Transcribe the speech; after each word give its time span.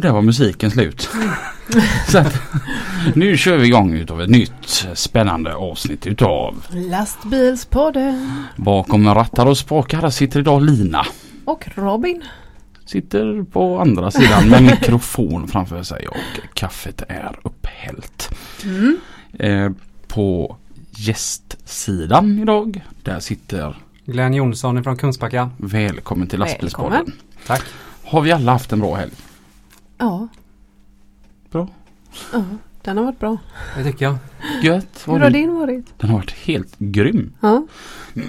Och 0.00 0.04
där 0.04 0.12
var 0.12 0.22
musiken 0.22 0.70
slut. 0.70 1.08
Så 2.08 2.18
att, 2.18 2.42
nu 3.14 3.36
kör 3.36 3.56
vi 3.56 3.66
igång 3.66 3.92
utav 3.92 4.22
ett 4.22 4.30
nytt 4.30 4.86
spännande 4.94 5.54
avsnitt 5.54 6.06
utav 6.06 6.66
Lastbilspodden 6.70 8.44
Bakom 8.56 9.14
rattar 9.14 9.46
och 9.46 9.58
spakar 9.58 10.00
Här 10.00 10.10
sitter 10.10 10.40
idag 10.40 10.62
Lina. 10.62 11.06
och 11.44 11.68
Robin. 11.74 12.22
Sitter 12.86 13.42
på 13.42 13.78
andra 13.78 14.10
sidan 14.10 14.48
med 14.48 14.62
mikrofon 14.62 15.48
framför 15.48 15.82
sig 15.82 16.08
och 16.08 16.54
kaffet 16.54 17.02
är 17.08 17.38
upphällt. 17.42 18.34
Mm. 18.64 19.00
Eh, 19.38 19.72
på 20.08 20.56
gästsidan 20.90 22.38
idag 22.38 22.84
där 23.02 23.20
sitter 23.20 23.76
Glenn 24.04 24.34
Jonsson 24.34 24.84
från 24.84 24.96
Kungsbacka. 24.96 25.50
Välkommen 25.56 26.28
till 26.28 26.38
Lastbilspodden. 26.38 26.92
Välkommen. 26.92 27.20
Tack. 27.46 27.62
Har 28.04 28.20
vi 28.20 28.32
alla 28.32 28.52
haft 28.52 28.72
en 28.72 28.80
bra 28.80 28.94
helg? 28.94 29.12
Ja. 30.00 30.28
Bra. 31.50 31.68
Ja, 32.32 32.44
den 32.82 32.96
har 32.96 33.04
varit 33.04 33.18
bra. 33.18 33.36
Det 33.76 33.84
tycker 33.84 34.04
jag. 34.04 34.16
Gött. 34.62 35.02
Hur 35.06 35.18
har 35.18 35.30
din 35.30 35.54
varit? 35.54 35.98
Den 35.98 36.10
har 36.10 36.16
varit 36.16 36.30
helt 36.30 36.74
grym. 36.78 37.32
Ja. 37.40 37.66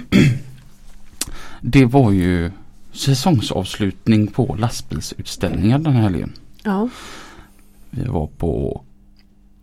Det 1.60 1.84
var 1.84 2.10
ju 2.10 2.50
säsongsavslutning 2.92 4.26
på 4.26 4.56
lastbilsutställningar 4.58 5.78
den 5.78 5.92
här 5.92 6.02
helgen. 6.02 6.32
Ja. 6.62 6.88
Vi 7.90 8.04
var 8.04 8.26
på 8.26 8.82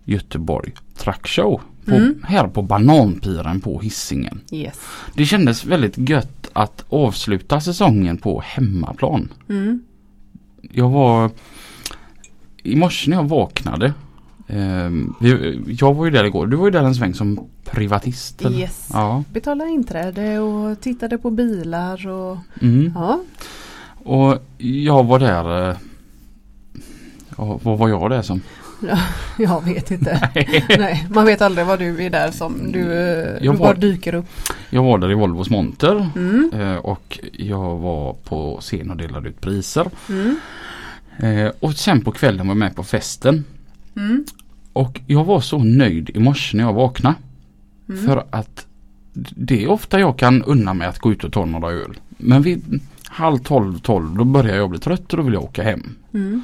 Göteborg 0.05 0.73
Truck 0.97 1.27
Show. 1.27 1.61
På, 1.85 1.95
Mm. 1.95 2.23
Här 2.23 2.47
på 2.47 2.61
Bananpiren 2.61 3.61
på 3.61 3.79
Hisingen. 3.79 4.41
Yes. 4.51 4.79
Det 5.15 5.25
kändes 5.25 5.65
väldigt 5.65 5.97
gött 5.97 6.49
att 6.53 6.85
avsluta 6.89 7.61
säsongen 7.61 8.17
på 8.17 8.41
hemmaplan. 8.45 9.33
Mm. 9.49 9.83
Jag 10.61 10.89
var 10.89 11.31
i 12.63 12.75
morse 12.75 13.09
när 13.09 13.17
jag 13.17 13.23
vaknade. 13.29 13.93
vi, 15.19 15.61
jag 15.79 15.93
var 15.93 16.05
ju 16.05 16.11
där 16.11 16.23
igår. 16.23 16.47
Du 16.47 16.57
var 16.57 16.65
ju 16.65 16.71
där 16.71 16.83
en 16.83 16.95
sväng 16.95 17.13
som 17.13 17.39
privatist. 17.65 18.41
eller? 18.45 18.59
Yes. 18.59 18.89
Ja. 18.93 19.23
Betala 19.33 19.65
inträde 19.67 20.39
och 20.39 20.81
tittade 20.81 21.17
på 21.17 21.29
bilar 21.29 22.07
och 22.07 22.37
Mm. 22.61 22.91
ja. 22.95 23.19
Och 24.03 24.37
jag 24.57 25.03
var 25.03 25.19
där. 25.19 25.69
eh, 25.69 25.75
Ja, 27.37 27.59
vad 27.63 27.77
var 27.77 27.89
jag 27.89 28.09
där 28.09 28.21
som? 28.21 28.41
Jag 29.37 29.65
vet 29.65 29.91
inte. 29.91 30.29
Nej, 30.79 31.07
man 31.09 31.25
vet 31.25 31.41
aldrig 31.41 31.65
vad 31.67 31.79
du 31.79 32.03
är 32.03 32.09
där 32.09 32.31
som 32.31 32.71
du, 32.71 32.93
eh, 32.93 33.27
Jag 33.33 33.41
du 33.41 33.47
var- 33.47 33.57
bara 33.57 33.73
dyker 33.73 34.13
upp. 34.13 34.25
Jag 34.69 34.83
var 34.83 34.97
där 34.97 35.11
i 35.11 35.13
Volvos 35.13 35.49
monter. 35.49 36.09
Mm. 36.15 36.51
eh, 36.53 36.75
Och 36.75 37.19
jag 37.33 37.77
var 37.77 38.13
på 38.13 38.57
scen 38.61 38.91
och 38.91 38.97
delade 38.97 39.29
ut 39.29 39.41
priser. 39.41 39.87
Mm. 40.09 40.35
Eh, 41.19 41.51
Och 41.59 41.73
sen 41.75 42.01
på 42.01 42.11
kvällen 42.11 42.47
var 42.47 42.51
jag 42.51 42.57
med 42.57 42.75
på 42.75 42.83
festen. 42.83 43.43
Mm. 43.95 44.25
Och 44.73 45.01
jag 45.07 45.25
var 45.25 45.41
så 45.41 45.57
nöjd 45.59 46.09
i 46.09 46.19
morse 46.19 46.57
när 46.57 46.63
jag 46.63 46.73
vaknade. 46.73 47.15
Mm. 47.89 48.05
För 48.05 48.23
att 48.29 48.65
det 49.35 49.63
är 49.63 49.67
ofta 49.71 49.99
jag 49.99 50.17
kan 50.19 50.43
unna 50.43 50.73
mig 50.73 50.87
att 50.87 50.99
gå 50.99 51.11
ut 51.11 51.23
och 51.23 51.33
ta 51.33 51.45
några 51.45 51.71
öl. 51.71 51.97
Men 52.17 52.41
vid 52.41 52.81
halv 53.05 53.37
tolv, 53.37 53.79
tolv 53.79 54.15
då 54.17 54.23
börjar 54.23 54.55
jag 54.57 54.69
bli 54.69 54.79
trött 54.79 55.11
och 55.13 55.17
då 55.17 55.23
vill 55.23 55.33
jag 55.33 55.43
åka 55.43 55.63
hem. 55.63 55.95
Mm. 56.13 56.41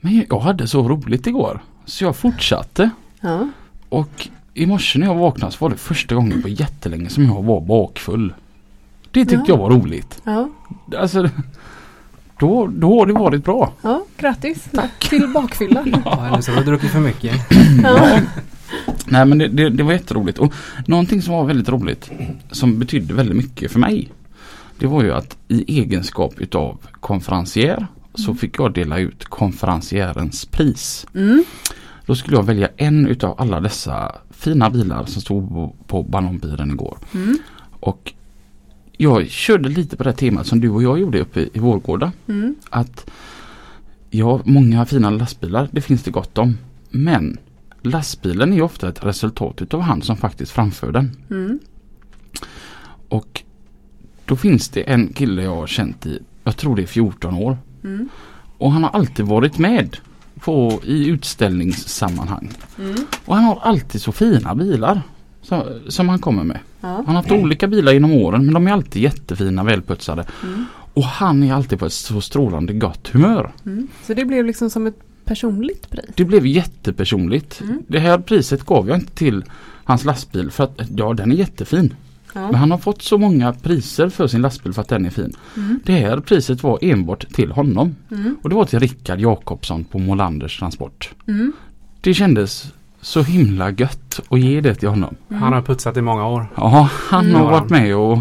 Men 0.00 0.24
jag 0.30 0.40
hade 0.40 0.66
så 0.68 0.88
roligt 0.88 1.26
igår. 1.26 1.60
Så 1.84 2.04
jag 2.04 2.16
fortsatte. 2.16 2.90
Ja. 3.20 3.48
Och 3.88 4.28
i 4.54 4.66
morse 4.66 4.98
när 4.98 5.06
jag 5.06 5.14
vaknade 5.14 5.52
så 5.52 5.64
var 5.64 5.70
det 5.70 5.76
första 5.76 6.14
gången 6.14 6.42
på 6.42 6.48
jättelänge 6.48 7.08
som 7.08 7.24
jag 7.24 7.42
var 7.42 7.60
bakfull. 7.60 8.34
Det 9.10 9.20
tyckte 9.24 9.36
Ja. 9.36 9.44
jag 9.48 9.56
var 9.56 9.70
roligt. 9.70 10.22
Ja. 10.24 10.48
Alltså 10.98 11.28
då, 12.40 12.66
då 12.66 12.98
har 12.98 13.06
det 13.06 13.12
varit 13.12 13.44
bra. 13.44 13.72
ja, 13.82 14.04
grattis 14.18 14.68
till 14.98 15.28
bakfyllan. 15.28 15.94
Ja, 16.04 16.26
eller 16.26 16.40
så 16.40 16.52
har 16.52 16.58
du 16.58 16.64
druckit 16.66 16.90
för 16.90 17.00
mycket. 17.00 17.34
Ja. 17.82 18.20
Nej 19.06 19.24
men 19.26 19.38
det, 19.38 19.48
det, 19.48 19.70
det 19.70 19.82
var 19.82 19.92
jätteroligt. 19.92 20.38
Och 20.38 20.52
någonting 20.86 21.22
som 21.22 21.34
var 21.34 21.44
väldigt 21.44 21.68
roligt 21.68 22.10
som 22.50 22.78
betydde 22.78 23.14
väldigt 23.14 23.36
mycket 23.36 23.72
för 23.72 23.78
mig. 23.78 24.08
Det 24.78 24.86
var 24.86 25.02
ju 25.02 25.12
att 25.12 25.36
i 25.48 25.78
egenskap 25.80 26.34
utav 26.38 26.78
konferencier 27.00 27.86
så 28.14 28.34
fick 28.34 28.58
jag 28.58 28.72
dela 28.74 28.98
ut 28.98 29.24
konferenciärens 29.24 30.44
pris. 30.44 31.06
Mm. 31.14 31.44
Då 32.06 32.14
skulle 32.14 32.36
jag 32.36 32.42
välja 32.42 32.68
en 32.76 33.06
utav 33.06 33.34
alla 33.38 33.60
dessa 33.60 34.14
fina 34.30 34.70
bilar 34.70 35.04
som 35.04 35.22
stod 35.22 35.48
på, 35.48 35.74
på 35.86 36.02
Ballonbilen 36.02 36.70
igår. 36.70 36.98
Mm. 37.14 37.38
Och 37.80 38.12
jag 39.02 39.28
körde 39.28 39.68
lite 39.68 39.96
på 39.96 40.04
det 40.04 40.12
temat 40.12 40.46
som 40.46 40.60
du 40.60 40.70
och 40.70 40.82
jag 40.82 40.98
gjorde 40.98 41.20
uppe 41.20 41.40
i, 41.52 41.58
Vårgårda. 41.58 42.12
Mm. 42.26 42.54
Att 42.70 43.10
ja, 44.10 44.40
många 44.44 44.86
fina 44.86 45.10
lastbilar, 45.10 45.68
det 45.72 45.80
finns 45.80 46.02
det 46.02 46.10
gott 46.10 46.38
om. 46.38 46.58
Men 46.90 47.38
lastbilen 47.82 48.52
är 48.52 48.62
ofta 48.62 48.88
ett 48.88 49.04
resultat 49.04 49.62
utav 49.62 49.80
han 49.80 50.02
som 50.02 50.16
faktiskt 50.16 50.52
framför 50.52 50.92
den. 50.92 51.16
Mm. 51.30 51.58
Och 53.08 53.42
då 54.24 54.36
finns 54.36 54.68
det 54.68 54.82
en 54.82 55.12
kille 55.12 55.42
jag 55.42 55.56
har 55.56 55.66
känt 55.66 56.06
i, 56.06 56.18
jag 56.44 56.56
tror 56.56 56.76
det 56.76 56.82
är 56.82 56.86
14 56.86 57.34
år. 57.34 57.58
Mm. 57.84 58.08
Och 58.58 58.72
han 58.72 58.82
har 58.82 58.90
alltid 58.90 59.26
varit 59.26 59.58
med 59.58 59.96
på, 60.40 60.80
i 60.84 61.06
utställningssammanhang. 61.06 62.52
Mm. 62.78 63.06
Och 63.24 63.34
han 63.34 63.44
har 63.44 63.58
alltid 63.62 64.02
så 64.02 64.12
fina 64.12 64.54
bilar 64.54 65.02
som, 65.50 65.62
som 65.88 66.08
han 66.08 66.18
kommer 66.18 66.44
med. 66.44 66.58
Ja. 66.80 66.88
Han 66.88 67.06
har 67.06 67.14
haft 67.14 67.32
olika 67.32 67.66
bilar 67.68 67.92
genom 67.92 68.12
åren 68.12 68.44
men 68.44 68.54
de 68.54 68.66
är 68.66 68.72
alltid 68.72 69.02
jättefina, 69.02 69.64
välputsade. 69.64 70.24
Mm. 70.42 70.64
Och 70.94 71.04
han 71.04 71.42
är 71.42 71.54
alltid 71.54 71.78
på 71.78 71.86
ett 71.86 71.92
så 71.92 72.20
strålande 72.20 72.72
gott 72.72 73.08
humör. 73.08 73.52
Mm. 73.66 73.88
Så 74.06 74.14
det 74.14 74.24
blev 74.24 74.44
liksom 74.44 74.70
som 74.70 74.86
ett 74.86 74.98
personligt 75.24 75.90
pris? 75.90 76.04
Det 76.14 76.24
blev 76.24 76.46
jättepersonligt. 76.46 77.60
Mm. 77.60 77.82
Det 77.88 77.98
här 77.98 78.18
priset 78.18 78.64
gav 78.64 78.88
jag 78.88 78.98
inte 78.98 79.12
till 79.12 79.44
hans 79.84 80.04
lastbil 80.04 80.50
för 80.50 80.64
att 80.64 80.80
ja 80.96 81.12
den 81.12 81.32
är 81.32 81.36
jättefin. 81.36 81.94
Men 82.34 82.42
Ja. 82.52 82.56
han 82.56 82.70
har 82.70 82.78
fått 82.78 83.02
så 83.02 83.18
många 83.18 83.52
priser 83.52 84.08
för 84.08 84.26
sin 84.26 84.42
lastbil 84.42 84.72
för 84.72 84.82
att 84.82 84.88
den 84.88 85.06
är 85.06 85.10
fin. 85.10 85.32
Mm. 85.56 85.80
Det 85.84 85.92
här 85.92 86.20
priset 86.20 86.62
var 86.62 86.78
enbart 86.82 87.32
till 87.32 87.52
honom. 87.52 87.96
Mm. 88.10 88.36
Och 88.42 88.48
det 88.48 88.54
var 88.54 88.64
till 88.64 88.78
Rickard 88.80 89.20
Jakobsson 89.20 89.84
på 89.84 89.98
Molanders 89.98 90.58
Transport. 90.58 91.10
Mm. 91.28 91.52
Det 92.00 92.14
kändes 92.14 92.72
så 93.00 93.22
himla 93.22 93.70
gött 93.70 94.20
att 94.30 94.40
ge 94.40 94.60
det 94.60 94.74
till 94.74 94.88
honom. 94.88 95.14
Han 95.28 95.52
har 95.52 95.62
putsat 95.62 95.96
i 95.96 96.00
många 96.02 96.26
år. 96.26 96.46
Ja, 96.56 96.88
han 96.92 97.26
Mm. 97.26 97.40
har 97.40 97.50
varit 97.50 97.70
med 97.70 97.96
och 97.96 98.18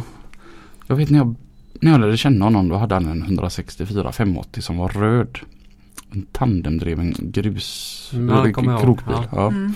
jag 0.88 0.96
vet 0.96 1.10
när 1.10 1.20
jag, 1.20 1.36
när 1.82 1.92
jag 1.92 2.02
lärde 2.02 2.18
känna 2.18 2.46
honom 2.46 2.70
då 2.70 2.76
hade 2.76 2.96
han 2.96 3.08
en 3.08 3.22
164 3.24 4.12
580 4.12 4.62
som 4.62 4.78
var 4.78 4.90
röd. 4.90 5.40
En 6.12 6.26
tandemdriven 6.32 7.16
grus 7.20 8.12
Mm, 8.14 8.54
krokbil. 8.54 9.16
Ja. 9.16 9.24
Ja. 9.32 9.48
Mm. 9.48 9.74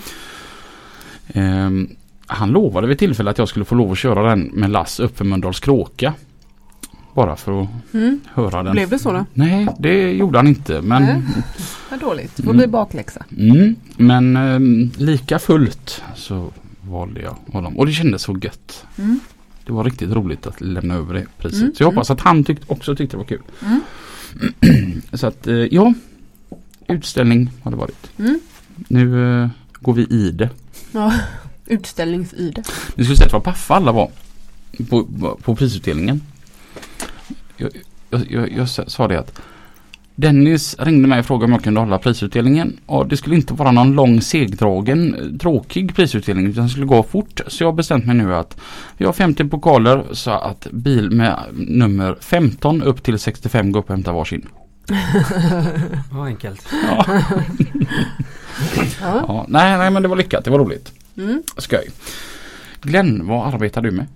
Ehm, 1.28 1.88
han 2.26 2.50
lovade 2.50 2.86
vid 2.86 2.98
tillfälle 2.98 3.30
att 3.30 3.38
jag 3.38 3.48
skulle 3.48 3.64
få 3.64 3.74
lov 3.74 3.92
att 3.92 3.98
köra 3.98 4.28
den 4.30 4.40
med 4.54 4.70
lass 4.70 5.00
upp 5.00 5.16
för 5.18 5.24
Mölndals 5.24 5.60
kråka. 5.60 6.14
Bara 7.14 7.36
för 7.36 7.62
att 7.62 7.68
Mm. 7.94 8.20
höra 8.34 8.62
den. 8.62 8.72
Blev 8.72 8.88
det 8.90 8.98
så 8.98 9.12
då? 9.12 9.24
Nej, 9.34 9.66
det 9.78 10.12
gjorde 10.12 10.38
han 10.38 10.46
inte. 10.46 10.80
Men, 10.82 11.02
Nej. 11.02 11.22
Vad 11.90 12.00
dåligt. 12.00 12.36
Det 12.36 12.42
får 12.42 12.50
Mm. 12.50 12.56
bli 12.56 12.66
bakläxa. 12.66 13.24
mm, 13.38 13.76
men 13.96 14.36
ehm, 14.36 14.90
lika 14.96 15.38
fullt 15.38 16.02
så 16.16 16.50
valde 16.80 17.20
jag 17.22 17.36
honom. 17.52 17.78
Och 17.78 17.86
det 17.86 17.92
kändes 17.92 18.22
så 18.22 18.38
gött. 18.42 18.84
Mm. 18.98 19.20
Det 19.66 19.72
var 19.72 19.84
riktigt 19.84 20.10
roligt 20.12 20.46
att 20.46 20.60
lämna 20.60 20.94
över 20.94 21.14
det 21.14 21.26
priset. 21.38 21.60
Mm, 21.62 21.74
Så 21.74 21.82
jag 21.82 21.88
hoppas 21.88 22.10
att 22.10 22.20
han 22.20 22.44
tyckte, 22.44 22.64
också 22.68 22.96
tyckte 22.96 23.16
det 23.16 23.18
var 23.18 23.24
kul. 23.24 23.42
Mm. 23.62 25.02
så 25.12 25.26
att 25.26 25.46
eh, 25.46 25.54
ja, 25.54 25.94
utställning 26.88 27.50
har 27.62 27.70
det 27.70 27.76
varit. 27.76 28.10
Mm. 28.18 28.40
Nu 28.88 29.40
eh, 29.42 29.48
går 29.80 29.92
vi 29.92 30.02
i 30.02 30.30
det. 30.30 30.50
Ja. 30.92 31.12
Utställningsyde. 31.66 32.62
Ni 32.94 33.04
skulle 33.04 33.16
sett 33.16 33.32
vad 33.32 33.44
paffa 33.44 33.74
alla 33.74 33.92
var 33.92 34.10
på, 34.90 35.04
på 35.42 35.56
prisutdelningen. 35.56 36.20
Jag, 37.56 37.70
jag, 38.10 38.30
jag, 38.30 38.52
jag 38.52 38.68
sa 38.68 39.08
det 39.08 39.18
att 39.18 39.40
Dennis 40.16 40.76
ringde 40.78 41.08
mig 41.08 41.18
och 41.18 41.26
frågade 41.26 41.44
om 41.44 41.52
jag 41.52 41.62
kunde 41.62 41.80
hålla 41.80 41.98
prisutdelningen 41.98 42.80
och 42.86 43.06
det 43.06 43.16
skulle 43.16 43.36
inte 43.36 43.54
vara 43.54 43.72
någon 43.72 43.92
lång 43.92 44.20
segdragen 44.20 45.14
eh, 45.14 45.38
tråkig 45.38 45.96
prisutdelning 45.96 46.46
utan 46.46 46.64
det 46.64 46.70
skulle 46.70 46.86
gå 46.86 47.02
fort. 47.02 47.40
Så 47.46 47.62
jag 47.62 47.68
har 47.68 47.72
bestämt 47.72 48.06
mig 48.06 48.16
nu 48.16 48.34
att 48.34 48.56
vi 48.96 49.04
har 49.04 49.12
50 49.12 49.44
pokaler 49.44 50.04
så 50.12 50.30
att 50.30 50.66
bil 50.70 51.10
med 51.10 51.38
nummer 51.52 52.16
15 52.20 52.82
upp 52.82 53.02
till 53.02 53.18
65 53.18 53.72
går 53.72 53.80
upp 53.80 53.90
och 53.90 53.94
hämtar 53.94 54.12
varsin. 54.12 54.48
Ja, 56.12 56.26
enkelt. 56.26 56.68
Ja. 56.88 57.04
Ja. 57.08 57.24
Ja, 59.28 59.46
nej, 59.48 59.78
nej 59.78 59.90
men 59.90 60.02
det 60.02 60.08
var 60.08 60.16
lyckat, 60.16 60.44
det 60.44 60.50
var 60.50 60.58
roligt. 60.58 60.92
Mm. 61.16 61.42
Skoj. 61.56 61.90
Glenn, 62.82 63.26
vad 63.26 63.54
arbetar 63.54 63.82
du 63.82 63.90
med? 63.90 64.06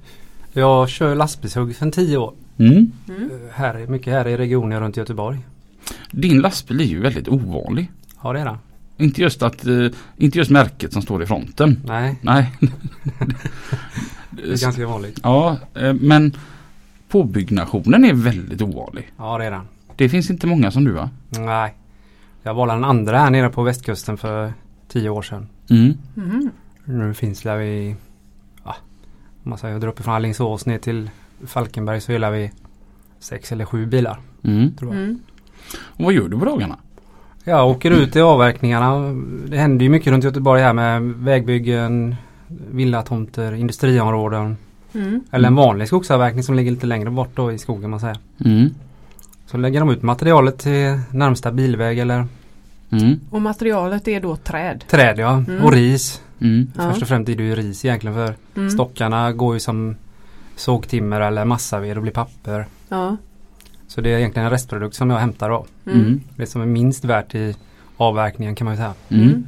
Jag 0.52 0.88
kör 0.88 1.14
lastbilshugg 1.14 1.76
sedan 1.76 1.92
tio 1.92 2.16
år. 2.16 2.34
Mm. 2.58 2.92
Mm. 3.08 3.30
Eh, 3.30 3.52
Här, 3.52 3.86
mycket 3.86 4.12
här 4.12 4.28
i 4.28 4.36
regionen 4.36 4.80
runt 4.80 4.96
Göteborg. 4.96 5.38
Din 6.10 6.40
lastbil 6.40 6.80
är 6.80 6.84
ju 6.84 7.00
väldigt 7.00 7.28
ovanlig. 7.28 7.90
Ja 8.22 8.32
det 8.32 8.40
är 8.40 8.44
det. 8.44 8.58
Inte 9.04 9.20
just, 9.22 9.42
att, 9.42 9.66
eh, 9.66 9.86
inte 10.16 10.38
just 10.38 10.50
märket 10.50 10.92
som 10.92 11.02
står 11.02 11.22
i 11.22 11.26
fronten. 11.26 11.80
Nej, 11.86 12.18
Nej. 12.22 12.52
det 14.30 14.42
är 14.42 14.62
ganska 14.62 14.86
vanligt. 14.86 15.20
Ja, 15.22 15.56
eh, 15.74 15.94
men 15.94 16.32
påbyggnationen 17.08 18.04
är 18.04 18.12
väldigt 18.14 18.62
ovanlig. 18.62 19.12
Ja 19.16 19.38
det 19.38 19.44
är 19.44 19.50
det. 19.50 19.60
Det 19.96 20.08
finns 20.08 20.30
inte 20.30 20.46
många 20.46 20.70
som 20.70 20.84
du 20.84 20.90
va? 20.92 21.10
Nej. 21.30 21.74
Jag 22.42 22.54
var 22.54 22.66
den 22.66 22.84
andra 22.84 23.18
här 23.18 23.30
nere 23.30 23.48
på 23.48 23.62
västkusten 23.62 24.16
för 24.16 24.52
tio 24.88 25.08
år 25.10 25.22
sedan. 25.22 25.48
Mm. 25.70 25.92
Mhm. 26.14 26.50
Nu 26.84 27.14
finns 27.14 27.42
det 27.42 27.56
vi, 27.56 27.96
ja, 28.64 28.76
om 29.44 29.50
man 29.50 29.58
säger, 29.58 29.78
där 29.78 29.88
uppe 29.88 30.02
från 30.02 30.14
Alingsås 30.14 30.66
ner 30.66 30.78
till 30.78 31.10
Falkenberg 31.46 32.00
så 32.00 32.12
gillar 32.12 32.30
vi 32.30 32.50
sex 33.20 33.52
eller 33.52 33.64
sju 33.64 33.86
bilar. 33.86 34.18
Mm. 34.44 34.72
Tror 34.76 34.94
jag. 34.94 35.02
Mm. 35.04 35.18
Och 35.72 36.04
vad 36.04 36.12
gör 36.12 36.28
du 36.28 36.38
på 36.38 36.44
dagarna? 36.44 36.76
Jag 37.44 37.68
åker 37.70 37.90
ut 37.90 38.16
i 38.16 38.20
avverkningarna. 38.20 39.12
Det 39.48 39.56
händer 39.56 39.82
ju 39.84 39.88
mycket 39.90 40.12
runt 40.12 40.24
Göteborg 40.24 40.62
här 40.62 40.72
med 40.72 41.02
vägbyggen, 41.02 42.16
villatomter, 42.70 43.52
industriområden. 43.54 44.56
Mm. 44.94 45.20
Eller 45.30 45.48
en 45.48 45.54
vanlig 45.54 45.88
skogsavverkning 45.88 46.42
som 46.42 46.54
ligger 46.54 46.70
lite 46.70 46.86
längre 46.86 47.10
bort 47.10 47.30
då 47.34 47.52
i 47.52 47.58
skogen 47.58 47.90
man 47.90 48.00
säger. 48.00 48.16
Mm. 48.44 48.70
Så 49.46 49.56
lägger 49.56 49.80
de 49.80 49.90
ut 49.90 50.02
materialet 50.02 50.58
till 50.58 51.00
närmsta 51.10 51.52
bilväg 51.52 51.98
eller 51.98 52.26
Mm. 52.90 53.20
Och 53.30 53.42
materialet 53.42 54.08
är 54.08 54.20
då 54.20 54.36
träd. 54.36 54.84
träd 54.88 55.18
ja. 55.18 55.32
Mm. 55.48 55.64
Och 55.64 55.72
ris. 55.72 56.22
Mm. 56.40 56.72
Först 56.76 57.02
och 57.02 57.08
främst 57.08 57.28
är 57.28 57.36
det 57.36 57.42
ju 57.42 57.54
ris 57.54 57.84
egentligen 57.84 58.14
för 58.16 58.34
Mm. 58.56 58.70
stockarna 58.70 59.32
går 59.32 59.54
ju 59.54 59.60
som 59.60 59.96
sågtimmer 60.58 61.20
eller 61.20 61.44
massaved 61.44 61.96
och 61.96 62.02
blir 62.02 62.12
papper. 62.12 62.66
Ja. 62.88 63.16
Så 63.88 64.00
det 64.00 64.10
är 64.14 64.18
egentligen 64.18 64.44
en 64.46 64.50
restprodukt 64.52 64.96
som 64.96 65.10
jag 65.10 65.18
hämtar 65.18 65.50
då. 65.50 65.66
Mm. 65.86 66.00
Mm. 66.00 66.20
Det 66.36 66.46
som 66.46 66.62
är 66.62 66.66
minst 66.66 67.04
värt 67.04 67.34
i 67.34 67.56
avverkningen 67.96 68.54
kan 68.54 68.64
man 68.64 68.74
ju 68.74 68.76
säga. 68.76 68.94
Mm. 69.08 69.46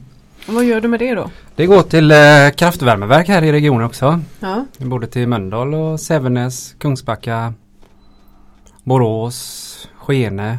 Och 0.48 0.54
vad 0.54 0.64
gör 0.64 0.80
du 0.80 0.88
med 0.88 1.00
det 1.00 1.14
då? 1.14 1.30
Det 1.56 1.66
går 1.66 1.82
till 1.82 2.10
eh, 2.10 2.16
kraftvärmeverk 2.56 3.28
här 3.28 3.42
i 3.42 3.52
regionen 3.52 3.86
också. 3.86 4.20
Ja. 4.40 4.66
Både 4.78 5.06
till 5.06 5.28
Mölndal 5.28 5.74
och 5.74 6.00
Sävenäs, 6.00 6.74
Kungsbacka, 6.78 7.54
Borås, 8.84 9.88
Skene. 9.96 10.58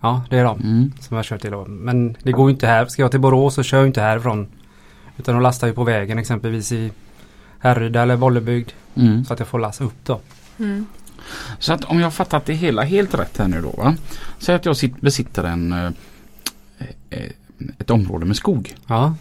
Ja, 0.00 0.22
det 0.30 0.38
är 0.38 0.44
de 0.44 0.60
Mm. 0.60 0.92
som 1.00 1.16
jag 1.16 1.24
kör 1.26 1.38
till 1.38 1.50
då. 1.50 1.64
Men 1.64 2.16
det 2.22 2.32
går 2.32 2.48
ju 2.48 2.52
inte 2.54 2.66
här. 2.66 2.86
Ska 2.86 3.02
jag 3.02 3.10
till 3.10 3.20
Borås 3.20 3.54
så 3.54 3.62
kör 3.62 3.78
jag 3.78 3.86
inte 3.86 4.00
härifrån. 4.00 4.46
Utan 5.18 5.34
de 5.34 5.42
lastar 5.42 5.66
ju 5.66 5.72
på 5.72 5.84
vägen 5.84 6.18
exempelvis 6.18 6.72
i 6.72 6.92
Härryda 7.66 8.02
eller 8.02 8.16
Bollebygd. 8.16 8.70
Mm. 8.94 9.24
Så 9.24 9.32
att 9.32 9.38
jag 9.38 9.48
får 9.48 9.58
lassa 9.58 9.84
upp 9.84 10.04
då. 10.04 10.20
Mm. 10.58 10.86
Så 11.58 11.72
att 11.72 11.84
om 11.84 11.98
jag 11.98 12.06
har 12.06 12.10
fattat 12.10 12.46
det 12.46 12.54
hela 12.54 12.82
helt 12.82 13.14
rätt 13.14 13.38
här 13.38 13.48
nu 13.48 13.62
då 13.62 13.70
va? 13.70 13.94
Säg 14.38 14.54
att 14.54 14.64
jag 14.64 14.76
sitt, 14.76 15.00
besitter 15.00 15.44
en 15.44 15.72
eh, 15.72 15.90
eh, 17.10 17.30
ett 17.78 17.90
område 17.90 18.26
med 18.26 18.36
skog. 18.36 18.74
Ja, 18.86 19.14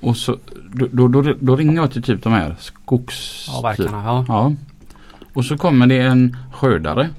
Och 0.00 0.16
så 0.16 0.36
då, 0.72 0.88
då, 0.92 1.08
då, 1.08 1.34
då 1.40 1.56
ringer 1.56 1.74
jag 1.74 1.92
till 1.92 2.02
typ 2.02 2.22
de 2.22 2.32
här 2.32 2.56
skogs... 2.60 3.48
avverkarna. 3.56 4.02
Ja. 4.04 4.24
Ja. 4.28 4.52
Och 5.34 5.44
så 5.44 5.56
kommer 5.58 5.86
det 5.86 5.98
en 5.98 6.36
skördare. 6.52 7.10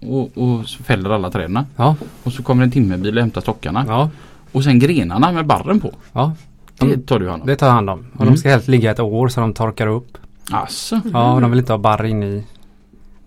Och, 0.00 0.38
och 0.38 0.68
så 0.68 0.82
fäller 0.82 1.10
alla 1.10 1.30
träden. 1.30 1.66
Ja, 1.76 1.96
Och 2.22 2.32
så 2.32 2.42
kommer 2.42 2.62
en 2.64 2.70
timmerbil 2.70 3.16
och 3.16 3.20
hämtar 3.22 3.40
stockarna. 3.40 3.84
ja, 3.88 4.10
Och 4.52 4.64
sen 4.64 4.78
grenarna 4.78 5.32
med 5.32 5.46
barren 5.46 5.80
på. 5.80 5.92
ja. 6.12 6.32
Det 6.78 7.06
tar 7.06 7.18
du 7.18 7.28
hand 7.30 7.42
om. 7.42 7.48
Det 7.48 7.56
tar 7.56 7.66
jag 7.66 7.74
hand 7.74 7.90
om. 7.90 8.06
Och 8.14 8.20
Mm. 8.20 8.34
de 8.34 8.38
ska 8.40 8.48
helst 8.48 8.68
ligga 8.68 8.90
ett 8.90 9.00
år 9.00 9.28
så 9.28 9.40
de 9.40 9.52
torkar 9.54 9.86
upp. 9.86 10.18
Alltså, 10.50 11.00
Ja, 11.12 11.32
och 11.34 11.40
de 11.40 11.50
vill 11.50 11.58
inte 11.60 11.72
ha 11.72 11.78
barr 11.78 12.04
in 12.04 12.22
i, 12.22 12.44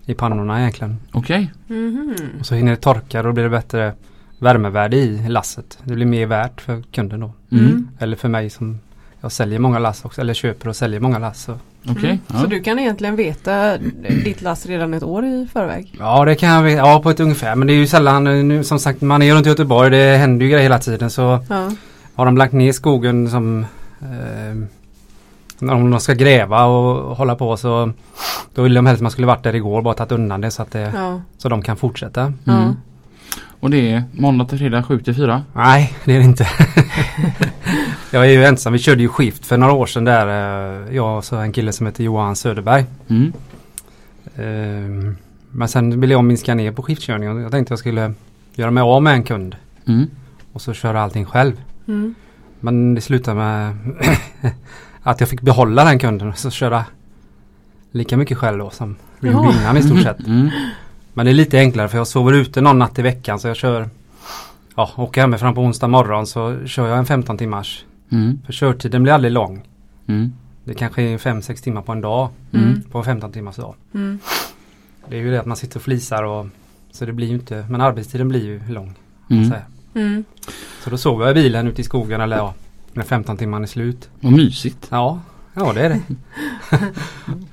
i 0.06 0.14
pannorna 0.14 0.60
egentligen. 0.60 0.96
okej. 1.12 1.52
Mhm. 1.66 2.14
Och 2.40 2.46
så 2.46 2.54
hinner 2.54 2.70
det 2.70 2.76
torka 2.76 3.18
och 3.18 3.24
då 3.24 3.32
blir 3.32 3.44
det 3.44 3.50
bättre 3.50 3.92
värmevärde 4.38 4.96
i 4.96 5.28
lasset. 5.28 5.78
Det 5.84 5.94
blir 5.94 6.06
mer 6.06 6.26
värt 6.26 6.60
för 6.60 6.82
kunden 6.92 7.20
då. 7.20 7.30
Mm. 7.52 7.64
Mm. 7.66 7.88
Eller 7.98 8.16
för 8.16 8.28
mig 8.28 8.50
som 8.50 8.78
jag 9.20 9.32
säljer 9.32 9.58
många 9.58 9.78
lass 9.78 10.04
också. 10.04 10.20
Eller 10.20 10.34
köper 10.34 10.68
och 10.68 10.76
säljer 10.76 11.00
många 11.00 11.18
lass. 11.18 11.42
Så. 11.42 11.52
Okej. 11.88 12.04
Mm. 12.04 12.18
Ja. 12.26 12.38
Så 12.40 12.46
du 12.46 12.60
kan 12.60 12.78
egentligen 12.78 13.16
veta 13.16 13.78
ditt 14.24 14.42
last 14.42 14.66
redan 14.66 14.94
ett 14.94 15.02
år 15.02 15.24
i 15.24 15.48
förväg? 15.52 15.94
Ja 15.98 16.24
det 16.24 16.34
kan 16.34 16.48
jag 16.48 16.62
veta. 16.62 16.76
Ja 16.78 17.00
på 17.02 17.10
ett 17.10 17.20
ungefär. 17.20 17.54
Men 17.54 17.66
det 17.66 17.72
är 17.72 17.76
ju 17.76 17.86
sällan 17.86 18.24
nu 18.48 18.64
som 18.64 18.78
sagt 18.78 19.00
man 19.00 19.22
är 19.22 19.34
runt 19.34 19.46
i 19.46 19.48
Göteborg. 19.48 19.90
Det 19.90 20.16
händer 20.16 20.44
ju 20.46 20.50
grejer 20.52 20.62
hela 20.62 20.78
tiden. 20.78 21.10
Så 21.10 21.38
Ja. 21.48 21.70
Har 22.18 22.24
de 22.26 22.36
lagt 22.36 22.52
ner 22.52 22.72
skogen 22.72 23.30
som 23.30 23.66
eh, 24.02 25.70
om 25.72 25.90
de 25.90 26.00
ska 26.00 26.14
gräva 26.14 26.64
och 26.64 27.16
hålla 27.16 27.34
på 27.34 27.56
så 27.56 27.92
då 28.54 28.62
vill 28.62 28.74
de 28.74 28.86
helst 28.86 28.98
att 28.98 29.02
man 29.02 29.10
skulle 29.10 29.26
varit 29.26 29.42
där 29.42 29.54
igår 29.54 29.82
bara 29.82 29.94
tagit 29.94 30.12
undan 30.12 30.40
det 30.40 30.50
så 30.50 30.62
att 30.62 30.70
det, 30.70 30.92
Ja. 30.94 31.20
så 31.38 31.48
de 31.48 31.62
kan 31.62 31.76
fortsätta. 31.76 32.32
Mm. 32.46 32.72
Och 33.60 33.70
det 33.70 33.90
är 33.92 34.02
måndag 34.12 34.44
till 34.44 34.58
fredag 34.58 34.82
7 34.82 35.00
till 35.00 35.14
4. 35.14 35.42
Nej 35.52 35.94
det 36.04 36.12
är 36.14 36.18
det 36.18 36.24
inte. 36.24 36.48
jag 38.10 38.26
är 38.26 38.30
ju 38.30 38.44
ensam. 38.44 38.72
Vi 38.72 38.78
körde 38.78 39.02
ju 39.02 39.08
skift 39.08 39.46
för 39.46 39.56
några 39.56 39.72
år 39.72 39.86
sedan 39.86 40.04
där. 40.04 40.26
eh, 40.88 40.94
Jag 40.96 41.16
och 41.16 41.24
så 41.24 41.36
en 41.36 41.52
kille 41.52 41.72
som 41.72 41.86
heter 41.86 42.04
Johan 42.04 42.36
Söderberg. 42.36 42.84
Mm. 43.08 43.32
Eh, 44.36 45.14
Men 45.50 45.68
sen 45.68 46.00
ville 46.00 46.14
jag 46.14 46.24
minska 46.24 46.54
ner 46.54 46.72
på 46.72 46.82
skiftkörningen. 46.82 47.42
Jag 47.42 47.50
tänkte 47.50 47.72
jag 47.72 47.78
skulle 47.78 48.12
göra 48.54 48.70
mig 48.70 48.82
av 48.82 49.02
med 49.02 49.12
en 49.12 49.22
kund. 49.22 49.56
Mm. 49.86 50.06
Och 50.52 50.62
så 50.62 50.72
köra 50.74 51.02
allting 51.02 51.24
själv. 51.24 51.52
Mm. 51.88 52.14
Men 52.60 52.94
det 52.94 53.00
slutade 53.00 53.36
med 53.36 53.76
att 55.02 55.20
jag 55.20 55.28
fick 55.28 55.40
behålla 55.40 55.84
den 55.84 55.98
kunden 55.98 56.28
och 56.28 56.38
så 56.38 56.50
köra 56.50 56.84
lika 57.90 58.16
mycket 58.16 58.38
själv 58.38 58.58
då 58.58 58.70
som 58.70 58.96
vi 59.20 59.30
gjorde 59.30 59.52
innan 59.60 59.76
i 59.76 59.82
stort 59.82 60.02
sett. 60.02 60.26
Mm. 60.26 60.50
Men 61.14 61.26
det 61.26 61.32
är 61.32 61.34
lite 61.34 61.58
enklare 61.58 61.88
för 61.88 61.98
jag 61.98 62.06
sover 62.06 62.32
ute 62.32 62.60
någon 62.60 62.78
natt 62.78 62.98
i 62.98 63.02
veckan 63.02 63.40
så 63.40 63.48
jag 63.48 63.56
kör 63.56 63.88
Ja, 64.78 64.90
åker 64.96 65.20
hemifrån 65.20 65.54
på 65.54 65.60
onsdag 65.60 65.88
morgon 65.88 66.26
så 66.26 66.66
kör 66.66 66.88
jag 66.88 66.98
en 66.98 67.06
15 67.06 67.38
timmars. 67.38 67.84
Mm. 68.10 68.40
För 68.46 68.52
körtiden 68.52 69.02
blir 69.02 69.12
aldrig 69.12 69.32
lång. 69.32 69.62
Mm. 70.06 70.32
Det 70.64 70.74
kanske 70.74 71.02
är 71.02 71.18
5-6 71.18 71.62
timmar 71.62 71.82
på 71.82 71.92
en 71.92 72.00
dag. 72.00 72.28
Mm. 72.52 72.82
På 72.82 72.98
en 72.98 73.04
15 73.04 73.32
timmars 73.32 73.56
dag. 73.56 73.74
Mm. 73.94 74.18
Det 75.08 75.16
är 75.16 75.20
ju 75.20 75.30
det 75.30 75.40
att 75.40 75.46
man 75.46 75.56
sitter 75.56 75.76
och 75.76 75.82
flisar 75.82 76.22
och 76.22 76.46
så 76.90 77.04
det 77.06 77.12
blir 77.12 77.26
ju 77.26 77.34
inte, 77.34 77.66
men 77.70 77.80
arbetstiden 77.80 78.28
blir 78.28 78.44
ju 78.44 78.60
lång. 78.68 78.94
kan 79.28 79.36
man 79.36 79.46
Mm. 79.46 79.60
Mm. 79.98 80.24
Så 80.84 80.90
då 80.90 80.96
sover 80.98 81.26
jag 81.26 81.30
i 81.38 81.42
bilen 81.42 81.66
ute 81.68 81.80
i 81.80 81.84
skogen 81.84 82.20
eller 82.20 82.36
ja, 82.36 82.54
när 82.92 83.04
15 83.04 83.36
timmar 83.36 83.62
är 83.62 83.66
slut. 83.66 84.08
Vad 84.20 84.32
mysigt. 84.32 84.86
Ja, 84.90 85.20
ja 85.54 85.72
det 85.72 85.80
är 85.80 85.88
det. 85.88 86.00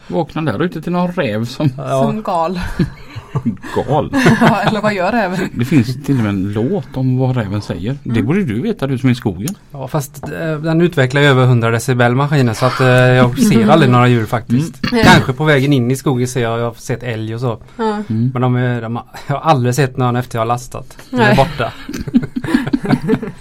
Vakna 0.07 0.41
där 0.41 0.63
ute 0.63 0.81
till 0.81 0.91
någon 0.91 1.11
räv 1.11 1.45
som 1.45 1.69
Ja, 1.77 2.03
Som 2.03 2.21
gal. 2.23 2.59
gal. 3.87 4.09
Ja, 4.41 4.61
Eller 4.61 4.81
vad 4.81 4.93
gör 4.93 5.11
räven? 5.11 5.39
Det 5.53 5.65
finns 5.65 6.03
till 6.05 6.17
och 6.17 6.23
med 6.23 6.29
en 6.29 6.53
låt 6.53 6.97
om 6.97 7.17
vad 7.17 7.35
räven 7.37 7.61
säger. 7.61 7.97
Det 8.03 8.09
Mm. 8.09 8.25
borde 8.25 8.43
du 8.43 8.61
veta 8.61 8.87
du 8.87 8.97
som 8.97 9.09
är 9.09 9.13
i 9.13 9.15
skogen. 9.15 9.55
ja 9.71 9.87
fast 9.87 10.23
eh, 10.23 10.55
den 10.59 10.81
utvecklar 10.81 11.21
ju 11.21 11.27
över 11.27 11.43
100 11.43 11.71
decibel 11.71 12.15
maskinen 12.15 12.55
så 12.55 12.65
att 12.65 12.79
eh, 12.81 12.87
jag 12.87 13.39
ser 13.39 13.69
aldrig 13.69 13.91
några 13.91 14.07
djur 14.07 14.25
faktiskt. 14.25 14.91
Mm. 14.91 15.03
Kanske 15.05 15.33
på 15.33 15.43
vägen 15.43 15.73
in 15.73 15.91
i 15.91 15.95
skogen 15.95 16.27
ser 16.27 16.41
jag, 16.41 16.59
jag 16.59 16.65
har 16.65 16.73
sett 16.73 17.03
älg 17.03 17.35
och 17.35 17.41
så. 17.41 17.57
Mm. 17.79 18.31
Men 18.33 18.41
de, 18.41 18.55
är, 18.55 18.81
de 18.81 18.95
har, 18.95 19.05
jag 19.27 19.35
har 19.35 19.49
aldrig 19.51 19.75
sett 19.75 19.97
någon 19.97 20.15
efter 20.15 20.37
jag 20.37 20.41
har 20.41 20.47
lastat. 20.47 20.97
De 21.09 21.17
är 21.19 21.35
borta. 21.35 21.73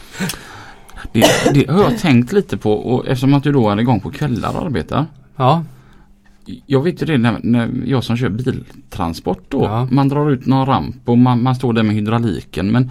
Det, 1.12 1.54
det 1.54 1.70
har 1.70 1.82
jag 1.82 1.98
tänkt 1.98 2.32
lite 2.32 2.56
på 2.56 2.72
och 2.72 3.06
eftersom 3.06 3.34
att 3.34 3.42
du 3.42 3.52
då 3.52 3.70
är 3.70 3.80
igång 3.80 4.00
på 4.00 4.10
kvällar 4.10 4.56
och 4.56 4.66
arbetar. 4.66 5.06
Ja, 5.36 5.64
Jag 6.66 6.82
vet 6.82 7.02
ju 7.02 7.06
det 7.06 7.18
när, 7.18 7.40
när 7.42 7.70
jag 7.86 8.04
som 8.04 8.16
kör 8.16 8.28
biltransport 8.28 9.44
då. 9.48 9.64
Ja. 9.64 9.88
Man 9.90 10.08
drar 10.08 10.30
ut 10.30 10.46
någon 10.46 10.66
ramp 10.66 11.08
och 11.08 11.18
man, 11.18 11.42
man 11.42 11.54
står 11.54 11.72
där 11.72 11.82
med 11.82 11.94
hydrauliken 11.94 12.72
men 12.72 12.90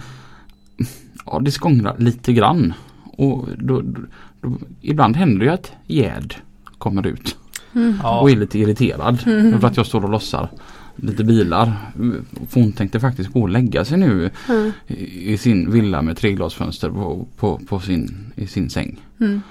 ja, 1.26 1.40
det 1.40 1.50
skångrar 1.50 1.94
lite 1.98 2.32
grann. 2.32 2.72
Och 3.16 3.48
då, 3.58 3.80
då, 3.80 4.00
då, 4.40 4.58
ibland 4.80 5.16
händer 5.16 5.38
det 5.38 5.44
ju 5.44 5.52
att 5.52 5.72
gäd 5.86 6.34
kommer 6.78 7.06
ut 7.06 7.36
Mm. 7.74 8.00
och 8.00 8.30
är 8.30 8.36
lite 8.36 8.58
irriterad. 8.58 9.18
Mm. 9.26 9.60
För 9.60 9.68
att 9.68 9.76
jag 9.76 9.86
står 9.86 10.04
och 10.04 10.10
lossar 10.10 10.48
lite 10.96 11.24
bilar. 11.24 11.72
För 12.48 12.60
hon 12.60 12.72
tänkte 12.72 13.00
faktiskt 13.00 13.32
gå 13.32 13.42
och 13.42 13.48
lägga 13.48 13.84
sig 13.84 13.98
nu 13.98 14.30
Mm. 14.48 14.72
i 15.12 15.36
sin 15.38 15.70
villa 15.70 16.02
med 16.02 16.16
treglasfönster 16.16 16.90
på, 16.90 17.26
på, 17.36 17.60
på 17.68 17.80
sin, 17.80 18.32
i 18.36 18.46
sin 18.46 18.70
säng. 18.70 19.00
Mm. 19.20 19.42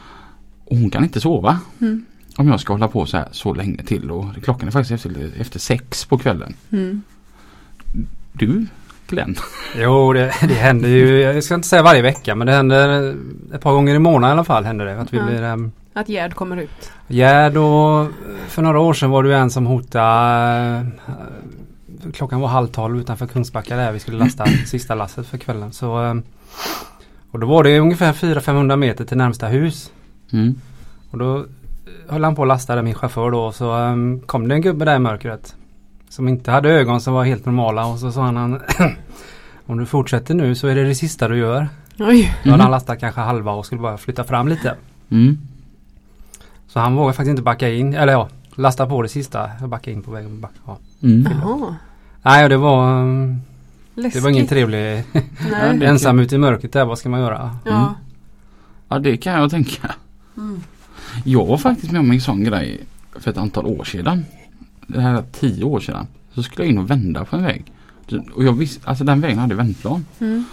Och 0.65 0.77
hon 0.77 0.89
kan 0.89 1.03
inte 1.03 1.21
sova. 1.21 1.59
Mm. 1.81 2.05
Om 2.35 2.47
jag 2.47 2.59
ska 2.59 2.73
hålla 2.73 2.87
på 2.87 3.05
så 3.05 3.17
här 3.17 3.27
så 3.31 3.53
länge 3.53 3.83
till 3.83 4.11
och 4.11 4.25
klockan 4.43 4.67
är 4.67 4.71
faktiskt 4.71 5.05
efter, 5.05 5.31
efter 5.41 5.59
sex 5.59 6.05
på 6.05 6.17
kvällen. 6.17 6.53
Mm. 6.71 7.01
Du 8.33 8.65
Glenn? 9.07 9.35
Jo, 9.77 10.13
det, 10.13 10.33
det 10.41 10.53
händer 10.53 10.89
ju, 10.89 11.19
jag 11.21 11.43
ska 11.43 11.55
inte 11.55 11.67
säga 11.67 11.83
varje 11.83 12.01
vecka 12.01 12.35
men 12.35 12.47
det 12.47 12.53
händer 12.53 13.15
ett 13.53 13.61
par 13.61 13.73
gånger 13.73 13.95
i 13.95 13.99
månaden 13.99 14.29
i 14.29 14.37
alla 14.37 14.43
fall 14.43 14.65
händer 14.65 14.85
det. 14.85 15.01
Att 15.01 15.13
vi 15.13 15.19
blir 15.19 15.43
um, 15.43 15.71
Att 15.93 16.09
Gerd 16.09 16.33
kommer 16.33 16.57
ut. 16.57 16.91
Gerd 17.07 17.57
och 17.57 18.07
för 18.47 18.61
några 18.61 18.79
år 18.79 18.93
sedan 18.93 19.09
var 19.09 19.23
det 19.23 19.29
ju 19.29 19.35
en 19.35 19.49
som 19.49 19.65
hotade 19.65 20.85
eh, 21.07 22.11
Klockan 22.13 22.39
var 22.39 22.47
halv 22.47 22.67
tolv 22.67 22.99
utanför 22.99 23.27
Kungsbacka 23.27 23.75
där 23.75 23.91
vi 23.91 23.99
skulle 23.99 24.17
lasta 24.17 24.45
sista 24.65 24.95
lasset 24.95 25.27
för 25.27 25.37
kvällen. 25.37 25.73
Så, 25.73 26.03
eh, 26.03 26.15
och 27.31 27.39
då 27.39 27.47
var 27.47 27.63
det 27.63 27.79
ungefär 27.79 28.13
400-500 28.13 28.75
meter 28.75 29.05
till 29.05 29.17
närmsta 29.17 29.47
hus. 29.47 29.91
Mm. 30.31 30.55
Och 31.11 31.17
då 31.17 31.37
eh, 31.37 31.43
höll 32.09 32.23
han 32.23 32.35
på 32.35 32.41
att 32.41 32.47
lasta 32.47 32.75
där 32.75 32.81
min 32.81 32.95
chaufför 32.95 33.31
då 33.31 33.39
och 33.39 33.55
så 33.55 33.75
um, 33.75 34.19
kom 34.19 34.47
det 34.47 34.55
en 34.55 34.61
gubbe 34.61 34.85
där 34.85 34.95
i 34.95 34.99
mörkret. 34.99 35.55
Som 36.09 36.27
inte 36.27 36.51
hade 36.51 36.69
ögon 36.69 37.01
som 37.01 37.13
var 37.13 37.23
helt 37.23 37.45
normala 37.45 37.85
och 37.85 37.99
så 37.99 38.11
sa 38.11 38.21
han, 38.21 38.37
han 38.37 38.61
Om 39.65 39.77
du 39.77 39.85
fortsätter 39.85 40.33
nu 40.33 40.55
så 40.55 40.67
är 40.67 40.75
det 40.75 40.83
det 40.83 40.95
sista 40.95 41.27
du 41.27 41.37
gör. 41.37 41.67
Oj. 41.99 42.35
Då 42.43 42.51
hade 42.51 42.63
han 42.63 42.71
lastat 42.71 42.99
kanske 42.99 43.21
halva 43.21 43.51
och 43.51 43.65
skulle 43.65 43.81
bara 43.81 43.97
flytta 43.97 44.23
fram 44.23 44.47
lite. 44.47 44.75
Mm. 45.09 45.37
Så 46.73 46.79
han 46.79 46.95
vågade 46.95 47.13
faktiskt 47.13 47.29
inte 47.29 47.41
backa 47.41 47.69
in, 47.69 47.93
eller 47.93 48.13
ja, 48.13 48.29
lasta 48.55 48.87
på 48.87 49.01
det 49.01 49.09
sista 49.09 49.49
och 49.61 49.69
backa 49.69 49.91
in 49.91 50.01
på 50.01 50.11
vägen. 50.11 50.41
Back, 50.41 50.51
ja. 50.65 50.77
Mm. 51.03 51.27
Nej, 52.21 52.43
och 52.43 52.49
det 52.49 52.57
var 52.57 53.01
um, 53.01 53.41
Läskigt. 53.95 54.13
Det 54.13 54.23
var 54.23 54.29
ingen 54.29 54.47
trevlig 54.47 55.03
ensam 55.83 56.19
ute 56.19 56.35
i 56.35 56.37
mörkret 56.37 56.73
där. 56.73 56.85
Vad 56.85 56.97
ska 56.97 57.09
man 57.09 57.19
göra? 57.19 57.57
Ja. 57.65 57.95
Ja 58.89 58.99
det 58.99 59.17
kan 59.17 59.33
jag 59.33 59.51
tänka. 59.51 59.95
Mm. 60.37 60.61
Jag 61.23 61.45
var 61.45 61.57
faktiskt 61.57 61.91
med 61.91 61.99
om 61.99 62.11
en 62.11 62.21
sån 62.21 62.43
grej 62.43 62.81
för 63.13 63.31
ett 63.31 63.37
antal 63.37 63.65
år 63.65 63.83
sedan. 63.83 64.25
Det 64.87 65.01
här 65.01 65.13
är 65.13 65.23
tio 65.31 65.63
år 65.63 65.79
sedan. 65.79 66.07
Så 66.33 66.43
skulle 66.43 66.65
jag 66.65 66.71
in 66.71 66.77
och 66.77 66.89
vända 66.89 67.25
på 67.25 67.35
en 67.35 67.43
väg. 67.43 67.71
Och 68.33 68.43
jag 68.43 68.53
visste, 68.53 68.89
alltså 68.89 69.03
den 69.03 69.21
vägen 69.21 69.37
hade 69.37 69.55
vändplan. 69.55 70.05
Mm. 70.19 70.45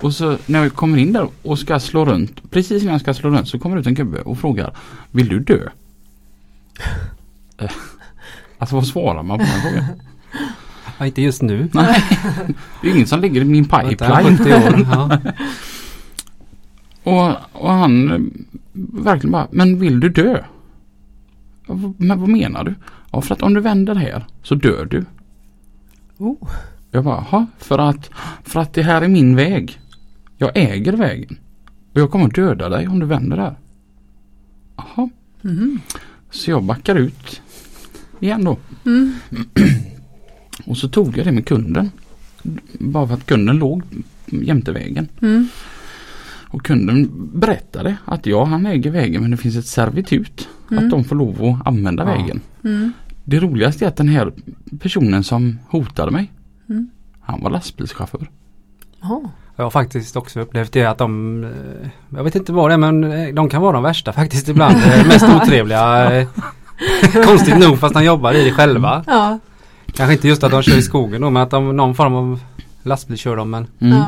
Och 0.00 0.14
så 0.14 0.38
när 0.46 0.62
jag 0.62 0.74
kommer 0.74 0.98
in 0.98 1.12
där 1.12 1.28
och 1.42 1.58
ska 1.58 1.80
slå 1.80 2.04
runt. 2.04 2.50
Precis 2.50 2.82
innan 2.82 2.92
jag 2.92 3.00
ska 3.00 3.14
slå 3.14 3.30
runt 3.30 3.48
så 3.48 3.58
kommer 3.58 3.76
det 3.76 3.80
ut 3.80 3.86
en 3.86 3.94
gubbe 3.94 4.20
och 4.20 4.38
frågar 4.38 4.76
Vill 5.10 5.28
du 5.28 5.40
dö? 5.40 5.68
Alltså 8.58 8.76
vad 8.76 8.86
svarar 8.86 9.22
man 9.22 9.38
på 9.38 9.44
den 9.44 9.60
frågan? 9.62 9.84
Ja, 10.98 11.06
inte 11.06 11.22
just 11.22 11.42
nu. 11.42 11.68
Nej, 11.74 12.02
det 12.82 12.88
är 12.88 12.94
ingen 12.94 13.06
som 13.06 13.20
ligger 13.20 13.40
i 13.40 13.44
min 13.44 13.64
pipeline. 13.64 14.38
70 14.38 14.54
år. 14.54 14.86
Ja. 14.92 15.18
Och, 17.02 17.36
och 17.52 17.70
han 17.72 18.10
eh, 18.10 18.18
verkligen 19.04 19.32
bara, 19.32 19.48
men 19.50 19.78
vill 19.78 20.00
du 20.00 20.08
dö? 20.08 20.44
Men 21.96 22.20
vad 22.20 22.28
menar 22.28 22.64
du? 22.64 22.74
Ja, 23.12 23.20
för 23.20 23.34
att 23.34 23.42
om 23.42 23.54
du 23.54 23.60
vänder 23.60 23.94
här 23.94 24.26
så 24.42 24.54
dör 24.54 24.84
du. 24.84 25.04
Oh. 26.18 26.48
Jag 26.90 27.04
bara, 27.04 27.24
"Jaha, 27.30 27.46
för 27.58 27.78
att, 27.78 28.10
för 28.44 28.60
att 28.60 28.74
det 28.74 28.82
här 28.82 29.02
är 29.02 29.08
min 29.08 29.36
väg. 29.36 29.80
Jag 30.36 30.50
äger 30.54 30.92
vägen. 30.92 31.38
Och 31.92 32.00
jag 32.00 32.10
kommer 32.10 32.28
döda 32.28 32.68
dig 32.68 32.88
om 32.88 32.98
du 32.98 33.06
vänder 33.06 33.36
där. 33.36 33.56
Jaha, 34.76 35.08
Mhm. 35.42 35.80
så 36.30 36.50
jag 36.50 36.62
backar 36.64 36.94
ut 36.94 37.42
igen 38.20 38.44
då. 38.44 38.56
Mm. 38.86 39.12
Och 40.66 40.76
så 40.78 40.88
tog 40.88 41.18
jag 41.18 41.26
det 41.26 41.32
med 41.32 41.46
kunden. 41.46 41.90
Bara 42.78 43.06
för 43.06 43.14
att 43.14 43.26
kunden 43.26 43.58
låg 43.58 43.82
jämte 44.26 44.72
vägen. 44.72 45.08
Mm. 45.22 45.48
Och 46.48 46.64
kunden 46.64 47.10
berättade 47.40 47.96
att 48.04 48.26
ja, 48.26 48.44
han 48.44 48.66
äger 48.66 48.90
vägen 48.90 49.22
men 49.22 49.30
det 49.30 49.36
finns 49.36 49.56
ett 49.56 49.66
servitut. 49.66 50.48
Mm. 50.70 50.84
Att 50.84 50.90
de 50.90 51.04
får 51.04 51.16
lov 51.16 51.44
att 51.44 51.66
använda 51.66 52.02
Ja. 52.02 52.12
vägen. 52.18 52.40
Mm. 52.64 52.92
Det 53.24 53.40
roligaste 53.40 53.84
är 53.84 53.88
att 53.88 53.96
den 53.96 54.08
här 54.08 54.32
personen 54.80 55.24
som 55.24 55.58
hotade 55.68 56.10
mig. 56.10 56.32
Mm. 56.68 56.90
Han 57.20 57.40
var 57.42 57.50
lastbilschaufför. 57.50 58.30
Jaha. 59.00 59.30
Jag 59.56 59.64
har 59.64 59.70
faktiskt 59.70 60.16
också 60.16 60.40
upplevt 60.40 60.72
det 60.72 60.84
att 60.84 60.98
de 60.98 61.44
eh, 61.44 61.88
Jag 62.16 62.24
vet 62.24 62.34
inte 62.34 62.52
vad 62.52 62.70
det 62.70 62.74
är 62.74 62.78
men 62.78 63.04
eh, 63.04 63.34
de 63.34 63.48
kan 63.48 63.62
vara 63.62 63.72
de 63.72 63.82
värsta 63.82 64.12
faktiskt 64.12 64.48
ibland. 64.48 64.76
Mest 65.08 65.24
otrevliga. 65.42 66.12
eh, 66.20 66.28
Konstigt 67.26 67.58
nog 67.58 67.78
fast 67.78 67.94
de 67.94 68.04
jobbar 68.04 68.32
i 68.34 68.44
det 68.44 68.52
själva. 68.52 69.04
Ja. 69.06 69.38
Kanske 69.92 70.12
inte 70.12 70.28
just 70.28 70.44
att 70.44 70.50
de 70.50 70.62
kör 70.62 70.76
i 70.78 70.82
skogen 70.82 71.20
då 71.20 71.30
men 71.30 71.42
att 71.42 71.50
de 71.50 71.76
någon 71.76 71.94
form 71.94 72.14
av 72.14 72.40
lastbil 72.82 73.16
kör 73.16 73.36
dem 73.36 73.50
men 73.50 73.66
Mm. 73.80 73.98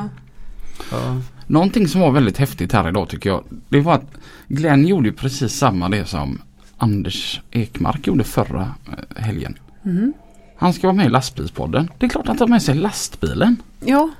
Ja. 0.90 1.16
Någonting 1.46 1.88
som 1.88 2.00
var 2.00 2.10
väldigt 2.10 2.38
häftigt 2.38 2.72
här 2.72 2.88
idag 2.88 3.08
tycker 3.08 3.30
jag. 3.30 3.44
Det 3.68 3.80
var 3.80 3.94
att 3.94 4.04
Glenn 4.48 4.86
gjorde 4.86 5.12
precis 5.12 5.52
samma 5.52 5.88
det 5.88 6.04
som 6.08 6.42
Anders 6.78 7.40
Ekmark 7.50 8.06
gjorde 8.06 8.24
förra 8.24 8.74
helgen. 9.16 9.58
Mhm. 9.82 10.12
Han 10.56 10.72
ska 10.72 10.86
vara 10.86 10.96
med 10.96 11.06
i 11.06 11.08
lastbilspodden. 11.08 11.90
Det 11.98 12.06
är 12.06 12.10
klart 12.10 12.22
att 12.22 12.28
han 12.28 12.36
tar 12.38 12.46
med 12.46 12.62
sig 12.62 12.74
lastbilen. 12.74 13.56
Ja, 13.80 14.10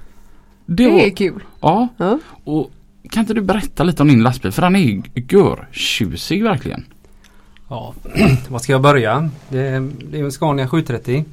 Det 0.70 0.84
det 0.84 1.06
är 1.06 1.10
kul. 1.16 1.42
ja, 1.60 1.88
Ja. 1.96 2.18
och 2.44 2.70
kan 3.10 3.20
inte 3.20 3.34
du 3.34 3.40
berätta 3.40 3.84
lite 3.84 4.02
om 4.02 4.08
din 4.08 4.22
lastbil? 4.22 4.52
För 4.52 4.62
den 4.62 4.76
är 4.76 4.80
ju 4.80 5.02
görtjusig 5.14 6.42
verkligen. 6.44 6.84
Ja, 7.68 7.94
var 8.48 8.58
ska 8.58 8.72
jag 8.72 8.82
börja? 8.82 9.30
Det 9.48 9.60
är, 9.60 9.90
det 10.10 10.20
är 10.20 10.25
en 10.25 10.32
Scania 10.32 10.68
730. 10.68 11.25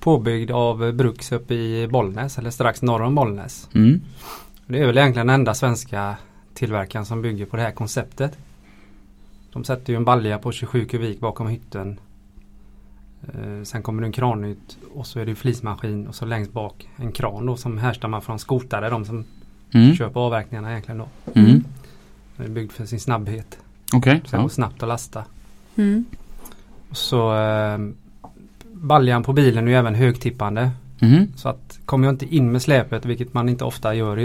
Påbyggd 0.00 0.50
av 0.50 0.92
Bruks 0.92 1.32
uppe 1.32 1.54
i 1.54 1.88
Bollnäs 1.88 2.38
eller 2.38 2.50
strax 2.50 2.82
norr 2.82 3.02
om 3.02 3.14
Bollnäs. 3.14 3.68
Mm. 3.74 4.00
Det 4.66 4.78
är 4.78 4.86
väl 4.86 4.98
egentligen 4.98 5.26
den 5.26 5.34
enda 5.34 5.54
svenska 5.54 6.16
tillverkaren 6.54 7.06
som 7.06 7.22
bygger 7.22 7.46
på 7.46 7.56
det 7.56 7.62
här 7.62 7.70
konceptet. 7.70 8.38
De 9.52 9.64
sätter 9.64 9.92
ju 9.92 9.96
en 9.96 10.04
balja 10.04 10.38
på 10.38 10.52
27 10.52 10.84
kubik 10.84 11.20
bakom 11.20 11.46
hytten. 11.48 11.98
Eh, 13.28 13.62
sen 13.64 13.82
kommer 13.82 14.02
det 14.02 14.08
en 14.08 14.12
kran 14.12 14.44
ut 14.44 14.78
och 14.94 15.06
så 15.06 15.20
är 15.20 15.26
det 15.26 15.34
flismaskin 15.34 16.06
och 16.06 16.14
så 16.14 16.24
längst 16.24 16.52
bak 16.52 16.88
en 16.96 17.12
kran 17.12 17.46
då 17.46 17.56
som 17.56 17.78
härstammar 17.78 18.20
från 18.20 18.38
skotare. 18.38 18.90
De 18.90 19.04
som 19.04 19.24
Mm. 19.74 19.96
på 20.12 20.20
avverkningarna 20.20 20.70
egentligen 20.70 20.98
då. 20.98 21.08
Mm. 21.40 21.64
Den 22.36 22.46
är 22.46 22.50
byggd 22.50 22.72
för 22.72 22.86
sin 22.86 23.00
snabbhet. 23.00 23.58
Okej. 23.94 24.20
Så 24.24 24.30
det 24.30 24.36
Ja. 24.36 24.42
går 24.42 24.48
snabbt 24.48 24.82
att 24.82 24.88
lasta. 24.88 25.24
Mm. 25.76 26.04
Och 26.90 26.96
så 26.96 27.34
eh, 27.36 27.78
baljan 28.72 29.22
på 29.22 29.32
bilen 29.32 29.64
är 29.66 29.72
ju 29.72 29.76
även 29.78 29.94
högtippande. 29.94 30.70
Mm. 31.00 31.26
Så 31.36 31.48
att 31.48 31.78
kommer 31.84 32.06
jag 32.06 32.14
inte 32.14 32.34
in 32.34 32.52
med 32.52 32.62
släpet, 32.62 33.04
vilket 33.04 33.34
man 33.34 33.48
inte 33.48 33.64
ofta 33.64 33.94
gör 33.94 34.16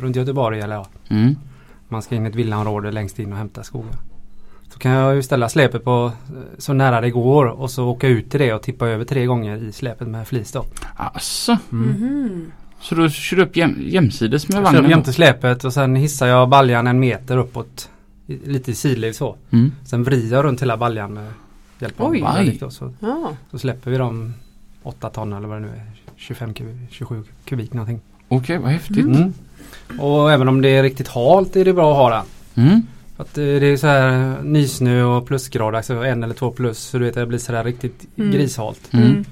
runt 0.00 0.16
Göteborg 0.16 0.60
eller 0.60 0.74
ja, 0.74 0.86
Mm. 1.08 1.36
man 1.88 2.02
ska 2.02 2.14
in 2.14 2.26
i 2.26 2.28
ett 2.28 2.34
villaområde 2.34 2.92
längst 2.92 3.18
in 3.18 3.32
och 3.32 3.38
hämta 3.38 3.62
skogar. 3.62 3.94
Så 4.76 4.80
kan 4.80 4.92
jag 4.92 5.14
ju 5.14 5.22
ställa 5.22 5.48
släpet 5.48 5.84
på 5.84 6.12
eh, 6.28 6.34
så 6.58 6.72
nära 6.72 7.00
det 7.00 7.10
går 7.10 7.46
och 7.46 7.70
så 7.70 7.84
åka 7.88 8.08
ut 8.08 8.30
till 8.30 8.40
det 8.40 8.54
och 8.54 8.62
tippa 8.62 8.88
över 8.88 9.04
tre 9.04 9.26
gånger 9.26 9.56
i 9.56 9.72
släpet 9.72 10.08
med 10.08 10.28
flis 10.28 10.52
då. 10.52 10.64
Alltså, 10.96 11.58
Mhm. 11.70 12.52
så 12.80 12.94
du 12.94 13.10
kör 13.10 13.38
upp 13.38 13.56
jäm, 13.56 13.76
jämsides 13.80 14.48
med 14.48 14.56
Jag 14.58 14.66
kör 14.66 14.72
vagnen? 14.72 14.90
jämte 14.90 15.12
släpet 15.12 15.64
och 15.64 15.72
sen 15.72 15.96
hissar 15.96 16.26
jag 16.26 16.48
baljan 16.48 16.86
en 16.86 17.00
meter 17.00 17.36
uppåt. 17.36 17.90
i- 18.26 18.48
Lite 18.50 18.70
i 18.70 18.74
sidled 18.74 19.16
så. 19.16 19.36
Mm. 19.50 19.72
Sen 19.84 20.04
vrider 20.04 20.36
jag 20.36 20.44
runt 20.44 20.62
hela 20.62 20.76
baljan 20.76 21.12
med 21.14 21.32
hjälp 21.78 22.00
av 22.00 22.10
Oj. 22.10 22.56
då, 22.60 22.70
så, 22.70 22.92
Ja. 23.00 23.30
så 23.50 23.58
släpper 23.58 23.90
vi 23.90 23.96
dem 23.98 24.34
8 24.82 25.10
ton 25.10 25.32
eller 25.32 25.48
vad 25.48 25.56
det 25.56 25.60
nu 25.60 25.68
är. 25.68 25.82
25 26.16 26.54
kubik, 26.54 26.76
27 26.90 27.24
kubik 27.44 27.72
någonting. 27.72 28.00
Okej, 28.28 28.58
vad 28.58 28.70
häftigt. 28.70 28.98
Mm. 28.98 29.16
Mm. 29.16 30.00
Och 30.00 30.32
även 30.32 30.48
om 30.48 30.62
det 30.62 30.68
är 30.68 30.82
riktigt 30.82 31.08
halt 31.08 31.56
är 31.56 31.64
det 31.64 31.72
bra 31.72 31.90
att 31.90 31.96
ha 31.96 32.10
den. 32.10 32.66
Mm. 32.68 32.82
Att 33.16 33.34
det 33.34 33.42
är 33.42 33.76
så 33.76 33.86
här 33.86 34.36
nysnö 34.42 35.02
och 35.02 35.26
plusgrad, 35.26 35.74
alltså 35.74 35.94
en 35.94 36.22
eller 36.24 36.34
två 36.34 36.50
plus. 36.50 36.78
Så 36.78 36.98
du 36.98 37.04
vet 37.04 37.14
det 37.14 37.26
blir 37.26 37.38
så 37.38 37.52
där 37.52 37.64
riktigt 37.64 38.06
Mm. 38.16 38.30
grishalt. 38.32 38.80
Mm. 38.92 39.06
Mm. 39.06 39.24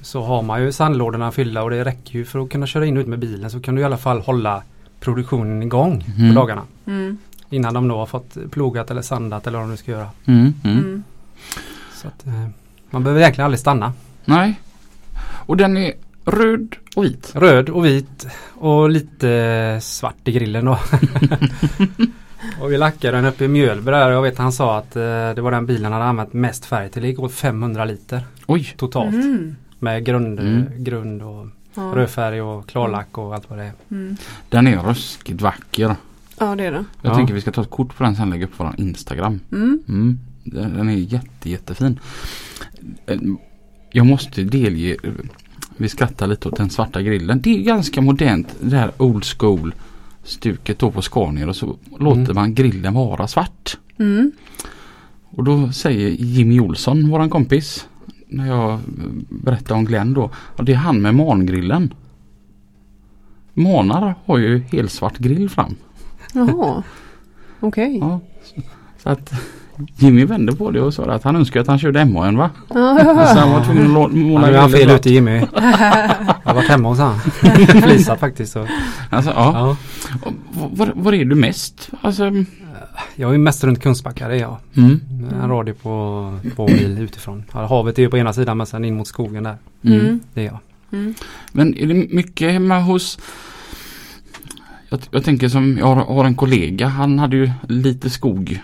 Så 0.00 0.22
har 0.22 0.42
man 0.42 0.62
ju 0.62 0.72
sandlådorna 0.72 1.32
fyllda 1.32 1.62
och 1.62 1.70
det 1.70 1.84
räcker 1.84 2.12
ju 2.18 2.24
för 2.24 2.38
att 2.38 2.50
kunna 2.50 2.66
köra 2.66 2.86
in 2.86 2.96
och 2.96 3.00
ut 3.00 3.06
med 3.06 3.18
bilen 3.18 3.50
så 3.50 3.60
kan 3.60 3.74
du 3.74 3.80
i 3.80 3.84
alla 3.84 3.96
fall 3.98 4.20
hålla 4.20 4.62
produktionen 5.00 5.62
igång 5.62 6.04
Mm. 6.18 6.34
på 6.34 6.40
dagarna. 6.40 6.62
Mm. 6.86 7.18
Innan 7.50 7.74
de 7.74 7.88
då 7.88 7.96
har 7.96 8.06
fått 8.06 8.36
plogat 8.50 8.90
eller 8.90 9.02
sandat 9.02 9.46
eller 9.46 9.58
vad 9.58 9.66
de 9.66 9.70
nu 9.70 9.76
ska 9.76 9.90
göra. 9.90 10.08
Mm. 10.26 10.54
Mm. 10.64 10.78
Mm. 10.78 11.02
Så 11.94 12.08
att, 12.08 12.26
eh, 12.26 12.46
man 12.90 13.02
behöver 13.04 13.20
egentligen 13.20 13.44
aldrig 13.44 13.60
stanna. 13.60 13.92
Nej. 14.24 14.60
Och 15.46 15.56
den 15.56 15.76
är 15.76 15.92
röd 16.24 16.76
och 16.96 17.04
vit. 17.04 17.32
Röd 17.34 17.68
och 17.68 17.84
vit 17.86 18.26
och 18.54 18.90
lite 18.90 19.78
svart 19.82 20.28
i 20.28 20.32
grillen 20.32 20.64
då. 20.64 20.78
och 22.60 22.72
vi 22.72 22.78
lackade 22.78 23.16
den 23.16 23.24
uppe 23.24 23.44
i 23.44 23.48
Mjölby 23.48 23.90
där 23.90 24.10
jag 24.10 24.22
vet 24.22 24.38
han 24.38 24.52
sa 24.52 24.78
att 24.78 24.96
eh, 24.96 25.02
det 25.34 25.40
var 25.40 25.50
den 25.50 25.66
bilen 25.66 25.84
han 25.84 25.92
hade 25.92 26.04
använt 26.04 26.32
mest 26.32 26.64
färg 26.64 26.90
till. 26.90 27.02
Det 27.02 27.12
går 27.12 27.28
500 27.28 27.84
liter 27.84 28.22
Oj. 28.46 28.74
totalt. 28.76 29.14
Mm. 29.14 29.56
Med 29.78 30.04
grund, 30.04 30.40
Mm. 30.40 30.64
grund 30.76 31.22
och 31.22 31.46
Ja. 31.74 31.82
rödfärg 31.94 32.42
och 32.42 32.68
klarlack 32.68 33.18
och 33.18 33.34
allt 33.34 33.50
vad 33.50 33.58
det 33.58 33.64
är. 33.64 33.72
Mm. 33.90 34.16
Den 34.48 34.66
är 34.66 34.78
ruskigt 34.78 35.40
vacker. 35.42 35.96
ja, 36.38 36.54
det 36.56 36.64
är 36.64 36.72
det. 36.72 36.84
Jag 37.02 37.12
Ja. 37.12 37.16
tänker 37.16 37.34
vi 37.34 37.40
ska 37.40 37.52
ta 37.52 37.62
ett 37.62 37.70
kort 37.70 37.96
på 37.96 38.04
den 38.04 38.16
sen 38.16 38.24
och 38.24 38.30
lägga 38.30 38.44
upp 38.46 38.56
på 38.56 38.64
vår 38.64 38.74
Instagram. 38.78 39.40
Mm. 39.52 39.82
Mm. 39.88 40.18
Den, 40.44 40.76
den 40.76 40.88
är 40.88 40.94
jätte 40.94 41.50
jättefin. 41.50 41.98
Eh, 43.06 43.18
Jag 43.90 44.06
måste 44.06 44.42
delge. 44.42 44.96
eh, 45.04 45.10
Vi 45.76 45.88
skrattar 45.88 46.26
lite 46.26 46.48
åt 46.48 46.56
den 46.56 46.70
svarta 46.70 47.02
grillen. 47.02 47.40
Det 47.40 47.58
är 47.58 47.62
ganska 47.62 48.00
modernt. 48.00 48.54
Det 48.60 48.76
här 48.76 48.90
old 48.98 49.24
school 49.24 49.74
stuket 50.24 50.78
då 50.78 50.90
på 50.90 51.02
Scania 51.02 51.48
och 51.48 51.56
så 51.56 51.76
låter 51.98 52.20
Mm. 52.20 52.34
man 52.34 52.54
grillen 52.54 52.94
vara 52.94 53.26
svart. 53.28 53.78
Mm. 53.98 54.32
Och 55.30 55.44
då 55.44 55.72
säger 55.72 56.08
Jimmy 56.10 56.60
Olsson, 56.60 57.10
våran 57.10 57.30
kompis, 57.30 57.88
när 58.28 58.46
jag 58.46 58.72
eh, 58.72 58.78
berättar 59.28 59.74
om 59.74 59.84
Glenn 59.84 60.12
då. 60.14 60.30
Det 60.62 60.72
är 60.72 60.76
han 60.76 61.02
med 61.02 61.14
mangrillen. 61.14 61.94
Månar 63.54 64.14
har 64.24 64.38
ju 64.38 64.58
helsvart 64.58 65.18
grill 65.18 65.48
fram. 65.50 65.74
Jaha. 66.34 66.82
Okej. 67.60 67.98
Ja. 67.98 68.20
Så 69.02 69.08
att 69.08 69.32
Jimmy 69.96 70.24
vände 70.24 70.52
på 70.56 70.70
det 70.70 70.80
och 70.80 70.94
sa 70.94 71.04
att 71.04 71.24
han 71.24 71.36
önskar 71.36 71.60
att 71.60 71.66
han 71.66 71.78
körde 71.78 72.04
MAN 72.04 72.36
va? 72.36 72.50
Så 72.68 72.78
han 73.38 73.52
var 73.52 73.64
tvungen 73.64 73.84
att 73.96 74.12
Ja, 74.12 74.18
måla 74.18 74.60
han 74.60 74.70
fel 74.70 74.90
ute 74.90 75.10
Jimmy. 75.10 75.36
Jag 75.36 75.46
har 76.44 76.54
varit 76.54 76.68
hemma 76.68 76.88
hos 76.88 76.98
han. 76.98 77.20
Flisat 77.82 78.20
faktiskt. 78.20 78.52
Så. 78.52 78.66
Alltså, 79.10 79.30
ja. 79.30 79.76
Ja. 80.24 80.32
Var, 80.70 80.92
var 80.94 81.12
är 81.12 81.24
du 81.24 81.34
mest? 81.34 81.90
Alltså, 82.00 82.30
Jag 83.16 83.34
är 83.34 83.38
mest 83.38 83.64
runt 83.64 83.80
Kungsbacka 83.82 84.28
det 84.28 84.34
är 84.34 84.38
jag. 84.40 84.56
mm, 84.76 85.00
En 85.42 85.48
radio 85.50 85.74
på 85.74 86.38
två 86.56 86.66
mil 86.68 86.98
utifrån. 86.98 87.44
Havet 87.52 87.98
är 87.98 88.02
ju 88.02 88.08
på 88.10 88.18
ena 88.18 88.32
sidan 88.32 88.56
men 88.56 88.66
sen 88.66 88.84
in 88.84 88.96
mot 88.96 89.06
skogen 89.06 89.42
där. 89.42 89.56
mm. 89.84 90.00
Mm. 90.00 90.20
Det 90.34 90.40
är 90.40 90.44
jag. 90.46 90.58
Mm. 90.92 91.14
Men 91.52 91.74
är 91.78 91.86
det 91.86 91.94
mycket 91.94 92.52
hemma 92.52 92.78
hos 92.80 93.18
jag, 94.88 95.00
jag 95.10 95.24
tänker 95.24 95.48
som 95.48 95.78
jag 95.78 95.86
har, 95.86 95.96
har 96.14 96.24
en 96.24 96.34
kollega. 96.34 96.86
Han 96.88 97.18
hade 97.18 97.36
ju 97.36 97.50
lite 97.68 98.10
skog. 98.10 98.60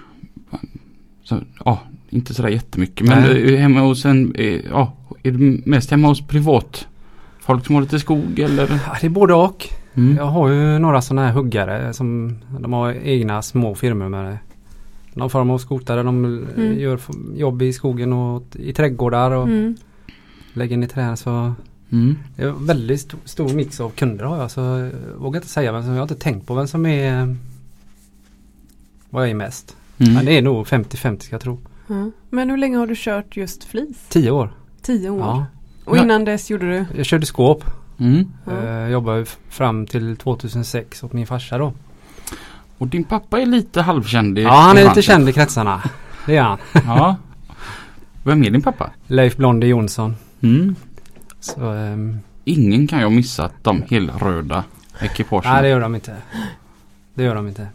Så, 1.29 1.41
ja, 1.65 1.79
inte 2.11 2.35
sådär 2.35 2.49
jättemycket. 2.49 3.07
Men 3.07 3.23
Nej. 3.23 3.55
eh, 3.55 3.61
hemma 3.61 3.81
hos 3.81 4.05
en, 4.05 4.35
eh, 4.35 4.61
ja, 4.71 4.93
är 5.23 5.31
du 5.31 5.63
mest 5.67 5.91
hemma 5.91 6.09
hos 6.09 6.21
privat? 6.27 6.87
Folk 7.41 7.67
som 7.67 7.75
har 7.75 7.83
lite 7.83 8.01
skog 8.01 8.39
eller? 8.39 8.69
Ja, 8.87 8.97
det 9.01 9.07
är 9.07 9.11
både 9.11 9.35
och. 9.35 9.69
Mm. 9.95 10.17
Jag 10.17 10.25
har 10.27 10.49
ju 10.49 10.79
några 10.79 11.03
sådana 11.03 11.27
här 11.27 11.33
huggare 11.33 11.93
som 11.93 12.39
de 12.61 12.73
har 12.73 12.93
egna 12.93 13.43
små 13.43 13.75
firmor 13.75 14.09
med 14.09 14.39
någon 15.15 15.31
form 15.31 15.51
av 15.51 15.59
skotare. 15.59 16.03
De 16.03 16.25
Mm. 16.25 16.79
gör 16.79 16.95
f- 16.95 17.09
jobb 17.37 17.63
i 17.63 17.73
skogen 17.73 18.13
och 18.13 18.43
i 18.57 18.73
trädgårdar 18.73 19.31
och 19.31 19.47
Mm. 19.49 19.77
lägger 20.53 20.75
in 20.75 20.83
i 20.83 20.89
träd. 20.89 21.19
Så 21.19 21.53
Mm. 21.93 22.17
det 22.37 22.43
är 22.43 22.49
en 22.49 22.67
väldigt 22.67 23.01
stor, 23.01 23.21
stor 23.25 23.49
mix 23.55 23.81
av 23.81 23.91
kunder 23.91 24.25
har 24.25 24.37
jag. 24.39 24.51
Så 24.51 24.61
jag 24.61 24.91
vågar 25.19 25.39
inte 25.41 25.49
säga 25.53 25.73
vem 25.73 25.83
som, 25.83 25.91
jag 25.91 25.99
har 25.99 26.03
inte 26.05 26.15
tänkt 26.15 26.47
på 26.47 26.55
vem 26.55 26.67
som 26.67 26.87
är 26.87 27.37
vad 29.11 29.23
jag 29.23 29.31
är 29.31 29.35
mest. 29.35 29.77
Mm. 29.99 30.15
Men 30.15 30.25
det 30.25 30.39
är 30.39 30.43
nog 30.43 30.67
50-50 30.67 31.21
ska 31.21 31.35
jag 31.35 31.41
tro. 31.41 31.59
Ja. 31.87 32.11
Men 32.31 32.51
hur 32.51 32.57
länge 32.57 32.77
har 32.79 32.87
du 32.87 32.95
kört 32.97 33.37
just 33.37 33.65
flis? 33.65 33.97
Tio 34.09 34.31
år. 34.31 34.51
Tio 34.83 35.11
år. 35.11 35.21
Ja. 35.21 35.47
Och 35.85 35.97
innan 35.97 36.25
dess 36.25 36.51
gjorde 36.51 36.67
du? 36.67 36.85
Jag 36.97 37.07
körde 37.07 37.27
skåp. 37.27 37.65
Mm. 37.99 38.33
Ja. 38.45 38.65
Eh, 38.65 38.89
jobbade 38.89 39.25
fram 39.49 39.87
till 39.87 40.17
2006 40.17 41.03
åt 41.03 41.13
min 41.13 41.27
farsa 41.27 41.59
då. 41.59 41.73
Och 42.79 42.87
din 42.87 43.05
pappa 43.05 43.41
är 43.41 43.47
lite 43.47 43.83
halvkänd 43.83 44.39
i 44.39 44.43
Ja 44.43 44.51
han 44.51 44.79
är 44.79 44.85
lite 44.85 45.03
känd 45.03 45.29
i 45.29 45.33
kretsarna. 45.33 45.83
Det 46.27 46.37
är 46.37 46.43
han. 46.43 46.59
Ja. 46.73 47.17
Vem 48.23 48.45
är 48.45 48.51
din 48.51 48.63
pappa? 48.63 48.91
Leif 49.07 49.37
Blondie 49.37 49.69
Jonsson. 49.69 50.17
Mm. 50.41 50.75
Så, 51.41 51.71
ehm, 51.71 52.19
Ingen 52.45 52.87
kan 52.87 53.01
jag 53.01 53.13
missa 53.13 53.51
de 53.63 53.83
helröda 53.91 54.65
ekipagen. 55.01 55.53
nej 55.53 55.63
det 55.63 55.69
gör 55.69 55.81
de 55.81 55.95
inte. 55.95 56.17
Det 57.15 57.23
gör 57.23 57.35
de 57.35 57.49
inte. 57.49 57.67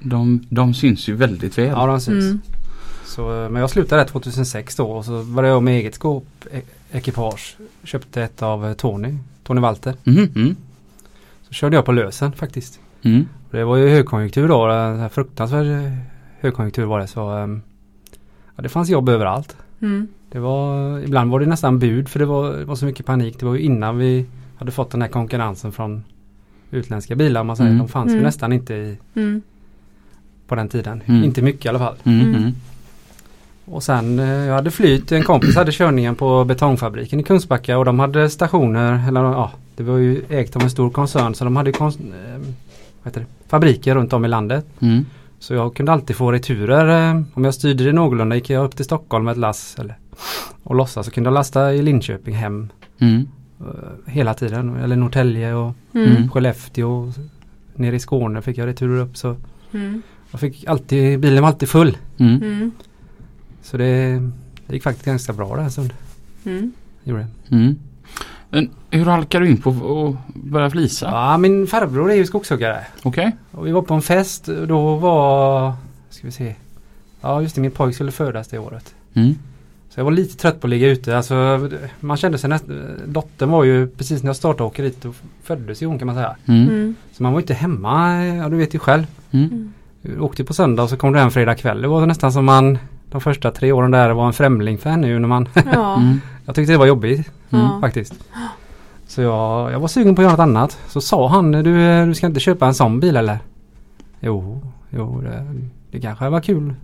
De, 0.00 0.44
de 0.48 0.74
syns 0.74 1.08
ju 1.08 1.14
väldigt 1.14 1.58
väl. 1.58 1.66
Ja 1.68 1.86
de 1.86 2.00
syns. 2.00 2.24
Mm. 2.24 2.40
Så, 3.04 3.44
eh, 3.44 3.50
men 3.50 3.60
jag 3.60 3.70
slutade 3.70 4.02
där 4.02 4.08
2006 4.08 4.76
då 4.76 4.84
och 4.90 5.04
så 5.04 5.22
började 5.24 5.54
jag 5.54 5.62
med 5.62 5.74
eget 5.78 5.94
skåpekipage. 5.94 7.56
Köpte 7.84 8.22
ett 8.22 8.42
av 8.42 8.66
eh, 8.66 8.72
Tony, 8.72 9.14
Tony 9.44 9.60
Walter. 9.60 9.94
Mhm, 10.04 10.28
mm. 10.36 10.56
Så 11.42 11.52
körde 11.52 11.76
jag 11.76 11.84
på 11.84 11.92
lösen 11.92 12.32
faktiskt. 12.32 12.80
Mm. 13.02 13.26
Det 13.50 13.64
var 13.64 13.76
ju 13.76 13.88
högkonjunktur 13.88 14.48
då. 14.48 14.66
En 14.70 14.98
här 14.98 15.08
fruktansvärd 15.08 15.66
eh, 15.66 15.92
högkonjunktur 16.40 16.84
var 16.84 16.98
det 16.98 17.06
så. 17.06 17.30
ehm, 17.30 17.62
Ja, 18.56 18.62
det 18.62 18.68
fanns 18.68 18.88
jobb 18.88 19.08
överallt. 19.08 19.56
Mm. 19.80 20.08
Det 20.30 20.38
var, 20.38 20.98
ibland 20.98 21.30
var 21.30 21.40
det 21.40 21.46
nästan 21.46 21.78
bud 21.78 22.08
för 22.08 22.18
det 22.18 22.26
var, 22.26 22.52
det 22.56 22.64
var 22.64 22.74
så 22.76 22.84
mycket 22.84 23.06
panik. 23.06 23.36
Det 23.40 23.46
var 23.46 23.54
ju 23.54 23.60
innan 23.60 23.98
vi 23.98 24.26
hade 24.56 24.70
fått 24.72 24.90
den 24.90 25.02
här 25.02 25.08
konkurrensen 25.08 25.72
från 25.72 26.04
utländska 26.70 27.16
bilar. 27.16 27.44
Man 27.44 27.56
säger. 27.56 27.70
Mm. 27.70 27.78
De 27.78 27.88
fanns 27.88 28.08
ju 28.08 28.12
Mm. 28.12 28.24
nästan 28.24 28.52
inte 28.52 28.74
i, 28.74 28.98
Mm. 29.14 29.42
På 30.48 30.54
den 30.54 30.68
tiden. 30.68 31.02
Mm. 31.06 31.24
Inte 31.24 31.42
mycket 31.42 31.64
i 31.64 31.68
alla 31.68 31.78
fall. 31.78 31.94
Mm. 32.04 32.34
Mm. 32.34 32.52
Och 33.64 33.82
sen, 33.82 34.18
eh, 34.18 34.26
jag 34.26 34.54
hade 34.54 34.70
flyt, 34.70 35.12
en 35.12 35.22
kompis 35.22 35.56
hade 35.56 35.72
körningen 35.72 36.14
på 36.14 36.44
betongfabriken 36.44 37.20
i 37.20 37.22
Kungsbacka 37.22 37.78
och 37.78 37.84
de 37.84 37.98
hade 37.98 38.30
stationer, 38.30 39.08
eller 39.08 39.20
ja, 39.20 39.50
det 39.76 39.82
var 39.82 39.96
ju 39.98 40.22
ägt 40.28 40.56
av 40.56 40.62
en 40.62 40.70
stor 40.70 40.90
koncern 40.90 41.34
så 41.34 41.44
de 41.44 41.56
hade 41.56 41.72
kon- 41.72 42.12
eh, 43.04 43.10
det, 43.12 43.24
fabriker 43.48 43.94
runt 43.94 44.12
om 44.12 44.24
i 44.24 44.28
landet. 44.28 44.66
Mm. 44.80 45.04
Så 45.38 45.54
jag 45.54 45.74
kunde 45.74 45.92
alltid 45.92 46.16
få 46.16 46.32
returer. 46.32 47.10
eh, 47.14 47.22
Om 47.34 47.44
jag 47.44 47.54
styrde 47.54 47.84
det 47.84 47.92
någorlunda 47.92 48.36
gick 48.36 48.50
jag 48.50 48.64
upp 48.64 48.76
till 48.76 48.84
Stockholm 48.84 49.24
med 49.24 49.32
ett 49.32 49.38
lass 49.38 49.76
eller, 49.78 49.96
och 50.62 50.74
lossa 50.74 51.02
så 51.02 51.10
kunde 51.10 51.28
jag 51.28 51.34
lasta 51.34 51.74
i 51.74 51.82
Linköping 51.82 52.34
hem 52.34 52.68
Mm. 53.00 53.28
hela 54.06 54.34
tiden. 54.34 54.76
Eller 54.76 54.96
Norrtälje 54.96 55.54
och 55.54 55.72
Mm. 55.94 56.16
Mm. 56.16 56.30
Skellefteå. 56.30 57.12
Nere 57.74 57.96
i 57.96 58.00
Skåne 58.00 58.42
fick 58.42 58.58
jag 58.58 58.66
returer 58.66 59.00
upp 59.00 59.16
så 59.16 59.36
Mm. 59.72 60.02
Jag 60.30 60.40
fick 60.40 60.66
alltid, 60.66 61.20
bilen 61.20 61.42
var 61.42 61.48
alltid 61.48 61.68
full. 61.68 61.96
Mm. 62.18 62.42
Mm. 62.42 62.70
Så 63.62 63.76
det, 63.76 64.22
det 64.66 64.74
gick 64.74 64.82
faktiskt 64.82 65.06
ganska 65.06 65.32
bra 65.32 65.56
det 65.56 65.62
här 65.62 65.68
stund. 65.68 65.92
Mm. 66.44 66.72
Gjorde 67.04 67.20
det. 67.20 67.56
Mm. 67.56 67.76
Men 68.50 68.70
hur 68.90 69.04
halkar 69.04 69.40
du 69.40 69.48
in 69.48 69.56
på 69.56 69.70
att 69.70 70.34
börja 70.34 70.70
flisa? 70.70 71.06
Ja, 71.06 71.38
min 71.38 71.66
farbror 71.66 72.10
är 72.10 72.14
ju 72.14 72.26
skogshuggare. 72.26 72.86
Okej. 73.02 73.36
Och 73.50 73.66
vi 73.66 73.72
var 73.72 73.82
på 73.82 73.94
en 73.94 74.02
fest. 74.02 74.48
Då 74.68 74.96
var, 74.96 75.72
ska 76.10 76.26
vi 76.26 76.32
se. 76.32 76.54
Ja 77.20 77.42
just 77.42 77.54
det, 77.54 77.60
min 77.60 77.70
pojk 77.70 77.94
skulle 77.94 78.12
födas 78.12 78.48
det 78.48 78.58
året. 78.58 78.94
Mm. 79.14 79.34
Så 79.90 80.00
jag 80.00 80.04
var 80.04 80.12
lite 80.12 80.36
trött 80.36 80.60
på 80.60 80.66
att 80.66 80.70
ligga 80.70 80.88
ute. 80.88 81.16
Alltså, 81.16 81.68
man 82.00 82.16
kände 82.16 82.38
sig 82.38 82.50
nästan... 82.50 82.96
Dottern 83.06 83.50
var 83.50 83.64
ju 83.64 83.86
precis 83.88 84.22
när 84.22 84.28
jag 84.28 84.36
startade 84.36 84.64
åkeriet 84.64 85.02
då 85.02 85.12
föddes 85.42 85.82
ju 85.82 85.86
hon 85.86 85.98
kan 85.98 86.06
man 86.06 86.16
säga. 86.16 86.36
Mm. 86.46 86.68
Mm. 86.68 86.94
Så 87.12 87.22
man 87.22 87.32
var 87.32 87.40
inte 87.40 87.54
hemma, 87.54 88.24
ja 88.26 88.48
du 88.48 88.56
vet 88.56 88.74
ju 88.74 88.78
själv. 88.78 89.06
Mm. 89.30 89.72
Åkte 90.20 90.44
på 90.44 90.54
söndag 90.54 90.82
och 90.82 90.88
så 90.90 90.96
kom 90.96 91.12
du 91.12 91.18
hem 91.18 91.30
fredag 91.30 91.54
kväll. 91.54 91.82
Det 91.82 91.88
var 91.88 92.06
nästan 92.06 92.32
som 92.32 92.44
man 92.44 92.78
de 93.10 93.20
första 93.20 93.50
tre 93.50 93.72
åren 93.72 93.90
där 93.90 94.10
var 94.10 94.26
en 94.26 94.32
främling 94.32 94.78
för 94.78 94.90
henne 94.90 95.08
ju 95.08 95.18
när 95.18 95.28
man... 95.28 95.48
Ja. 95.72 95.96
Mm. 95.96 96.20
jag 96.46 96.54
tyckte 96.54 96.72
det 96.72 96.78
var 96.78 96.86
jobbigt 96.86 97.30
Ja. 97.48 97.78
faktiskt. 97.80 98.14
Så 99.06 99.22
jag, 99.22 99.72
jag 99.72 99.80
var 99.80 99.88
sugen 99.88 100.14
på 100.14 100.20
att 100.20 100.24
göra 100.24 100.32
något 100.32 100.40
annat. 100.40 100.78
Så 100.88 101.00
sa 101.00 101.28
han, 101.28 101.52
du, 101.52 102.06
du 102.06 102.14
ska 102.14 102.26
inte 102.26 102.40
köpa 102.40 102.66
en 102.66 102.74
sån 102.74 103.00
bil 103.00 103.16
eller? 103.16 103.38
Jo, 104.20 104.60
jo 104.90 105.20
det, 105.20 105.54
det 105.90 106.00
kanske 106.00 106.28
var 106.28 106.40
kul. 106.40 106.74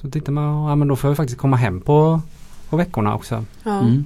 Så 0.00 0.10
tittade 0.10 0.32
man, 0.32 0.68
ja 0.68 0.74
men 0.74 0.88
då 0.88 0.96
får 0.96 1.10
jag 1.10 1.16
faktiskt 1.16 1.40
komma 1.40 1.56
hem 1.56 1.80
på, 1.80 2.20
på 2.70 2.76
veckorna 2.76 3.14
också. 3.14 3.44
Ja. 3.62 3.78
Mm. 3.80 4.04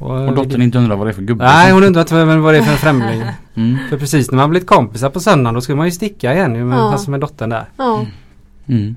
Och, 0.00 0.28
Och 0.28 0.34
dottern 0.34 0.62
inte 0.62 0.78
undrar 0.78 0.96
vad 0.96 1.06
det 1.06 1.10
är 1.10 1.14
för 1.14 1.22
gubbe? 1.22 1.44
Nej 1.44 1.72
hon 1.72 1.84
undrar 1.84 2.00
inte 2.00 2.24
vad 2.24 2.38
vad 2.38 2.54
det 2.54 2.58
är 2.58 2.62
för 2.62 2.72
en 2.72 2.78
främling. 2.78 3.22
Mm. 3.54 3.78
för 3.88 3.98
precis 3.98 4.30
när 4.30 4.36
man 4.36 4.50
blivit 4.50 4.68
kompisar 4.68 5.10
på 5.10 5.20
söndagen 5.20 5.54
då 5.54 5.60
ska 5.60 5.76
man 5.76 5.86
ju 5.86 5.92
sticka 5.92 6.34
igen 6.34 6.54
ju 6.54 6.64
med, 6.64 6.78
Ja. 6.78 6.92
alltså 6.92 7.10
med 7.10 7.20
dottern 7.20 7.50
där. 7.50 7.64
Ja. 7.76 8.06
Mm. 8.66 8.96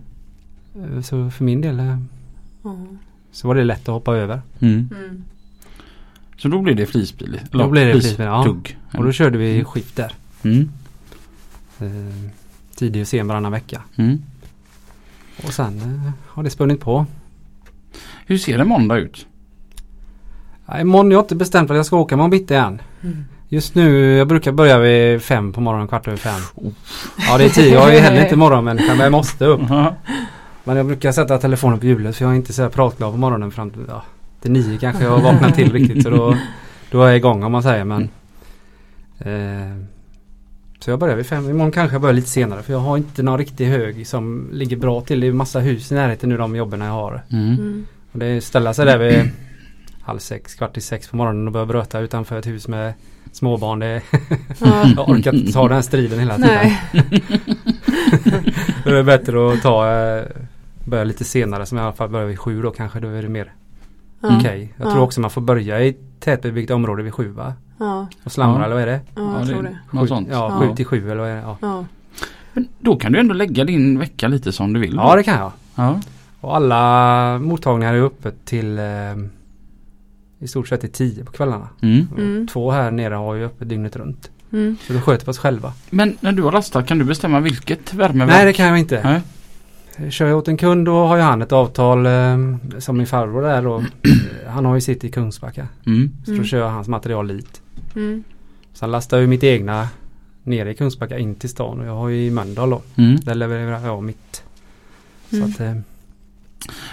Eh, 0.75 1.01
Så 1.01 1.29
för 1.29 1.43
min 1.43 1.61
del 1.61 1.79
eh, 1.79 1.97
Ja. 2.63 2.77
så 3.31 3.47
var 3.47 3.55
det 3.55 3.63
lätt 3.63 3.81
att 3.81 3.93
hoppa 3.93 4.15
över. 4.15 4.41
Mm. 4.59 4.89
Mm. 4.97 5.23
Så 6.37 6.47
då 6.47 6.61
blir 6.61 6.73
det 6.75 6.85
flisbil? 6.85 7.39
Då 7.51 7.67
blir 7.67 7.85
det 7.85 7.91
flisbil, 7.91 8.25
ja. 8.25 8.43
Tugg. 8.43 8.77
Och 8.97 9.03
då 9.03 9.11
körde 9.11 9.37
vi 9.37 9.63
skift 9.63 9.95
där. 9.95 10.11
Mm. 10.43 10.69
Eh, 11.79 11.87
tidig 12.75 13.01
och 13.01 13.07
sen 13.07 13.27
varannan 13.27 13.51
vecka. 13.51 13.81
Mm. 13.95 14.21
Och 15.43 15.53
sen 15.53 15.77
eh, 15.81 16.11
har 16.27 16.43
det 16.43 16.49
spunnit 16.49 16.79
på. 16.79 17.05
Hur 18.25 18.37
ser 18.37 18.59
en 18.59 18.67
måndag 18.67 18.97
ut? 18.97 19.25
Imorgon 20.81 21.11
jag 21.11 21.17
har 21.17 21.23
inte 21.23 21.35
bestämt 21.35 21.71
att 21.71 21.77
jag 21.77 21.85
ska 21.85 21.97
åka 21.97 22.15
imorgon 22.15 22.29
bitti 22.29 22.55
än. 22.55 22.81
Mm. 23.01 23.25
Just 23.49 23.75
nu, 23.75 24.15
jag 24.17 24.27
brukar 24.27 24.51
börja 24.51 24.77
vid 24.77 25.21
fem 25.21 25.53
på 25.53 25.61
morgonen, 25.61 25.87
kvart 25.87 26.07
över 26.07 26.17
fem. 26.17 26.41
Ja 27.17 27.37
det 27.37 27.45
är 27.45 27.49
tio, 27.49 27.73
jag 27.73 27.95
är 27.95 28.01
heller 28.01 28.23
inte 28.23 28.35
morgonmänniska 28.45 28.87
men 28.87 28.99
jag 28.99 29.11
måste 29.11 29.45
upp. 29.45 29.61
Men 30.63 30.77
jag 30.77 30.85
brukar 30.85 31.11
sätta 31.11 31.37
telefonen 31.37 31.79
på 31.79 31.85
hjulet 31.85 32.15
för 32.15 32.25
jag 32.25 32.31
är 32.31 32.35
inte 32.35 32.53
så 32.53 32.61
här 32.61 32.69
pratglad 32.69 33.11
på 33.11 33.17
morgonen 33.17 33.51
fram 33.51 33.69
till, 33.69 33.81
ja, 33.87 34.03
till 34.41 34.51
nio 34.51 34.77
kanske 34.77 35.03
jag 35.03 35.21
vaknar 35.21 35.51
till 35.51 35.71
riktigt 35.73 36.03
så 36.03 36.09
då, 36.09 36.37
då 36.91 37.01
är 37.01 37.07
jag 37.07 37.17
igång 37.17 37.43
om 37.43 37.51
man 37.51 37.63
säger 37.63 37.83
men 37.83 38.09
eh, 39.19 39.85
Så 40.79 40.89
jag 40.89 40.99
börjar 40.99 41.15
vid 41.15 41.25
fem, 41.25 41.49
imorgon 41.49 41.71
kanske 41.71 41.95
jag 41.95 42.01
börjar 42.01 42.13
lite 42.13 42.29
senare 42.29 42.61
för 42.63 42.73
jag 42.73 42.79
har 42.79 42.97
inte 42.97 43.23
någon 43.23 43.37
riktig 43.37 43.65
hög 43.65 44.07
som 44.07 44.49
ligger 44.51 44.77
bra 44.77 45.01
till. 45.01 45.19
Det 45.19 45.27
är 45.27 45.31
massa 45.31 45.59
hus 45.59 45.91
i 45.91 45.95
närheten 45.95 46.29
nu 46.29 46.37
de 46.37 46.55
jobben 46.55 46.81
jag 46.81 46.91
har. 46.91 47.21
Mm. 47.31 47.53
Mm. 47.53 47.85
Och 48.11 48.19
det 48.19 48.25
är 48.25 48.41
ställa 48.41 48.73
sig 48.73 48.85
där 48.85 48.97
vid 48.97 49.31
halv 50.03 50.19
sex, 50.19 50.55
kvart 50.55 50.77
i 50.77 50.81
sex 50.81 51.07
på 51.07 51.15
morgonen 51.17 51.47
och 51.47 51.53
börja 51.53 51.65
bröta 51.65 51.99
utanför 51.99 52.39
ett 52.39 52.47
hus 52.47 52.67
med 52.67 52.93
småbarn. 53.31 53.79
Det, 53.79 54.01
Ja. 54.59 54.83
jag 54.95 55.09
orkar 55.09 55.35
inte 55.35 55.51
ta 55.53 55.63
den 55.67 55.75
här 55.75 55.81
striden 55.81 56.19
hela 56.19 56.35
tiden. 56.35 56.49
Nej. 56.55 56.81
Då 58.83 58.89
är 58.89 58.93
det 58.93 59.03
bättre 59.03 59.53
att 59.53 59.61
ta 59.61 59.91
eh, 59.91 60.23
Börja 60.85 61.03
lite 61.03 61.23
senare 61.23 61.65
som 61.65 61.77
i 61.77 61.81
alla 61.81 61.93
fall 61.93 62.09
börjar 62.09 62.25
vid 62.27 62.39
sju 62.39 62.61
då 62.61 62.71
kanske. 62.71 62.99
Då 62.99 63.07
är 63.07 63.21
det 63.21 63.29
mer 63.29 63.51
Ja. 64.21 64.37
okej. 64.39 64.73
Jag 64.77 64.87
Ja. 64.87 64.91
tror 64.91 65.03
också 65.03 65.21
man 65.21 65.29
får 65.31 65.41
börja 65.41 65.81
i 65.83 65.97
tätbebyggt 66.19 66.71
område 66.71 67.03
vid 67.03 67.13
sju 67.13 67.27
va? 67.27 67.53
Ja. 67.77 68.07
Och 68.23 68.31
slamra 68.31 68.59
Ja. 68.59 68.65
eller 68.65 68.73
vad 68.75 68.81
är 68.83 68.87
det? 68.87 69.01
Ja, 69.15 69.39
jag 69.39 69.47
tror 69.47 69.63
det. 69.63 69.77
Något 69.91 70.07
sånt. 70.09 70.27
Ja, 70.31 70.35
Ja. 70.51 70.59
sju 70.69 70.75
till 70.75 70.85
sju 70.85 71.11
eller 71.11 71.21
vad 71.21 71.29
är 71.29 71.35
det? 71.35 71.41
Ja, 71.41 71.57
Ja. 71.61 71.85
Men 72.53 72.67
då 72.79 72.95
kan 72.95 73.11
du 73.11 73.19
ändå 73.19 73.33
lägga 73.33 73.63
din 73.63 73.99
vecka 73.99 74.27
lite 74.27 74.51
som 74.51 74.73
du 74.73 74.79
vill. 74.79 74.93
ja 74.95 75.15
det 75.15 75.23
kan 75.23 75.37
jag. 75.39 75.51
Ja. 75.75 75.99
Och 76.41 76.55
alla 76.55 77.39
mottagningar 77.39 77.93
är 77.93 78.01
öppet 78.01 78.45
till 78.45 78.79
eh, 78.79 78.83
i 80.43 80.47
stort 80.47 80.67
sett 80.67 80.81
till 80.81 80.91
tio 80.91 81.25
på 81.25 81.31
kvällarna. 81.31 81.69
Mm. 81.81 82.07
Mm. 82.17 82.47
Två 82.47 82.71
här 82.71 82.91
nere 82.91 83.13
har 83.13 83.33
ju 83.35 83.45
öppet 83.45 83.69
dygnet 83.69 83.95
runt. 83.95 84.31
Mm. 84.51 84.77
Så 84.87 84.93
då 84.93 85.01
sköter 85.01 85.25
vi 85.25 85.31
oss 85.31 85.37
själva. 85.37 85.73
Men 85.89 86.17
när 86.19 86.31
du 86.31 86.43
har 86.43 86.51
lastat 86.51 86.87
kan 86.87 86.97
du 86.99 87.05
bestämma 87.05 87.39
vilket 87.39 87.93
värmeverk? 87.93 88.35
Nej 88.37 88.45
det 88.45 88.53
kan 88.53 88.65
jag 88.65 88.79
inte. 88.79 89.01
Nej. 89.03 89.21
Kör 90.11 90.27
jag 90.27 90.37
åt 90.37 90.47
en 90.47 90.57
kund 90.57 90.85
då 90.85 91.05
har 91.05 91.15
ju 91.15 91.21
han 91.21 91.41
ett 91.41 91.51
avtal 91.51 92.05
eh, 92.05 92.37
som 92.79 92.97
min 92.97 93.07
farbror 93.07 93.41
där 93.41 93.61
då. 93.61 93.83
han 94.47 94.65
har 94.65 94.75
ju 94.75 94.81
sitt 94.81 95.03
i 95.03 95.11
Kungsbacka. 95.11 95.67
Mm. 95.85 96.11
Så 96.25 96.31
då 96.31 96.35
Mm. 96.35 96.45
kör 96.45 96.57
jag 96.59 96.69
hans 96.69 96.87
material 96.87 97.27
dit. 97.27 97.61
Mm. 97.95 98.23
Sen 98.73 98.91
lastar 98.91 99.17
jag 99.17 99.21
ju 99.21 99.27
mitt 99.27 99.43
egna 99.43 99.87
nere 100.43 100.71
i 100.71 100.75
Kungsbacka 100.75 101.17
in 101.19 101.35
till 101.35 101.49
stan 101.49 101.79
och 101.79 101.85
jag 101.87 101.95
har 101.95 102.09
ju 102.09 102.25
i 102.25 102.31
Mölndal 102.31 102.69
då. 102.69 102.81
Mm. 102.95 103.15
Där 103.15 103.35
levererar 103.35 103.85
jag 103.85 104.03
mitt. 104.03 104.43
Så 105.29 105.35
Mm. 105.35 105.49
att 105.51 105.59
eh, 105.59 105.75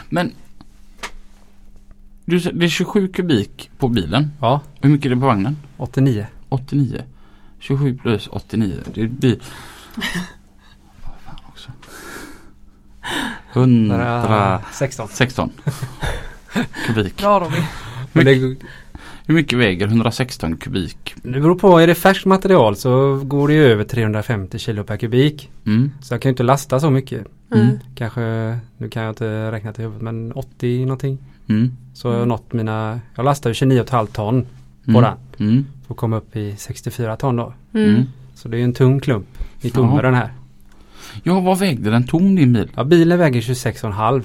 Men 0.08 0.32
du, 2.24 2.38
det 2.38 2.64
är 2.64 2.68
27 2.68 3.08
kubik 3.08 3.70
på 3.78 3.88
bilen. 3.88 4.30
ja, 4.40 4.60
Hur 4.80 4.90
mycket 4.90 5.06
är 5.06 5.10
det 5.10 5.20
på 5.20 5.26
vagnen? 5.26 5.56
89. 5.76 6.26
89. 6.48 7.02
27 7.58 7.98
plus 8.02 8.28
89. 8.32 8.74
Det 8.94 9.06
blir... 9.06 9.38
Vad 9.96 10.04
fan 11.24 11.36
också. 11.48 11.70
116 13.52 15.08
16. 15.08 15.50
kubik. 16.86 17.16
Bra 17.16 17.40
Robin. 17.40 17.62
Men 18.12 18.24
det, 18.24 18.34
Hur 19.26 19.34
mycket 19.34 19.58
väger 19.58 19.86
116 19.86 20.56
kubik? 20.56 21.14
det 21.22 21.40
beror 21.40 21.54
på, 21.54 21.78
är 21.78 21.86
det 21.86 21.94
färskt 21.94 22.26
material 22.26 22.76
så 22.76 23.16
går 23.24 23.48
det 23.48 23.54
ju 23.54 23.64
över 23.64 23.84
350 23.84 24.58
kilo 24.58 24.84
per 24.84 24.96
kubik. 24.96 25.50
Mm. 25.66 25.92
Så 26.02 26.14
jag 26.14 26.22
kan 26.22 26.28
ju 26.28 26.32
inte 26.32 26.42
lasta 26.42 26.80
så 26.80 26.90
mycket. 26.90 27.26
Mm. 27.54 27.64
Mm. 27.68 27.78
Kanske, 27.94 28.20
nu 28.78 28.88
kan 28.88 29.02
jag 29.02 29.12
inte 29.12 29.52
räkna 29.52 29.72
till 29.72 29.84
huvudet 29.84 30.02
men 30.02 30.32
80 30.32 30.80
någonting. 30.84 31.18
Mm. 31.50 31.72
Så 31.94 32.08
har 32.08 32.12
jag 32.14 32.18
Mm. 32.18 32.28
nått 32.28 32.52
mina, 32.52 33.00
jag 33.14 33.24
lastar 33.24 33.50
ju 33.50 33.54
29,5 33.54 34.06
ton 34.06 34.42
på 34.84 34.90
Mm. 34.90 35.02
den. 35.02 35.48
Mm. 35.48 35.66
För 35.86 35.94
att 35.94 35.98
komma 35.98 36.16
upp 36.16 36.36
i 36.36 36.54
64 36.56 37.16
ton 37.16 37.36
då. 37.36 37.52
Mm. 37.74 37.88
Mm. 37.90 38.02
Så 38.34 38.48
det 38.48 38.56
är 38.56 38.58
ju 38.58 38.64
en 38.64 38.72
tung 38.74 39.00
klump 39.00 39.26
i 39.60 39.70
tomme 39.70 40.02
den 40.02 40.14
här. 40.14 40.32
Ja, 41.22 41.40
vad 41.40 41.58
vägde 41.58 41.90
den 41.90 42.06
tom 42.06 42.36
din 42.36 42.52
bil? 42.52 42.70
Ja, 42.76 42.84
bilen 42.84 43.18
väger 43.18 43.40
26,5. 43.40 44.24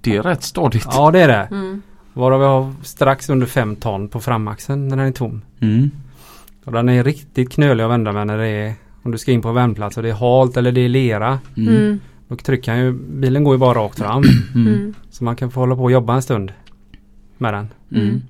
Det 0.00 0.16
är 0.16 0.22
rätt 0.22 0.42
stadigt. 0.42 0.86
Ja 0.92 1.10
det 1.10 1.20
är 1.20 1.28
det. 1.28 1.48
Mm. 1.50 1.82
Varav 2.12 2.42
jag 2.42 2.48
har 2.62 2.72
strax 2.82 3.28
under 3.30 3.46
5 3.46 3.76
ton 3.76 4.08
på 4.08 4.20
framaxeln 4.20 4.88
när 4.88 4.96
den 4.96 5.06
är 5.06 5.12
tom. 5.12 5.42
Mm. 5.60 5.90
Och 6.64 6.72
den 6.72 6.88
är 6.88 7.04
riktigt 7.04 7.52
knölig 7.52 7.84
att 7.84 7.90
vända 7.90 8.12
med 8.12 8.26
när 8.26 8.38
det 8.38 8.46
är 8.48 8.74
om 9.02 9.10
du 9.10 9.18
ska 9.18 9.32
in 9.32 9.42
på 9.42 9.52
vändplats 9.52 9.96
och 9.96 10.02
det 10.02 10.08
är 10.08 10.14
halt 10.14 10.56
eller 10.56 10.72
det 10.72 10.80
är 10.80 10.88
lera. 10.88 11.38
Mm. 11.56 11.74
Mm. 11.76 12.00
Då 12.28 12.36
trycker 12.36 12.72
han 12.72 12.80
ju, 12.80 12.92
bilen 12.92 13.44
går 13.44 13.54
ju 13.54 13.58
bara 13.58 13.74
rakt 13.78 13.98
fram. 13.98 14.22
Så 15.10 15.24
man 15.24 15.36
kan 15.36 15.50
få 15.50 15.60
hålla 15.60 15.76
på 15.76 15.82
och 15.82 15.90
jobba 15.92 16.14
en 16.14 16.22
stund 16.22 16.52
med 17.44 17.54
den. 17.54 17.68
Mm. 17.92 18.22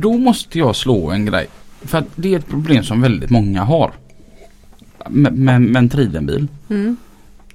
Då 0.00 0.18
måste 0.18 0.58
jag 0.58 0.76
slå 0.76 1.10
en 1.10 1.26
grej. 1.26 1.46
För 1.82 1.98
att 1.98 2.08
det 2.16 2.34
är 2.34 2.38
ett 2.38 2.48
problem 2.48 2.84
som 2.84 3.00
väldigt 3.00 3.30
många 3.30 3.64
har. 3.64 3.92
Med, 5.08 5.32
med, 5.32 5.60
med 5.60 5.76
en 5.76 5.88
tridenbil. 5.88 6.48
Mm. 6.68 6.96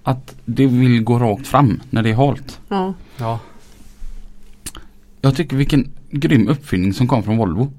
Att 0.03 0.35
det 0.45 0.65
vill 0.67 1.03
gå 1.03 1.19
rakt 1.19 1.47
fram 1.47 1.81
när 1.89 2.03
det 2.03 2.09
är 2.09 2.15
halt. 2.15 2.59
Ja. 2.69 2.93
Ja. 3.17 3.39
Jag 5.21 5.35
tycker 5.35 5.57
vilken 5.57 5.91
grym 6.09 6.47
uppfinning 6.47 6.93
som 6.93 7.07
kom 7.07 7.23
från 7.23 7.37
Volvo. 7.37 7.73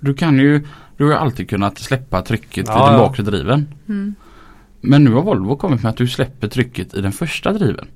Du 0.00 0.14
kan 0.14 0.38
ju, 0.38 0.66
du 0.96 1.04
har 1.04 1.12
alltid 1.12 1.48
kunnat 1.48 1.78
släppa 1.78 2.22
trycket 2.22 2.66
Ja, 2.68 2.88
i 2.88 2.90
den 2.90 2.98
bakre 2.98 3.22
driven. 3.22 3.66
Mm. 3.88 4.14
Men 4.80 5.04
nu 5.04 5.12
har 5.12 5.22
Volvo 5.22 5.56
kommit 5.56 5.82
med 5.82 5.90
att 5.90 5.96
du 5.96 6.08
släpper 6.08 6.48
trycket 6.48 6.94
i 6.94 7.00
den 7.00 7.12
första 7.12 7.52
driven. 7.52 7.88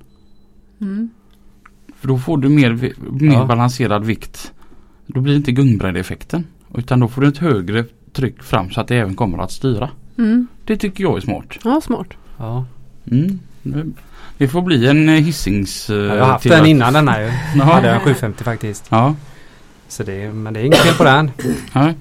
Mm. 0.81 1.09
För 1.99 2.07
då 2.07 2.17
får 2.17 2.37
du 2.37 2.49
mer, 2.49 2.93
mer 3.11 3.33
Ja. 3.33 3.45
balanserad 3.45 4.05
vikt. 4.05 4.51
Då 5.07 5.19
blir 5.21 5.33
det 5.33 5.37
inte 5.37 5.51
gungbrädeeffekten. 5.51 6.43
Utan 6.75 6.99
då 6.99 7.07
får 7.07 7.21
du 7.21 7.27
ett 7.27 7.37
högre 7.37 7.85
tryck 8.13 8.43
fram 8.43 8.69
så 8.71 8.81
att 8.81 8.87
det 8.87 8.95
även 8.97 9.15
kommer 9.15 9.37
att 9.37 9.51
styra. 9.51 9.89
Mm. 10.17 10.47
Det 10.65 10.77
tycker 10.77 11.03
jag 11.03 11.17
är 11.17 11.21
smart. 11.21 11.45
Ja, 11.63 11.81
smart. 11.81 12.07
ja. 12.37 12.65
Mm. 13.11 13.39
Det- 14.37 14.47
får 14.47 14.61
bli 14.61 14.87
en 14.87 15.09
eh, 15.09 15.15
hissings... 15.15 15.89
eh, 15.89 15.95
Jag 15.97 16.19
har 16.25 16.31
haft 16.31 16.49
den 16.49 16.65
innan 16.65 16.93
den 16.93 17.07
här 17.07 17.21
ju. 17.21 17.31
Ja. 17.59 17.63
hade 17.63 17.87
jag 17.87 18.01
750 18.01 18.43
faktiskt. 18.43 18.85
Ja. 18.89 19.15
Så 19.87 20.03
det, 20.03 20.33
men 20.33 20.53
det 20.53 20.59
är 20.59 20.63
inget 20.63 20.77
fel 20.79 20.93
på 20.93 21.03
den. 21.03 21.31
ja. 21.73 21.93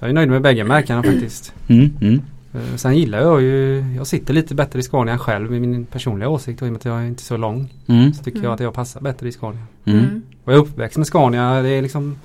Jag 0.00 0.08
är 0.10 0.12
nöjd 0.14 0.28
med 0.28 0.42
bägge 0.42 0.64
märkena 0.64 1.02
faktiskt. 1.02 1.54
Mm. 1.68 1.90
Mm. 2.00 2.20
Eh, 2.54 2.76
Sen 2.76 2.96
gillar 2.96 3.20
jag 3.20 3.42
ju, 3.42 3.84
jag 3.96 4.06
sitter 4.06 4.34
lite 4.34 4.54
bättre 4.54 4.78
i 4.78 4.82
Scania 4.82 5.18
själv 5.18 5.54
i 5.54 5.60
min 5.60 5.84
personliga 5.86 6.28
åsikt 6.28 6.62
och 6.62 6.66
i 6.66 6.70
och 6.70 6.72
med 6.72 6.78
att 6.78 6.84
jag 6.84 7.02
är 7.02 7.06
inte 7.06 7.22
så 7.22 7.36
lång. 7.36 7.72
Mm. 7.86 8.14
Så 8.14 8.22
tycker 8.24 8.38
Mm. 8.38 8.44
jag 8.44 8.54
att 8.54 8.60
jag 8.60 8.74
passar 8.74 9.00
bättre 9.00 9.28
i 9.28 9.32
Scania. 9.32 9.62
Mm. 9.84 10.22
Och 10.44 10.52
jag 10.52 10.58
är 10.58 10.62
uppväxt 10.62 10.96
med 10.98 11.06
Scania. 11.06 11.62
Det 11.62 11.68
är 11.68 11.82
liksom 11.82 12.16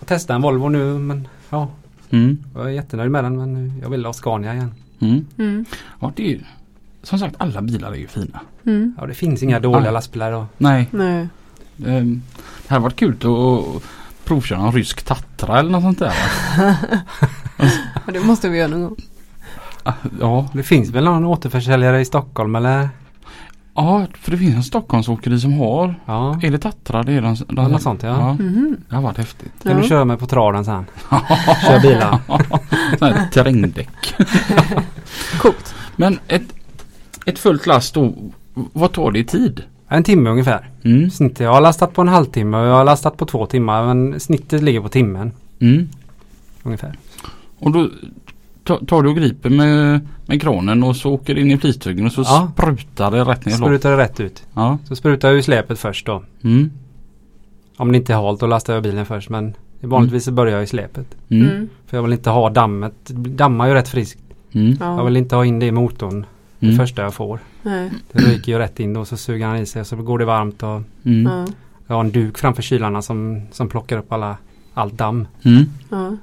Jag 0.00 0.08
testar 0.08 0.34
en 0.34 0.42
Volvo 0.42 0.68
nu 0.68 0.98
men 0.98 1.28
ja, 1.50 1.68
Mm. 2.10 2.38
jag 2.54 2.64
är 2.64 2.68
jättenöjd 2.70 3.10
med 3.10 3.24
den 3.24 3.36
men 3.36 3.78
jag 3.82 3.90
vill 3.90 4.04
ha 4.04 4.12
Scania 4.12 4.54
igen. 4.54 4.74
Mm. 5.00 5.26
Mm. 5.38 5.64
Ja, 6.00 6.12
det 6.16 6.22
är 6.26 6.30
ju... 6.30 6.40
Som 7.02 7.18
sagt, 7.18 7.34
alla 7.38 7.62
bilar 7.62 7.90
är 7.92 7.96
ju 7.96 8.06
fina. 8.06 8.40
Mm. 8.66 8.94
Ja 8.98 9.06
det 9.06 9.14
finns 9.14 9.42
inga 9.42 9.60
dåliga 9.60 9.84
Ja. 9.88 9.90
lastbilar 9.90 10.32
och 10.32 10.44
Nej, 10.58 10.88
Nej. 10.90 11.28
ehm, 11.86 12.22
det 12.62 12.68
hade 12.74 12.82
varit 12.82 12.96
kul 12.96 13.12
att 13.14 13.82
provköra 14.24 14.60
en 14.60 14.72
rysk 14.72 15.02
Tatra 15.02 15.58
eller 15.58 15.70
något 15.70 15.82
sånt 15.82 15.98
där. 15.98 16.14
Det 18.12 18.20
måste 18.20 18.48
vi 18.48 18.58
göra 18.58 18.68
någon 18.68 18.82
gång. 18.82 18.96
Ja, 20.20 20.48
Det 20.52 20.62
finns 20.62 20.90
väl 20.90 21.04
någon 21.04 21.24
återförsäljare 21.24 22.00
i 22.00 22.04
Stockholm 22.04 22.54
eller? 22.56 22.88
ja, 23.74 24.06
för 24.20 24.30
det 24.30 24.36
finns 24.38 24.54
en 24.54 24.62
Stockholmsåkeri 24.62 25.40
som 25.40 25.52
har... 25.52 25.94
Ja, 26.06 26.38
Är 26.42 26.50
det 26.50 26.58
Tatra? 26.58 27.02
Det 27.02 27.12
är 27.12 27.22
de, 27.22 27.34
de, 27.34 27.44
Ja, 27.56 27.68
något 27.68 27.82
sånt, 27.82 28.02
ja. 28.02 28.32
Mhm. 28.32 28.76
Det 28.88 28.94
har 28.94 29.02
varit 29.02 29.16
häftigt. 29.18 29.52
kan 29.62 29.72
Ja. 29.72 29.78
du 29.82 29.88
köra 29.88 30.04
med 30.04 30.18
på 30.18 30.26
traden 30.26 30.64
sen? 30.64 30.84
Kör 31.66 31.80
bilar. 31.82 32.18
Sån 32.98 33.08
här 33.12 33.28
terrängdäck. 33.32 34.14
Coolt. 35.40 35.74
Men 35.96 36.18
ett, 36.28 36.42
ett 37.26 37.38
fullt 37.38 37.66
last 37.66 37.94
då, 37.94 38.14
vad 38.54 38.92
tar 38.92 39.10
det 39.10 39.18
i 39.18 39.24
tid? 39.24 39.62
En 39.88 40.02
timme 40.04 40.30
ungefär. 40.30 40.70
Mm. 40.84 41.10
Snittet. 41.10 41.40
Jag 41.40 41.52
har 41.52 41.60
lastat 41.60 41.92
på 41.94 42.00
en 42.02 42.08
halvtimme 42.08 42.56
och 42.56 42.66
jag 42.66 42.74
har 42.74 42.84
lastat 42.84 43.16
på 43.16 43.26
två 43.26 43.46
timmar 43.46 43.94
men 43.94 44.20
snittet 44.20 44.62
ligger 44.62 44.80
på 44.80 44.88
timmen 44.88 45.32
Mm. 45.60 45.88
ungefär. 46.62 46.94
Och 47.58 47.70
då 47.72 47.88
tar 48.76 49.02
du 49.02 49.08
och 49.08 49.16
griper 49.16 49.50
med, 49.50 50.00
med 50.26 50.42
kranen 50.42 50.82
och 50.82 50.96
så 50.96 51.10
åker 51.12 51.34
det 51.34 51.40
in 51.40 51.50
i 51.50 51.58
flistungen 51.58 52.06
och 52.06 52.12
så 52.12 52.20
Ja. 52.22 52.50
sprutar 52.54 53.10
det 53.10 53.24
rätt 53.24 53.46
ner. 53.46 53.52
Sprutar 53.52 53.90
det 53.90 53.96
rätt 53.96 54.20
ut. 54.20 54.42
Ja. 54.54 54.78
Så 54.84 54.96
sprutar 54.96 55.28
jag 55.28 55.36
ur 55.38 55.42
släpet 55.42 55.78
först 55.78 56.06
då. 56.06 56.22
Mm. 56.44 56.70
Om 57.76 57.92
det 57.92 57.98
inte 57.98 58.12
är 58.12 58.16
halt 58.16 58.40
då 58.40 58.46
lastar 58.46 58.74
jag 58.74 58.82
bilen 58.82 59.06
först 59.06 59.28
men 59.30 59.54
vanligtvis 59.80 60.24
så 60.24 60.32
börjar 60.32 60.54
jag 60.54 60.62
i 60.62 60.66
släpet. 60.66 61.06
Mm. 61.28 61.48
Mm. 61.48 61.68
För 61.86 61.96
jag 61.96 62.02
vill 62.04 62.12
inte 62.12 62.30
ha 62.30 62.50
dammet. 62.50 62.94
Det 63.06 63.30
dammar 63.30 63.68
ju 63.68 63.74
rätt 63.74 63.88
friskt. 63.88 64.20
Mm. 64.52 64.76
Jag 64.80 64.88
Ja. 64.98 65.04
vill 65.04 65.16
inte 65.16 65.36
ha 65.36 65.44
in 65.44 65.58
det 65.58 65.66
i 65.66 65.72
motorn. 65.72 66.26
Det 66.58 66.66
Mm. 66.66 66.78
första 66.78 67.02
jag 67.02 67.14
får. 67.14 67.38
Nej. 67.62 67.90
Det 68.12 68.18
ryker 68.18 68.52
ju 68.52 68.58
rätt 68.58 68.80
in 68.80 68.94
då 68.94 69.04
så 69.04 69.16
suger 69.16 69.46
han 69.46 69.56
i 69.56 69.66
sig 69.66 69.80
och 69.80 69.86
så 69.86 69.96
går 69.96 70.18
det 70.18 70.24
varmt 70.24 70.62
och 70.62 70.82
Mm. 71.04 71.32
Ja. 71.32 71.46
jag 71.86 71.94
har 71.94 72.04
en 72.04 72.10
duk 72.10 72.38
framför 72.38 72.62
kylarna 72.62 73.02
som, 73.02 73.42
som 73.52 73.68
plockar 73.68 73.98
upp 73.98 74.12
alla, 74.12 74.36
allt 74.74 74.92
damm. 74.94 75.26
Mm. 75.42 75.64
Ja. 75.90 76.16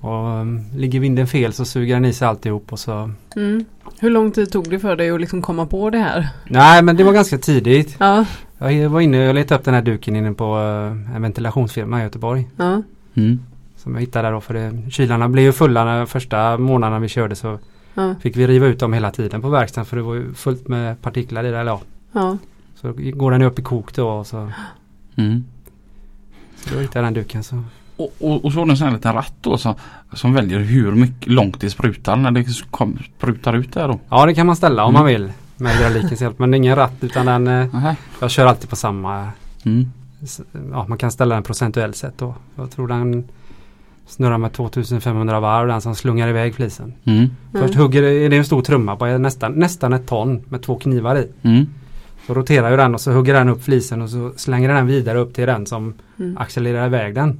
Och 0.00 0.40
um, 0.40 0.64
ligger 0.76 1.00
vinden 1.00 1.26
fel 1.26 1.52
så 1.52 1.64
suger 1.64 1.94
den 1.94 2.04
i 2.04 2.12
sig 2.12 2.28
alltihop 2.28 2.72
och 2.72 2.78
så 2.78 3.10
Mm. 3.36 3.64
Hur 4.00 4.10
lång 4.10 4.30
tid 4.32 4.52
tog 4.52 4.70
det 4.70 4.78
för 4.78 4.96
dig 4.96 5.10
att 5.10 5.20
liksom 5.20 5.42
komma 5.42 5.66
på 5.66 5.90
det 5.90 5.98
här? 5.98 6.28
Nej 6.48 6.82
men 6.82 6.96
det 6.96 7.04
var 7.04 7.12
ganska 7.12 7.38
tidigt. 7.38 7.96
Ja. 8.00 8.24
Jag 8.58 8.88
var 8.90 9.00
inne 9.00 9.28
och 9.28 9.34
letade 9.34 9.58
upp 9.58 9.64
den 9.64 9.74
här 9.74 9.82
duken 9.82 10.16
inne 10.16 10.32
på 10.32 10.44
eh, 10.58 11.14
en 11.16 11.22
ventilationsfirma 11.22 12.00
i 12.00 12.02
Göteborg. 12.02 12.48
Ja. 12.56 12.82
Mm. 13.14 13.40
Som 13.76 13.94
jag 13.94 14.00
hittade 14.00 14.28
där 14.28 14.32
då 14.32 14.40
för 14.40 14.54
det, 14.54 14.90
kylarna 14.90 15.28
blev 15.28 15.44
ju 15.44 15.52
fulla 15.52 15.84
när 15.84 16.06
första 16.06 16.58
månaderna 16.58 16.98
vi 16.98 17.08
körde 17.08 17.34
så 17.36 17.58
Ja. 17.94 18.14
fick 18.20 18.36
vi 18.36 18.46
riva 18.46 18.66
ut 18.66 18.78
dem 18.80 18.92
hela 18.92 19.10
tiden 19.10 19.42
på 19.42 19.48
verkstaden 19.48 19.86
för 19.86 19.96
det 19.96 20.02
var 20.02 20.14
ju 20.14 20.34
fullt 20.34 20.68
med 20.68 21.02
partiklar 21.02 21.44
i 21.44 21.50
det. 21.50 21.58
Eller 21.58 21.70
ja. 21.70 21.80
Ja. 22.12 22.38
Så 22.80 22.92
går 22.96 23.30
den 23.30 23.42
upp 23.42 23.58
i 23.58 23.62
kok 23.62 23.94
då 23.94 24.08
och 24.08 24.26
så, 24.26 24.50
Mm. 25.16 25.44
så 26.56 26.74
då 26.74 26.80
hittade 26.80 26.98
jag 26.98 27.04
den 27.06 27.14
duken. 27.14 27.42
Så. 27.44 27.62
Och, 27.98 28.12
och, 28.20 28.44
och 28.44 28.52
så 28.52 28.58
har 28.58 28.66
du 28.66 28.70
en 28.70 28.76
sån 28.76 28.86
här 28.88 28.94
liten 28.94 29.14
ratt 29.14 29.34
då 29.40 29.58
som, 29.58 29.74
som 30.12 30.32
väljer 30.34 30.58
hur 30.58 30.92
mycket 30.92 31.26
långt 31.32 31.60
det 31.60 31.70
sprutar 31.70 32.16
när 32.16 32.30
det 32.30 32.44
kom, 32.70 32.98
sprutar 33.18 33.54
ut 33.56 33.72
där 33.72 33.88
då. 33.88 33.98
Ja 34.08 34.26
det 34.26 34.34
kan 34.34 34.46
man 34.46 34.56
ställa 34.56 34.84
om 34.84 34.90
Mm. 34.90 35.00
man 35.02 35.06
vill 35.08 35.32
med 35.56 35.72
hydraulikens 35.72 36.20
hjälp 36.20 36.38
men 36.38 36.50
det 36.50 36.54
är 36.54 36.58
ingen 36.58 36.76
ratt 36.76 36.92
utan 37.00 37.26
den 37.26 37.46
eh, 37.46 37.66
Nähä. 37.74 37.96
Jag 38.20 38.30
kör 38.30 38.46
alltid 38.46 38.70
på 38.70 38.76
samma 38.76 39.28
Mm. 39.64 39.92
Ja 40.72 40.86
man 40.88 40.98
kan 40.98 41.10
ställa 41.10 41.34
den 41.34 41.44
procentuellt 41.44 41.96
sett 41.96 42.18
då. 42.18 42.34
Jag 42.56 42.70
tror 42.70 42.88
den 42.88 43.24
snurrar 44.06 44.38
med 44.38 44.52
2500 44.52 45.40
varv 45.40 45.68
den 45.68 45.80
som 45.80 45.94
slungar 45.94 46.28
iväg 46.28 46.54
flisen. 46.54 46.92
Mm. 47.04 47.26
Först 47.52 47.74
hugger 47.74 48.02
det, 48.02 48.10
är 48.10 48.28
det 48.28 48.36
en 48.36 48.44
stor 48.44 48.62
trumma 48.62 48.96
på 48.96 49.06
nästan, 49.06 49.52
nästan 49.52 49.92
ett 49.92 50.06
ton 50.06 50.42
med 50.48 50.62
två 50.62 50.78
knivar 50.78 51.16
i. 51.18 51.28
Mm. 51.42 51.66
Så 52.26 52.34
roterar 52.34 52.70
ju 52.70 52.76
den 52.76 52.94
och 52.94 53.00
så 53.00 53.12
hugger 53.12 53.34
den 53.34 53.48
upp 53.48 53.64
flisen 53.64 54.02
och 54.02 54.10
så 54.10 54.32
slänger 54.36 54.68
den 54.74 54.86
vidare 54.86 55.18
upp 55.18 55.34
till 55.34 55.46
den 55.46 55.66
som 55.66 55.94
Mm. 56.18 56.38
accelererar 56.38 56.86
iväg 56.86 57.14
den. 57.14 57.38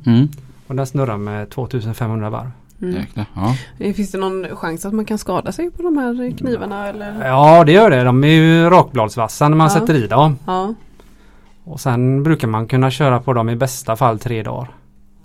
Och 0.68 0.74
den 0.74 0.86
snurrar 0.86 1.16
med 1.16 1.50
2500 1.50 2.30
varv. 2.30 2.50
Mm. 2.82 3.02
Ja. 3.14 3.54
Eh, 3.78 3.94
Finns 3.94 4.10
det 4.12 4.18
någon 4.18 4.56
chans 4.56 4.86
att 4.86 4.92
man 4.92 5.04
kan 5.04 5.18
skada 5.18 5.52
sig 5.52 5.70
på 5.70 5.82
de 5.82 5.96
här 5.98 6.36
knivarna 6.38 6.88
eller? 6.88 7.26
Ja 7.26 7.64
det 7.64 7.72
gör 7.72 7.90
det. 7.90 8.04
De 8.04 8.24
är 8.24 8.28
ju 8.28 8.70
rakbladsvassa 8.70 9.48
när 9.48 9.56
man 9.56 9.68
Ja. 9.74 9.80
sätter 9.80 9.94
i 9.94 10.06
dem. 10.06 10.38
Ja. 10.46 10.74
Och 11.64 11.80
sen 11.80 12.22
brukar 12.22 12.48
man 12.48 12.66
kunna 12.66 12.90
köra 12.90 13.20
på 13.20 13.32
dem 13.32 13.48
i 13.48 13.56
bästa 13.56 13.96
fall 13.96 14.18
tre 14.18 14.42
dagar. 14.42 14.68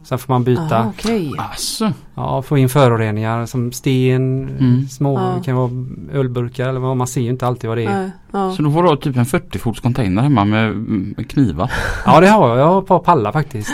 Sen 0.03 0.17
får 0.17 0.33
man 0.33 0.43
byta. 0.43 0.79
Ah, 0.79 0.85
okej. 0.89 1.33
Alltså. 1.37 1.93
Ja, 2.15 2.41
få 2.41 2.57
in 2.57 2.69
föroreningar 2.69 3.45
som 3.45 3.71
sten, 3.71 4.49
Mm. 4.59 4.87
små, 4.87 5.19
Ja. 5.19 5.35
det 5.37 5.43
kan 5.43 5.55
vara 5.55 5.71
ölburkar 6.19 6.69
eller 6.69 6.79
vad. 6.79 6.97
Man 6.97 7.07
ser 7.07 7.21
ju 7.21 7.29
inte 7.29 7.47
alltid 7.47 7.67
vad 7.67 7.77
det 7.77 7.85
är. 7.85 8.11
Ja. 8.31 8.51
Så 8.51 8.61
då 8.61 8.71
får 8.71 8.83
du 8.83 8.89
ha 8.89 8.95
typ 8.95 9.17
en 9.17 9.25
40 9.25 9.59
fots 9.59 9.79
container 9.79 10.21
hemma 10.21 10.45
med, 10.45 10.75
med 10.77 11.29
knivar. 11.29 11.71
Ja, 12.05 12.19
det 12.19 12.27
har 12.27 12.49
jag. 12.49 12.57
Jag 12.57 12.65
har 12.65 12.81
ett 12.81 12.87
par 12.87 12.99
pallar 12.99 13.31
faktiskt. 13.31 13.71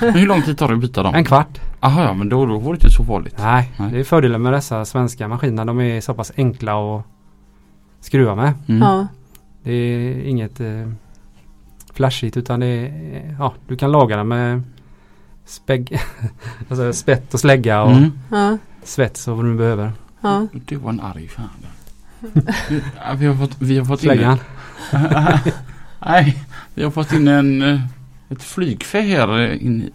Men 0.00 0.14
hur 0.14 0.26
lång 0.26 0.42
tid 0.42 0.58
tar 0.58 0.68
det 0.68 0.74
att 0.74 0.80
byta 0.80 1.02
dem? 1.02 1.14
En 1.14 1.24
kvart. 1.24 1.60
Jaha 1.80 2.04
ja 2.04 2.14
men 2.14 2.28
då, 2.28 2.46
då 2.46 2.58
var 2.58 2.72
det 2.72 2.76
inte 2.76 2.90
så 2.90 3.04
farligt. 3.04 3.34
Nej, 3.38 3.72
Nej. 3.76 3.92
det 3.92 3.98
är 4.00 4.04
fördelen 4.04 4.42
med 4.42 4.52
dessa 4.52 4.84
svenska 4.84 5.28
maskiner. 5.28 5.64
De 5.64 5.80
är 5.80 6.00
så 6.00 6.14
pass 6.14 6.32
enkla 6.36 6.96
att 6.96 7.04
skruva 8.00 8.34
med. 8.34 8.52
Mm. 8.68 8.82
Ja. 8.82 9.06
Det 9.62 9.72
är 9.72 10.22
inget 10.24 10.60
eh, 10.60 10.88
flashigt 11.94 12.36
utan 12.36 12.60
det 12.60 12.66
är, 12.66 13.36
ja, 13.38 13.52
du 13.68 13.76
kan 13.76 13.92
laga 13.92 14.16
den 14.16 14.28
med 14.28 14.62
spägg, 15.48 16.00
alltså 16.68 16.92
spett 16.92 17.34
och 17.34 17.40
slägga 17.40 17.82
och 17.82 17.90
Mm. 17.92 18.12
Ja. 18.30 18.58
svets 18.84 19.28
och 19.28 19.36
vad 19.36 19.44
du 19.46 19.54
behöver. 19.56 19.92
Ja. 20.20 20.46
Det 20.52 20.76
var 20.76 20.90
en 20.90 21.00
arg 21.00 21.28
fan. 21.28 21.48
Ja, 22.96 23.14
vi 23.18 23.26
har 23.26 23.34
fått, 23.34 23.56
vi 23.58 23.78
har 23.78 23.84
fått 23.84 24.02
in 24.04 24.10
Släggan. 24.10 24.38
Nej, 26.06 26.44
vi 26.74 26.82
har 26.84 26.90
fått 26.90 27.12
in 27.12 27.28
en, 27.28 27.62
eh, 27.62 27.80
ett 28.28 28.42
flygfä 28.42 29.00
här 29.00 29.40
eh, 29.40 29.66
in. 29.66 29.90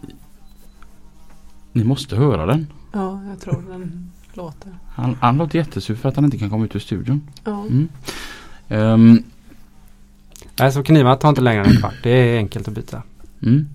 Ni 1.72 1.84
måste 1.84 2.16
höra 2.16 2.46
den. 2.46 2.66
ja, 2.92 3.22
jag 3.30 3.40
tror 3.40 3.64
den 3.68 4.10
låter. 4.34 4.72
Han, 4.94 5.16
han 5.20 5.36
låter 5.36 5.58
jättesur 5.58 5.94
för 5.96 6.08
att 6.08 6.16
han 6.16 6.24
inte 6.24 6.38
kan 6.38 6.50
komma 6.50 6.64
ut 6.64 6.76
ur 6.76 6.80
studion. 6.80 7.28
Ja. 7.44 7.60
Mm. 7.62 7.88
Ehm, 8.68 9.22
Nej, 10.58 10.72
så 10.72 10.82
knivar 10.82 11.16
tar 11.16 11.28
inte 11.28 11.40
längre 11.40 11.64
än 11.64 11.70
en 11.70 11.76
kvart. 11.76 11.94
Det 12.02 12.10
är 12.10 12.36
enkelt 12.36 12.68
att 12.68 12.74
byta. 12.74 13.02
mm. 13.42 13.68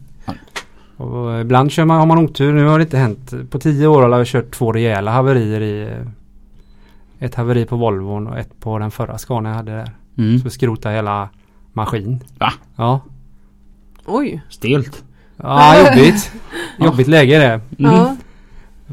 Och 0.99 1.41
ibland 1.41 1.71
kör 1.71 1.85
man, 1.85 1.99
har 1.99 2.05
man 2.05 2.17
otur. 2.17 2.53
Nu 2.53 2.65
har 2.65 2.79
det 2.79 2.83
inte 2.83 2.97
hänt. 2.97 3.33
På 3.49 3.59
tio 3.59 3.87
år 3.87 4.01
har 4.09 4.17
jag 4.17 4.27
kört 4.27 4.51
två 4.51 4.71
rejäla 4.71 5.11
haverier 5.11 5.61
i 5.61 5.81
eh, 5.81 7.25
ett 7.25 7.35
haveri 7.35 7.65
på 7.65 7.75
Volvon 7.75 8.27
och 8.27 8.37
ett 8.39 8.59
på 8.59 8.79
den 8.79 8.91
förra 8.91 9.17
Scania 9.17 9.49
jag 9.51 9.55
hade 9.57 9.71
där. 9.71 9.91
Mm. 10.17 10.37
Så 10.39 10.43
vi 10.43 10.49
skrotade 10.49 10.95
hela 10.95 11.29
maskin. 11.73 12.23
Va? 12.37 12.53
Ja. 12.75 12.99
Oj. 14.05 14.41
Stelt. 14.49 15.03
Ja, 15.37 15.79
jobbigt. 15.89 16.31
Jobbigt 16.79 17.07
läge 17.07 17.35
är 17.35 17.39
det. 17.49 17.61
Ja. 17.77 18.15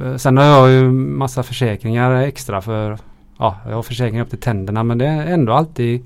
Eh, 0.05 0.17
Sen 0.17 0.37
har 0.37 0.45
jag 0.45 0.71
ju 0.71 0.91
massa 0.93 1.43
försäkringar 1.43 2.13
extra 2.15 2.61
för 2.63 2.99
Ja, 3.39 3.57
jag 3.69 3.75
har 3.75 3.83
försäkringar 3.83 4.23
upp 4.25 4.31
till 4.31 4.39
tänderna 4.39 4.83
men 4.83 4.99
det 4.99 5.07
är 5.07 5.27
ändå 5.27 5.53
alltid 5.53 6.05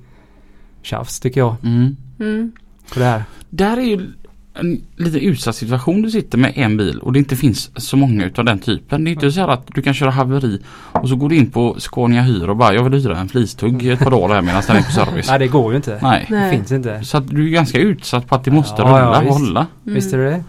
tjafs 0.83 1.21
tycker 1.21 1.41
jag 1.41 1.57
Mm. 1.65 1.97
Mm. 2.21 2.53
på 2.95 2.99
det 2.99 3.05
här. 3.05 3.23
Där 3.51 3.77
är 3.77 3.81
ju 3.83 4.11
en 4.55 4.83
lite 4.97 5.19
utsatt 5.19 5.57
situation. 5.57 6.03
Du 6.03 6.11
sitter 6.11 6.39
med 6.39 6.53
en 6.57 6.77
bil 6.77 6.99
och 6.99 7.13
det 7.13 7.19
inte 7.19 7.37
finns 7.37 7.71
så 7.77 7.97
många 7.97 8.25
utav 8.25 8.45
den 8.45 8.59
typen. 8.59 9.05
Det 9.05 9.11
är 9.11 9.13
inte 9.13 9.33
så 9.33 9.41
här 9.41 9.49
att 9.49 9.67
du 9.75 9.83
kan 9.83 9.95
köra 9.95 10.11
haveri 10.11 10.59
och 10.93 11.09
så 11.09 11.17
går 11.17 11.29
du 11.29 11.37
in 11.37 11.51
på 11.51 11.75
Scania 11.79 12.23
Hyr 12.23 12.49
och 12.49 12.57
bara 12.57 12.75
jag 12.75 12.85
vill 12.85 12.93
hyra 12.93 13.19
en 13.19 13.29
flistugg 13.29 13.83
i 13.83 13.91
ett 13.91 13.99
par 13.99 14.11
dagar 14.11 14.35
här 14.35 14.43
medan 14.43 14.63
den 14.67 14.77
är 14.77 14.83
på 14.83 14.93
service. 14.93 15.29
Nej 15.29 15.39
det 15.39 15.49
går 15.49 15.71
ju 15.73 15.77
inte. 15.77 15.99
Nej. 16.03 16.27
Det 16.29 16.51
finns 16.51 16.73
inte. 16.73 17.05
Så 17.05 17.17
att 17.17 17.29
du 17.29 17.47
är 17.47 17.51
ganska 17.51 17.79
utsatt 17.79 18.27
på 18.29 18.35
att 18.35 18.45
det 18.45 18.51
måste 18.51 18.83
Ja, 18.83 18.89
rulla 18.89 18.99
ja, 18.99 19.19
och 19.19 19.25
visst. 19.27 19.39
hålla. 19.39 19.67
Mm. 19.85 19.95
Visst 19.95 20.13
är 20.15 20.19
det 20.19 20.31
det? 20.31 20.45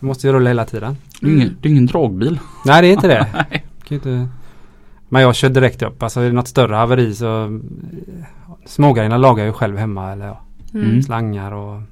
Du 0.00 0.06
måste 0.06 0.26
ju 0.26 0.32
rulla 0.32 0.50
hela 0.50 0.64
tiden. 0.64 0.96
Det 1.20 1.26
är 1.26 1.30
ingen, 1.30 1.56
det 1.60 1.68
är 1.68 1.70
ingen 1.70 1.86
dragbil. 1.86 2.38
Nej 2.64 2.82
det 2.82 2.88
är 2.88 2.92
inte 2.92 3.08
det. 3.08 3.46
Inte... 3.94 4.28
Men 5.08 5.22
jag 5.22 5.34
kör 5.34 5.48
direkt 5.48 5.82
upp. 5.82 6.02
Alltså 6.02 6.20
är 6.20 6.24
det 6.24 6.32
något 6.32 6.48
större 6.48 6.74
haveri 6.74 7.14
så 7.14 7.44
eh, 7.44 7.50
Smågrejerna 8.66 9.16
lagar 9.16 9.38
jag 9.44 9.46
ju 9.46 9.52
själv 9.52 9.76
hemma 9.78 10.12
eller 10.12 10.26
ja. 10.26 10.40
Mm. 10.74 11.02
slangar 11.02 11.52
och 11.52 11.82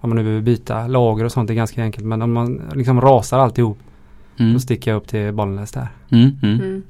om 0.00 0.10
man 0.10 0.16
nu 0.16 0.22
behöver 0.22 0.42
byta 0.42 0.86
lager 0.86 1.24
och 1.24 1.32
sånt 1.32 1.50
är 1.50 1.54
ganska 1.54 1.82
enkelt. 1.82 2.06
Men 2.06 2.22
om 2.22 2.32
man 2.32 2.60
liksom 2.74 3.00
rasar 3.00 3.38
alltihop 3.38 3.78
Mm. 4.38 4.52
då 4.52 4.60
sticker 4.60 4.90
jag 4.90 4.98
upp 4.98 5.08
till 5.08 5.32
Bollnäs 5.32 5.70
där. 5.72 5.88
Mm. 6.10 6.30
Mm. 6.42 6.60
Mm. 6.60 6.82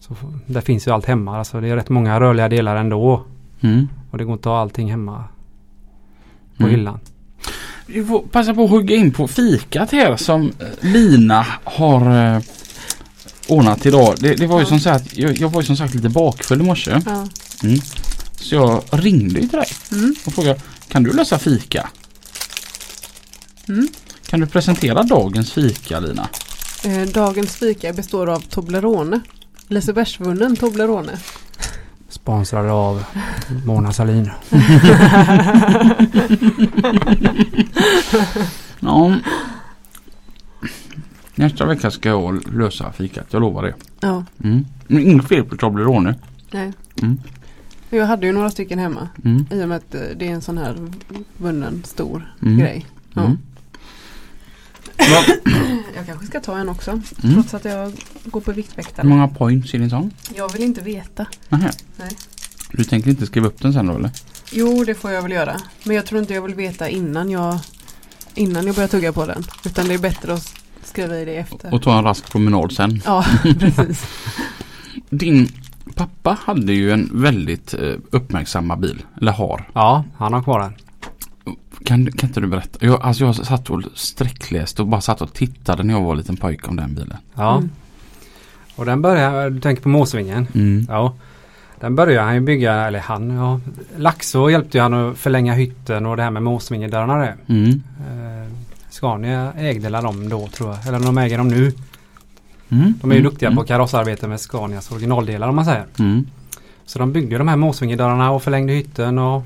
Så 0.00 0.16
där 0.46 0.60
finns 0.60 0.86
ju 0.86 0.90
allt 0.90 1.06
hemma. 1.06 1.38
Alltså 1.38 1.60
det 1.60 1.68
är 1.68 1.76
rätt 1.76 1.88
många 1.88 2.20
rörliga 2.20 2.48
delar 2.48 2.76
ändå. 2.76 3.22
Mm. 3.60 3.88
Och 4.10 4.18
det 4.18 4.24
går 4.24 4.32
inte 4.32 4.48
att 4.48 4.52
ha 4.54 4.60
allting 4.60 4.90
hemma 4.90 5.24
på 6.56 6.62
Mm. 6.62 6.70
hyllan. 6.70 6.98
Vi 7.86 8.04
får 8.04 8.20
passa 8.20 8.54
på 8.54 8.64
att 8.64 8.70
hugga 8.70 8.96
in 8.96 9.12
på 9.12 9.28
fikat 9.28 9.92
här 9.92 10.16
som 10.16 10.52
Lina 10.80 11.46
har 11.64 12.34
eh, 12.36 12.42
ordnat 13.48 13.86
idag. 13.86 14.14
Det, 14.20 14.34
det 14.34 14.46
var 14.46 14.56
ju 14.58 14.62
Ja. 14.62 14.68
som 14.68 14.80
sagt, 14.80 15.18
jag, 15.18 15.36
jag 15.38 15.48
var 15.48 15.60
ju 15.60 15.66
som 15.66 15.76
sagt 15.76 15.94
lite 15.94 16.08
bakfull 16.08 16.60
i 16.60 16.64
morse. 16.64 17.00
Ja. 17.06 17.26
Mm. 17.64 17.78
Så 18.40 18.54
jag 18.54 18.82
ringde 18.90 19.40
ju 19.40 19.48
till 19.48 19.58
dig 19.58 19.68
Mm. 19.92 20.14
och 20.26 20.32
frågade 20.32 20.60
kan 20.88 21.02
du 21.02 21.12
lösa 21.12 21.38
fika? 21.38 21.88
Mm. 23.68 23.86
Kan 24.26 24.40
du 24.40 24.46
presentera 24.46 25.02
dagens 25.02 25.52
fika 25.52 26.00
Lina? 26.00 26.28
Eh, 26.84 27.02
dagens 27.08 27.56
fika 27.56 27.92
består 27.92 28.26
av 28.26 28.40
Toblerone. 28.40 29.20
Lisebergsvunnen 29.68 30.56
Toblerone. 30.56 31.12
Sponsrade 32.08 32.72
av 32.72 33.04
Mona 33.66 33.92
Sahlin. 33.92 34.30
Ja. 38.80 39.16
Nästa 41.34 41.66
vecka 41.66 41.90
ska 41.90 42.08
jag 42.08 42.54
lösa 42.56 42.92
fikat, 42.92 43.26
jag 43.30 43.40
lovar 43.40 43.62
det. 43.62 43.74
Ja, 44.00 44.24
Mm. 44.44 44.64
Men 44.86 45.02
inget 45.02 45.28
fel 45.28 45.44
på 45.44 45.56
Toblerone. 45.56 46.14
nej. 46.50 46.72
Mm. 47.02 47.20
Jag 47.90 48.06
hade 48.06 48.26
ju 48.26 48.32
några 48.32 48.50
stycken 48.50 48.78
hemma. 48.78 49.08
Mm. 49.24 49.46
I 49.50 49.64
och 49.64 49.68
med 49.68 49.76
att 49.76 49.94
eh, 49.94 50.00
det 50.16 50.28
är 50.28 50.32
en 50.32 50.42
sån 50.42 50.58
här 50.58 50.76
vunnen 51.36 51.82
stor 51.86 52.34
Mm. 52.42 52.58
grej. 52.58 52.86
Ja. 53.14 53.32
Jag 55.96 56.06
kanske 56.06 56.26
ska 56.26 56.40
ta 56.40 56.58
en 56.58 56.68
också. 56.68 56.90
Mm. 56.90 57.34
Trots 57.34 57.54
att 57.54 57.64
jag 57.64 57.92
går 58.24 58.40
på 58.40 58.50
Hur 58.50 58.56
Viktväktare. 58.56 59.06
många 59.06 59.28
points 59.28 59.74
i 59.74 59.78
din 59.78 59.90
sång? 59.90 60.14
Jag 60.34 60.52
vill 60.52 60.62
inte 60.62 60.80
veta. 60.80 61.26
Nähä. 61.48 61.70
Nej. 61.96 62.10
Du 62.72 62.84
tänker 62.84 63.10
inte 63.10 63.26
skriva 63.26 63.46
upp 63.46 63.62
den 63.62 63.72
sen 63.72 63.86
då 63.86 63.94
eller? 63.94 64.10
Jo, 64.52 64.84
det 64.84 64.94
får 64.94 65.10
jag 65.12 65.22
väl 65.22 65.32
göra. 65.32 65.56
Men 65.84 65.96
jag 65.96 66.06
tror 66.06 66.20
inte 66.20 66.34
jag 66.34 66.42
vill 66.42 66.54
veta 66.54 66.88
innan 66.88 67.30
jag 67.30 67.58
innan 68.34 68.66
jag 68.66 68.74
börjar 68.74 68.88
tugga 68.88 69.12
på 69.12 69.26
den. 69.26 69.44
Utan 69.64 69.88
det 69.88 69.94
är 69.94 69.98
bättre 69.98 70.32
att 70.34 70.54
skriva 70.84 71.18
i 71.18 71.24
det 71.24 71.36
efter. 71.36 71.74
Och 71.74 71.82
ta 71.82 71.98
en 71.98 72.04
rask 72.04 72.30
promenad 72.32 72.72
sen. 72.72 73.02
Ja, 73.04 73.24
precis. 73.58 74.04
Din 75.10 75.48
pappa 75.94 76.38
hade 76.44 76.72
ju 76.72 76.92
en 76.92 77.10
väldigt 77.12 77.74
eh, 77.74 77.94
uppmärksammad 78.10 78.80
bil. 78.80 79.02
Eller 79.20 79.32
har. 79.32 79.68
Ja, 79.74 80.04
han 80.16 80.32
har 80.32 80.42
kvar 80.42 80.60
den. 80.60 80.72
Kan, 81.86 82.12
kan 82.12 82.28
inte 82.28 82.40
du 82.40 82.46
berätta? 82.46 82.86
Jag, 82.86 83.02
alltså 83.02 83.24
jag 83.24 83.34
satt 83.34 83.70
och 83.70 83.82
sträckläste 83.94 84.82
och 84.82 84.88
bara 84.88 85.00
satt 85.00 85.20
och 85.20 85.32
tittade 85.32 85.82
när 85.82 85.94
jag 85.94 86.00
var 86.00 86.14
liten 86.16 86.36
pojke 86.36 86.66
om 86.68 86.76
den 86.76 86.94
bilen. 86.94 87.16
Ja. 87.34 87.56
Mm. 87.56 87.70
Och 88.76 88.84
den 88.86 89.02
börjar, 89.02 89.50
du 89.50 89.60
tänker 89.60 89.82
på 89.82 89.88
Måsvingen? 89.88 90.46
Mm. 90.54 90.86
Ja. 90.88 91.14
Den 91.80 91.96
började 91.96 92.26
han 92.26 92.34
ju 92.34 92.40
bygga, 92.40 92.74
eller 92.86 92.98
han, 92.98 93.30
ja. 93.30 93.60
Laxå 93.96 94.50
hjälpte 94.50 94.78
ju 94.78 94.82
han 94.82 94.94
att 94.94 95.18
förlänga 95.18 95.54
hytten 95.54 96.06
och 96.06 96.16
det 96.16 96.22
här 96.22 96.30
med 96.30 96.42
Måsvingedörrarna 96.42 97.16
det. 97.18 97.34
Mm. 97.46 97.82
Eh, 98.00 98.52
Scania 98.90 99.52
ägde 99.56 99.88
la 99.88 100.00
dem 100.02 100.28
då 100.28 100.48
tror 100.48 100.70
jag. 100.70 100.86
Eller 100.86 101.00
de 101.06 101.18
äger 101.18 101.38
dem 101.38 101.48
nu. 101.48 101.72
Mm. 102.68 102.94
De 103.00 103.10
är 103.10 103.14
ju 103.14 103.20
Mm. 103.20 103.30
duktiga 103.30 103.52
på 103.54 103.64
karossarbete 103.64 104.28
med 104.28 104.40
Scanias 104.40 104.90
originaldelar 104.92 105.48
om 105.48 105.56
man 105.56 105.64
säger. 105.64 105.84
Mm. 105.98 106.26
Så 106.86 106.98
de 106.98 107.12
byggde 107.12 107.38
de 107.38 107.48
här 107.48 107.56
Måsvingedörrarna 107.56 108.30
och 108.30 108.42
förlängde 108.42 108.72
hytten 108.72 109.18
och 109.18 109.44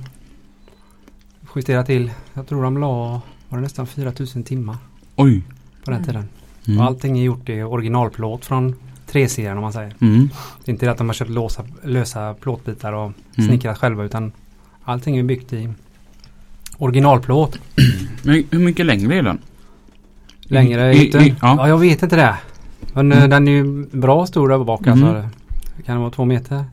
justerade 1.54 1.86
till. 1.86 2.10
Jag 2.34 2.46
tror 2.46 2.62
de 2.62 2.78
la, 2.78 3.20
var 3.48 3.58
det 3.58 3.62
nästan 3.62 3.86
4000 3.86 4.42
timmar 4.44 4.76
Oj. 5.16 5.42
på 5.84 5.90
den 5.90 5.94
Mm. 6.00 6.06
tiden. 6.06 6.28
Mm. 6.68 6.80
Och 6.80 6.86
allting 6.86 7.18
är 7.18 7.22
gjort 7.22 7.48
i 7.48 7.62
originalplåt 7.62 8.44
från 8.44 8.74
3-serien 9.10 9.56
om 9.56 9.62
man 9.62 9.72
säger. 9.72 9.94
Mm. 10.00 10.28
Det 10.64 10.70
är 10.70 10.72
inte 10.72 10.86
det 10.86 10.92
att 10.92 10.98
de 10.98 11.08
har 11.08 11.14
köpt 11.14 11.30
låsa, 11.30 11.64
lösa 11.84 12.34
plåtbitar 12.34 12.92
och 12.92 13.12
Mm. 13.36 13.48
snickrat 13.48 13.78
själva 13.78 14.04
utan 14.04 14.32
allting 14.84 15.16
är 15.18 15.22
byggt 15.22 15.52
i 15.52 15.68
originalplåt. 16.78 17.58
Men 18.22 18.44
hur 18.50 18.58
mycket 18.58 18.86
längre 18.86 19.14
är 19.18 19.22
den? 19.22 19.38
Längre 20.42 20.92
I- 20.92 20.96
i- 20.96 20.98
hytten. 20.98 21.20
i- 21.22 21.34
ja. 21.42 21.56
ja. 21.58 21.68
jag 21.68 21.78
vet 21.78 22.02
inte 22.02 22.16
det. 22.16 22.36
Men 22.94 23.12
eh, 23.12 23.18
Mm. 23.18 23.30
den 23.30 23.48
är 23.48 23.52
ju 23.52 23.86
bra 23.92 24.26
stor 24.26 24.48
där 24.48 24.58
bak 24.64 24.86
Mm. 24.86 24.92
alltså. 25.04 25.28
Kan 25.86 25.94
det 25.94 26.00
vara 26.00 26.10
två 26.10 26.24
meter? 26.24 26.64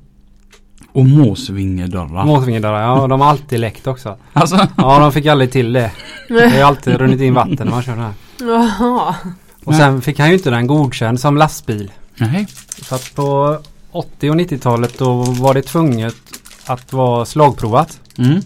Och 0.98 1.06
måsvingedörrar. 1.06 2.26
Måsvingedörrar, 2.26 2.82
ja 2.82 3.08
de 3.08 3.22
har 3.22 3.28
alltid 3.30 3.60
läckt 3.60 3.88
också. 3.88 4.16
alltså. 4.34 4.68
Ja 4.78 5.00
de 5.00 5.12
fick 5.12 5.26
aldrig 5.26 5.52
till 5.52 5.74
det. 5.74 5.92
Det 6.28 6.50
har 6.50 6.58
ju 6.58 6.62
alltid 6.62 6.96
runnit 6.96 7.22
in 7.22 7.34
vatten 7.34 7.58
när 7.60 7.72
man 7.72 7.84
kör 7.84 7.96
den 7.96 8.04
här. 8.04 8.14
Jaha. 8.40 9.16
Och 9.64 9.76
sen 9.76 10.02
fick 10.02 10.20
han 10.20 10.28
ju 10.28 10.34
inte 10.34 10.50
den 10.50 10.68
godkänd 10.68 11.20
som 11.20 11.38
lastbil. 11.38 11.92
Nej. 12.16 12.48
Så 12.82 12.96
att 12.96 13.16
på 13.16 13.58
80 13.92 14.30
och 14.30 14.36
90-talet 14.36 14.98
då 15.00 15.14
var 15.22 15.54
det 15.54 15.62
tvunget 15.62 16.16
att 16.66 16.94
vara 16.94 17.26
slagprovat. 17.26 18.00
Mm. 18.18 18.42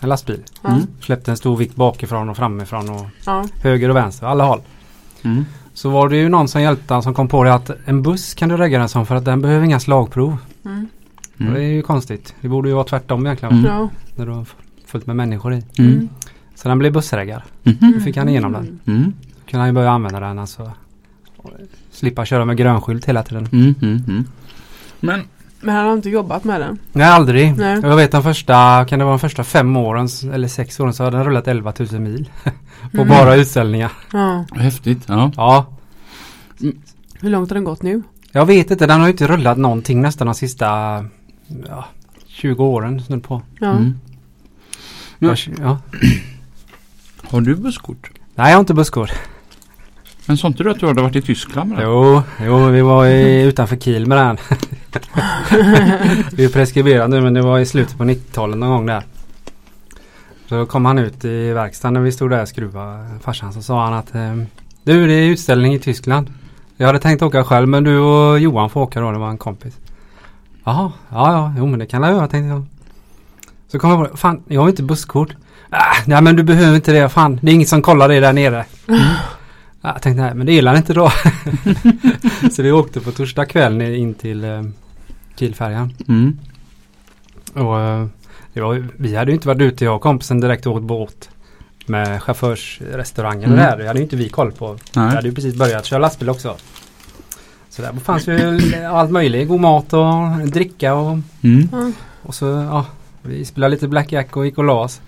En 0.00 0.08
lastbil. 0.08 0.42
Mm. 0.68 0.80
Släppte 1.00 1.30
en 1.30 1.36
stor 1.36 1.56
vikt 1.56 1.76
bakifrån 1.76 2.28
och 2.28 2.36
framifrån 2.36 2.90
och 2.90 3.06
Ja. 3.26 3.44
höger 3.62 3.88
och 3.88 3.96
vänster, 3.96 4.26
alla 4.26 4.44
håll. 4.44 4.60
Mm. 5.22 5.44
Så 5.74 5.90
var 5.90 6.08
det 6.08 6.16
ju 6.16 6.28
någon 6.28 6.48
som 6.48 6.62
hjälpte 6.62 6.94
han 6.94 7.02
som 7.02 7.14
kom 7.14 7.28
på 7.28 7.44
det 7.44 7.54
att 7.54 7.70
en 7.84 8.02
buss 8.02 8.34
kan 8.34 8.48
du 8.48 8.56
regga 8.56 8.78
den 8.78 8.88
som 8.88 9.06
för 9.06 9.14
att 9.14 9.24
den 9.24 9.42
behöver 9.42 9.64
inga 9.64 9.80
slagprov. 9.80 10.36
Mm. 10.64 10.88
Och 11.48 11.54
det 11.54 11.60
är 11.60 11.64
Mm. 11.64 11.76
ju 11.76 11.82
konstigt. 11.82 12.34
Det 12.40 12.48
borde 12.48 12.68
ju 12.68 12.74
vara 12.74 12.84
tvärtom 12.84 13.26
egentligen. 13.26 13.54
Mm. 13.54 13.66
Ja. 13.70 13.88
När 14.14 14.26
du 14.26 14.32
har 14.32 14.46
fullt 14.86 15.06
med 15.06 15.16
människor 15.16 15.54
i. 15.54 15.62
Mm. 15.78 16.08
Så 16.54 16.68
den 16.68 16.78
blev 16.78 16.92
bussreggad. 16.92 17.42
Mhm. 17.62 17.76
Nu 17.80 18.00
fick 18.00 18.16
han 18.16 18.28
igenom 18.28 18.52
den. 18.52 18.78
Mm. 18.86 19.12
kunde 19.50 19.58
han 19.58 19.66
ju 19.68 19.72
börja 19.72 19.90
använda 19.90 20.20
den 20.20 20.38
alltså. 20.38 20.70
Och 21.36 21.50
Slippa 21.90 22.24
köra 22.24 22.44
med 22.44 22.56
grönskylt 22.56 23.04
hela 23.04 23.22
tiden. 23.22 23.48
Mm, 23.52 23.74
mm, 23.82 24.04
mm. 24.08 24.24
Men 25.00 25.20
Men 25.60 25.74
han 25.74 25.86
har 25.86 25.92
inte 25.92 26.10
jobbat 26.10 26.44
med 26.44 26.60
den. 26.60 26.78
Nej 26.92 27.06
aldrig. 27.06 27.56
Nej. 27.58 27.80
Jag 27.82 27.96
vet 27.96 28.12
de 28.12 28.22
första, 28.22 28.84
kan 28.84 28.98
det 28.98 29.04
vara 29.04 29.12
de 29.12 29.18
första 29.18 29.44
fem 29.44 29.76
åren 29.76 30.08
eller 30.32 30.48
sex 30.48 30.80
åren 30.80 30.92
så 30.94 31.04
har 31.04 31.10
den 31.10 31.24
rullat 31.24 31.48
11 31.48 31.72
000 31.92 32.00
mil. 32.00 32.30
på 32.92 33.00
Mm. 33.02 33.08
bara 33.08 33.34
utställningar. 33.36 33.92
Ja. 34.12 34.44
häftigt. 34.54 35.02
Ja. 35.06 35.30
Ja. 35.36 35.66
Hur 37.20 37.30
långt 37.30 37.50
har 37.50 37.54
den 37.54 37.64
gått 37.64 37.82
nu? 37.82 38.02
Jag 38.32 38.46
vet 38.46 38.70
inte, 38.70 38.86
den 38.86 39.00
har 39.00 39.06
ju 39.06 39.12
inte 39.12 39.26
rullat 39.26 39.58
någonting 39.58 40.00
nästan 40.00 40.26
de 40.26 40.34
sista 40.34 41.04
ja, 41.68 41.84
20 42.26 42.64
åren 42.64 43.00
snudd 43.02 43.22
på. 43.24 43.42
Ja. 43.60 43.70
Mm. 43.70 43.98
Men- 45.18 45.36
Ja. 45.60 45.78
Har 47.30 47.40
du 47.40 47.54
busskort? 47.56 48.10
Nej 48.34 48.50
jag 48.50 48.56
har 48.56 48.60
inte 48.60 48.74
busskort. 48.74 49.12
Men 50.26 50.36
sa 50.36 50.48
inte 50.48 50.62
du 50.62 50.70
att 50.70 50.80
du 50.80 50.86
hade 50.86 51.02
varit 51.02 51.16
i 51.16 51.22
Tyskland 51.22 51.70
med 51.70 51.78
det? 51.78 51.84
Jo, 51.84 52.22
jo 52.44 52.66
vi 52.66 52.80
var 52.80 53.06
i, 53.06 53.42
utanför 53.42 53.76
Kiel 53.76 54.06
med 54.06 54.18
den. 54.18 54.36
vi 56.32 56.44
är 56.44 56.48
preskriberade 56.48 57.08
nu 57.08 57.20
men 57.20 57.34
det 57.34 57.42
var 57.42 57.58
i 57.58 57.66
slutet 57.66 57.98
på 57.98 58.04
90-talet 58.04 58.58
någon 58.58 58.70
gång 58.70 58.86
där. 58.86 59.02
Så 60.48 60.66
kom 60.66 60.84
han 60.84 60.98
ut 60.98 61.24
i 61.24 61.52
verkstaden 61.52 61.94
när 61.94 62.00
vi 62.00 62.12
stod 62.12 62.30
där 62.30 62.42
och 62.42 62.48
skruvade, 62.48 63.06
farsan, 63.22 63.52
så 63.52 63.62
sa 63.62 63.84
han 63.84 63.94
att 63.94 64.14
ehm, 64.14 64.46
Du 64.84 65.06
det 65.06 65.12
är 65.14 65.22
utställning 65.28 65.74
i 65.74 65.78
Tyskland. 65.78 66.32
Jag 66.76 66.86
hade 66.86 66.98
tänkt 66.98 67.22
åka 67.22 67.44
själv 67.44 67.68
men 67.68 67.84
du 67.84 67.98
och 67.98 68.38
Johan 68.40 68.70
får 68.70 68.80
åka 68.80 69.00
då, 69.00 69.12
det 69.12 69.18
var 69.18 69.30
en 69.30 69.38
kompis. 69.38 69.74
Jaha, 70.64 70.92
ja 71.10 71.32
ja, 71.32 71.54
jo 71.58 71.66
men 71.66 71.78
det 71.78 71.86
kan 71.86 72.02
jag 72.02 72.12
göra 72.12 72.28
tänkte 72.28 72.48
jag. 72.48 72.64
Så 73.68 73.78
kom 73.78 73.90
jag 73.90 74.10
på, 74.10 74.16
fan 74.16 74.42
jag 74.48 74.60
har 74.60 74.68
inte 74.68 74.82
busskort. 74.82 75.36
Ah, 75.70 75.94
nej 76.06 76.22
men 76.22 76.36
du 76.36 76.42
behöver 76.42 76.74
inte 76.76 76.92
det, 76.92 77.08
fan 77.08 77.38
det 77.42 77.50
är 77.50 77.54
inget 77.54 77.68
som 77.68 77.82
kollar 77.82 78.08
det 78.08 78.20
där 78.20 78.32
nere. 78.32 78.64
Ja, 78.86 78.94
Jag 79.82 80.02
tänkte 80.02 80.22
nej 80.22 80.34
men 80.34 80.46
det 80.46 80.52
gillar 80.52 80.76
inte 80.76 80.94
då. 80.94 81.12
så 82.52 82.62
vi 82.62 82.72
åkte 82.72 83.00
på 83.00 83.10
torsdag 83.12 83.46
kväll 83.46 83.82
in 83.82 84.14
till 84.14 84.44
eh, 84.44 84.62
Kielfärjan. 85.36 85.94
Mm. 86.08 86.38
Och 87.54 87.80
eh, 87.80 88.06
var, 88.54 88.86
vi 88.96 89.16
hade 89.16 89.30
ju 89.30 89.34
inte 89.34 89.48
varit 89.48 89.60
ute 89.62 89.84
jag 89.84 89.96
och 89.96 90.02
kompisen 90.02 90.40
direkt 90.40 90.66
åkt 90.66 90.82
båt. 90.82 91.28
Med 91.86 92.22
chaufförsrestaurangen 92.22 93.44
Mm. 93.44 93.56
det 93.56 93.62
här. 93.62 93.78
Det 93.78 93.86
hade 93.86 93.98
ju 93.98 94.02
inte 94.04 94.16
vi 94.16 94.28
koll 94.28 94.52
på. 94.52 94.72
Vi 94.72 94.78
Nej. 94.96 95.14
hade 95.14 95.28
ju 95.28 95.34
precis 95.34 95.54
börjat 95.54 95.84
köra 95.84 95.98
lastbil 96.00 96.30
också. 96.30 96.56
Så 97.72 97.82
där 97.82 97.92
fanns 97.92 98.28
ju 98.28 98.60
allt 98.84 99.10
möjligt. 99.10 99.48
God 99.48 99.60
mat 99.60 99.92
och 99.92 100.48
dricka 100.52 100.94
och, 100.94 101.18
Mm. 101.42 101.92
Och 102.22 102.34
så 102.34 102.46
ja. 102.46 102.86
Vi 103.22 103.44
spelade 103.44 103.70
lite 103.70 103.88
blackjack 103.88 104.36
och 104.36 104.46
gick 104.46 104.58
och 104.58 104.64
la 104.64 104.72
oss. 104.72 105.00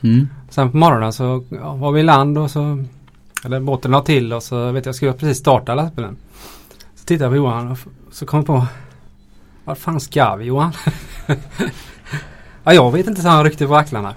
Mm. 0.00 0.28
Sen 0.50 0.70
på 0.70 0.76
morgonen 0.76 1.12
så 1.12 1.44
ja, 1.48 1.74
var 1.74 1.92
vi 1.92 2.00
i 2.00 2.02
land 2.02 2.38
och 2.38 2.50
så 2.50 2.84
Eller 3.44 3.60
båten 3.60 3.90
la 3.90 4.00
till 4.00 4.32
och 4.32 4.42
så 4.42 4.72
vet 4.72 4.86
jag, 4.86 4.94
skulle 4.94 5.08
jag 5.08 5.18
precis 5.18 5.38
starta 5.38 5.74
lastbilen. 5.74 6.16
Så 6.94 7.04
tittade 7.04 7.24
jag 7.24 7.32
på 7.32 7.36
Johan 7.36 7.70
och 7.70 7.78
så 8.12 8.26
kom 8.26 8.38
jag 8.38 8.46
på 8.46 8.66
Var 9.64 9.74
fan 9.74 10.00
ska 10.00 10.36
vi 10.36 10.44
Johan? 10.44 10.72
ja, 12.64 12.72
jag 12.72 12.92
vet 12.92 13.06
inte 13.06 13.22
så 13.22 13.28
han 13.28 13.44
ryckte 13.44 13.66
på 13.66 13.76
axlarna. 13.76 14.14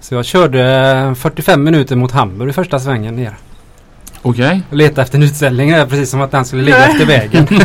Så 0.00 0.14
jag 0.14 0.24
körde 0.24 1.14
45 1.16 1.64
minuter 1.64 1.96
mot 1.96 2.12
Hamburg 2.12 2.50
i 2.50 2.52
första 2.52 2.80
svängen 2.80 3.16
ner. 3.16 3.36
Okej. 4.28 4.62
Och 4.70 4.76
letade 4.76 5.02
efter 5.02 5.18
en 5.18 5.22
utställning 5.22 5.70
där 5.70 5.86
precis 5.86 6.10
som 6.10 6.20
att 6.20 6.30
den 6.30 6.44
skulle 6.44 6.62
ligga 6.62 6.86
efter 6.86 7.06
vägen. 7.06 7.46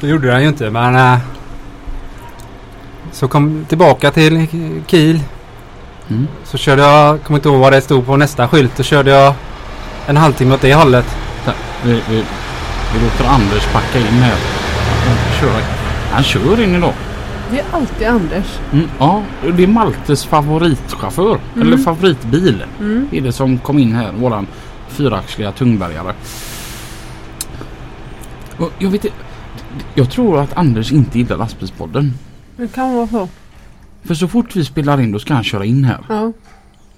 det 0.00 0.08
gjorde 0.08 0.30
den 0.30 0.42
ju 0.42 0.48
inte 0.48 0.70
men 0.70 0.96
äh, 0.96 1.18
Så 3.12 3.28
kom 3.28 3.64
tillbaka 3.68 4.10
till 4.10 4.46
Kiel. 4.86 5.20
Mm. 6.10 6.26
Så 6.44 6.58
körde 6.58 6.82
jag, 6.82 7.22
kommer 7.22 7.38
inte 7.38 7.48
ihåg 7.48 7.60
vad 7.60 7.72
det 7.72 7.80
stod 7.80 8.06
på 8.06 8.16
nästa 8.16 8.48
skylt. 8.48 8.76
Då 8.76 8.82
körde 8.82 9.10
jag 9.10 9.34
en 10.06 10.16
halvtimme 10.16 10.54
åt 10.54 10.60
det 10.60 10.74
hållet. 10.74 11.16
Vi, 11.84 11.92
vi, 11.92 12.24
vi 12.94 13.04
låter 13.04 13.24
Anders 13.24 13.66
packa 13.72 13.98
in 13.98 14.22
här. 14.22 14.36
Han 15.06 15.40
kör, 15.40 15.60
han 16.12 16.22
kör 16.22 16.62
in 16.62 16.74
idag. 16.74 16.94
Det 17.50 17.60
är 17.60 17.64
alltid 17.72 18.06
Anders. 18.06 18.58
Mm, 18.72 18.88
ja, 18.98 19.22
det 19.56 19.62
är 19.62 19.66
Maltes 19.66 20.24
favoritchaufför. 20.24 21.38
Mm. 21.54 21.66
Eller 21.66 21.76
favoritbil. 21.76 22.64
Mm. 22.80 23.08
är 23.12 23.20
det 23.20 23.32
som 23.32 23.58
kom 23.58 23.78
in 23.78 23.94
här. 23.94 24.12
Våran 24.12 24.46
fyraxliga 24.94 25.52
tungbärgare. 25.52 26.14
Och 28.58 28.70
jag 28.78 28.90
vet. 28.90 29.06
Jag 29.94 30.10
tror 30.10 30.40
att 30.40 30.52
Anders 30.56 30.92
inte 30.92 31.18
gillar 31.18 31.36
lastbilspodden. 31.36 32.12
Det 32.56 32.72
kan 32.74 32.94
vara 32.94 33.06
så. 33.08 33.28
För 34.02 34.14
så 34.14 34.28
fort 34.28 34.56
vi 34.56 34.64
spelar 34.64 35.00
in 35.00 35.12
då 35.12 35.18
ska 35.18 35.34
han 35.34 35.44
köra 35.44 35.64
in 35.64 35.84
här. 35.84 35.98
Ja. 36.08 36.32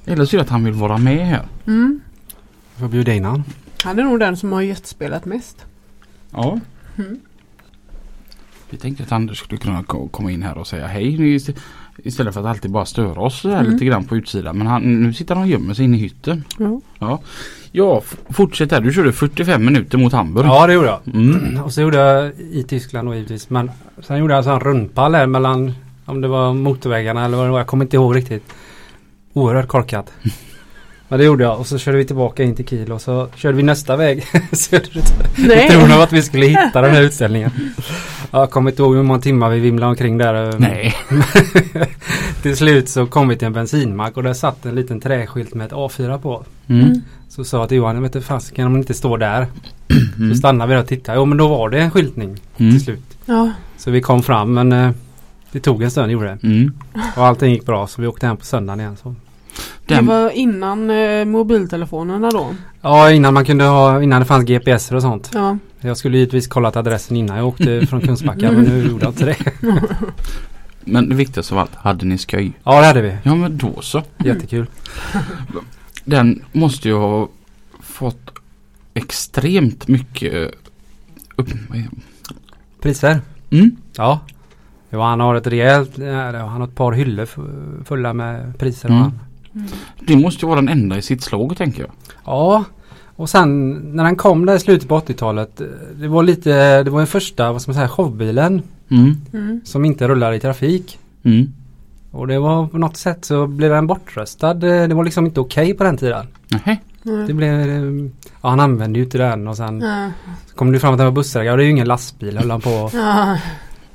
Eller 0.06 0.24
så 0.24 0.37
är 0.37 0.38
det 0.38 0.42
att 0.44 0.50
han 0.50 0.64
vill 0.64 0.74
vara 0.74 0.98
med 0.98 1.26
här. 1.26 1.46
Mm. 1.66 2.00
Jag 2.74 2.80
får 2.80 2.88
bjuda 2.88 3.14
in 3.14 3.24
han. 3.24 3.44
Han 3.85 3.98
är 3.98 4.02
nog 4.04 4.20
den 4.20 4.37
som 4.37 4.52
har 4.52 4.62
gästspelat 4.62 5.24
mest. 5.24 5.66
Ja. 6.30 6.61
Mm. 6.98 7.20
Vi 8.70 8.76
tänkte 8.76 9.02
att 9.02 9.12
Anders 9.12 9.38
skulle 9.38 9.59
kunna 9.59 9.82
ko- 9.82 10.09
komma 10.09 10.30
in 10.30 10.42
här 10.42 10.59
och 10.59 10.66
säga 10.66 10.87
hej 10.87 11.40
istället 12.04 12.35
för 12.35 12.40
att 12.40 12.46
alltid 12.46 12.70
bara 12.70 12.85
störa 12.85 13.20
oss 13.20 13.40
så 13.40 13.48
här 13.50 13.61
Mm. 13.61 13.72
lite 13.72 13.85
grann 13.85 14.04
på 14.04 14.16
utsidan. 14.16 14.59
Men 14.59 14.66
han, 14.66 15.02
nu 15.02 15.12
sitter 15.12 15.35
han 15.35 15.44
och 15.44 15.50
gömmer 15.50 15.74
sig 15.74 15.85
inne 15.85 15.96
i 15.96 16.00
hytten. 16.00 16.44
Ja. 16.98 17.20
Ja, 17.72 18.00
f- 18.04 18.16
fortsätt 18.30 18.70
här. 18.72 18.80
Du 18.80 18.92
körde 18.92 19.12
45 19.12 19.64
minuter 19.64 19.98
mot 19.98 20.12
Hamburg. 20.12 20.46
Ja 20.46 20.66
det 20.66 20.72
gjorde 20.72 20.87
jag. 20.87 21.00
Mm. 21.14 21.61
Och 21.64 21.72
så 21.72 21.80
gjorde 21.80 21.96
jag 21.96 22.32
i 22.50 22.62
Tyskland 22.68 23.09
och 23.09 23.14
givetvis. 23.16 23.50
Men 23.50 23.70
sen 24.02 24.18
gjorde 24.18 24.32
jag 24.35 24.38
en 24.38 24.44
sån 24.44 24.61
rundpall 24.61 25.14
här 25.14 25.26
mellan 25.26 25.72
om 26.04 26.20
det 26.20 26.28
var 26.28 26.54
motorvägarna 26.54 27.24
eller 27.24 27.37
vad 27.37 27.46
det 27.46 27.50
var. 27.50 27.59
Jag 27.59 27.66
kommer 27.66 27.85
inte 27.85 27.96
ihåg 27.96 28.16
riktigt. 28.16 28.44
Oerhört 29.32 29.68
korkat. 29.68 30.12
Men 31.09 31.19
det 31.19 31.25
gjorde 31.25 31.45
jag 31.45 31.59
och 31.61 31.66
så 31.66 31.79
körde 31.79 31.99
vi 31.99 32.05
tillbaka 32.05 32.42
in 32.42 32.55
till 32.55 32.66
Kiel 32.66 32.92
och 32.92 33.01
så 33.01 33.29
körde 33.37 33.57
vi 33.57 33.62
nästa 33.62 33.97
väg 33.97 34.25
söderut. 34.53 35.14
I 35.38 35.47
Nej. 35.47 35.71
tron 35.71 35.92
av 35.92 36.01
att 36.01 36.12
vi 36.12 36.23
skulle 36.23 36.47
hitta 36.47 36.81
den 36.81 36.90
här 36.95 37.03
utställningen. 37.03 37.51
Jag 38.31 38.51
kommer 38.51 38.71
inte 38.71 38.83
ihåg 38.83 38.97
hur 38.97 39.03
många 39.03 39.21
timmar 39.21 39.51
vi 39.51 39.61
vimlade 39.61 39.90
omkring 39.90 40.19
där. 40.19 40.55
Nej. 40.59 40.95
till 42.42 42.57
slut 42.57 42.88
så 42.88 43.07
kom 43.07 43.29
vi 43.29 43.37
till 43.37 43.47
en 43.47 43.53
bensinmack 43.53 44.16
och 44.16 44.23
där 44.23 44.33
satt 44.35 44.66
en 44.66 44.75
liten 44.75 45.01
träskylt 45.01 45.55
med 45.55 45.66
ett 45.66 45.73
A4 45.73 46.19
på. 46.19 46.45
Mm. 46.66 47.03
Så 47.29 47.45
sa 47.45 47.59
jag 47.59 47.69
till 47.69 47.77
Johan, 47.79 47.95
jag 47.95 48.03
vet 48.03 48.14
inte 48.14 48.27
fasiken 48.27 48.66
om 48.66 48.73
den 48.73 48.83
inte 48.83 48.95
står 48.95 49.19
där. 49.19 49.47
Mm. 50.19 50.31
Så 50.35 50.38
stannade 50.38 50.69
vi 50.69 50.75
där 50.75 50.83
och 50.83 50.88
tittade. 50.88 51.19
Jo 51.19 51.25
men 51.25 51.38
då 51.38 51.49
var 51.49 51.71
det 51.71 51.79
en 51.79 51.90
skyltning 51.90 52.40
Mm. 52.59 52.73
till 52.73 52.81
slut. 52.85 53.19
Ja. 53.27 53.51
Så 53.79 53.90
vi 53.90 54.01
kom 54.01 54.23
fram 54.23 54.55
men 54.55 54.73
eh, 54.73 54.90
det 55.53 55.61
tog 55.61 55.83
en 55.83 55.90
stund 55.90 56.12
gjorde 56.12 56.27
det. 56.27 56.38
Mm. 56.49 56.73
Och 57.16 57.27
allting 57.27 57.51
gick 57.53 57.66
bra 57.66 57.87
så 57.87 58.01
vi 58.03 58.09
åkte 58.09 58.27
hem 58.27 58.37
på 58.37 58.45
söndagen 58.45 58.81
igen. 58.81 58.97
Så. 59.03 59.14
Det 59.87 59.95
Den, 59.95 60.07
var 60.07 60.31
innan 60.31 60.90
eh, 60.90 61.25
mobiltelefonerna 61.25 62.31
då. 62.31 62.55
Ja 62.81 63.11
innan 63.12 63.35
man 63.35 63.45
kunde 63.45 63.64
ha, 63.64 64.03
innan 64.03 64.21
det 64.21 64.27
fanns 64.27 64.45
GPS 64.45 64.92
och 64.92 65.03
sånt. 65.03 65.31
Ja. 65.35 65.59
Jag 65.81 65.97
skulle 65.97 66.19
givetvis 66.19 66.47
kollat 66.47 66.77
adressen 66.77 67.16
innan 67.16 67.37
jag 67.37 67.47
åkte 67.47 67.87
från 67.87 68.01
Kungsbacka 68.01 68.53
men 68.53 68.62
nu 68.64 68.88
gjorde 68.88 69.05
jag 69.05 69.11
inte 69.11 69.25
det. 69.25 69.37
men 70.85 71.09
det 71.09 71.14
viktigaste 71.14 71.55
av 71.55 71.61
allt, 71.61 71.75
hade 71.75 72.07
ni 72.07 72.19
skoj? 72.19 72.53
Ja 72.64 72.81
det 72.81 72.87
hade 72.87 73.03
vi. 73.03 73.16
Ja 73.23 73.35
men 73.35 73.59
då 73.59 73.81
så. 73.81 74.03
Jättekul. 74.25 74.66
Den 76.05 76.42
måste 76.53 76.88
ju 76.88 76.95
ha 76.95 77.29
fått 77.81 78.31
extremt 78.95 79.88
mycket 79.88 80.55
upp... 81.37 81.49
vad 81.69 81.79
är- 81.79 81.88
Priser? 82.83 83.21
Mm. 83.51 83.77
Ja. 83.97 84.21
Jo, 84.90 85.01
han 85.01 85.21
har 85.21 85.35
ett 85.35 85.47
rejält, 85.47 85.99
han 85.99 86.35
har 86.61 86.64
ett 86.64 86.75
par 86.75 86.92
hyllor 86.92 87.29
fulla 87.85 88.12
med 88.12 88.59
priser. 88.59 88.88
Mm. 88.88 89.03
och 89.03 89.11
han. 89.61 89.69
Det 90.07 90.16
måste 90.16 90.45
ju 90.45 90.49
vara 90.49 90.61
den 90.61 90.69
enda 90.69 90.99
i 90.99 91.03
sitt 91.03 91.23
slag 91.23 91.57
tänker 91.57 91.81
jag. 91.83 91.90
Ja. 92.25 92.64
Och 93.16 93.31
sen 93.31 93.71
när 93.73 94.05
han 94.05 94.16
kom 94.16 94.47
där 94.47 94.55
i 94.57 94.59
slutet 94.61 94.88
på 94.88 95.01
80-talet. 95.01 95.61
eh, 95.61 95.66
Det 96.01 96.09
var 96.09 96.23
lite, 96.23 96.83
det 96.83 96.90
var 96.90 96.99
den 96.99 97.07
första, 97.07 97.53
vad 97.53 97.62
ska 97.62 97.71
man 97.71 97.75
säga, 97.75 97.88
showbilen. 97.88 98.62
Mm. 98.88 99.16
Mm. 99.33 99.61
Som 99.64 99.85
inte 99.85 100.09
rullar 100.09 100.33
i 100.33 100.40
trafik. 100.40 100.99
Mm. 101.23 101.53
Och 102.11 102.27
det 102.27 102.38
var 102.38 102.66
på 102.66 102.79
något 102.79 102.97
sätt 102.97 103.25
så 103.25 103.47
blev 103.47 103.71
den 103.71 103.87
bortröstad. 103.87 104.55
Det 104.55 104.95
var 104.95 105.05
liksom 105.05 105.27
inte 105.27 105.40
okej 105.40 105.75
på 105.75 105.85
den 105.85 105.97
tiden. 105.97 106.27
Nähä. 106.49 106.77
Det 107.03 107.11
Nej. 107.12 107.33
blev, 107.35 107.51
ja 108.42 108.49
han 108.49 108.61
använde 108.61 108.99
ju 108.99 109.05
inte 109.05 109.19
den 109.19 109.49
och 109.49 109.57
sen 109.57 109.85
kom 110.55 110.73
det 110.73 110.79
fram 110.79 110.92
att 110.92 110.99
den 110.99 111.07
var 111.07 111.12
bussägare 111.12 111.51
och 111.53 111.57
det 111.57 111.62
är 111.62 111.64
ju 111.64 111.71
ingen 111.71 111.88
lastbil 111.88 112.38
höll 112.38 112.51
han 112.51 112.61
på. 112.61 112.90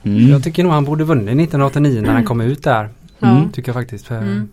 Mm. 0.03 0.29
Jag 0.29 0.43
tycker 0.43 0.63
nog 0.63 0.71
han 0.73 0.85
borde 0.85 1.03
vunnit 1.03 1.25
1989 1.27 2.01
när 2.01 2.13
han 2.13 2.23
kom 2.25 2.41
ut 2.41 2.63
där. 2.63 2.89
Ja. 3.19 3.43
Tycker 3.53 3.69
jag 3.69 3.75
faktiskt. 3.75 4.05
För, 4.05 4.17
Mm. 4.17 4.49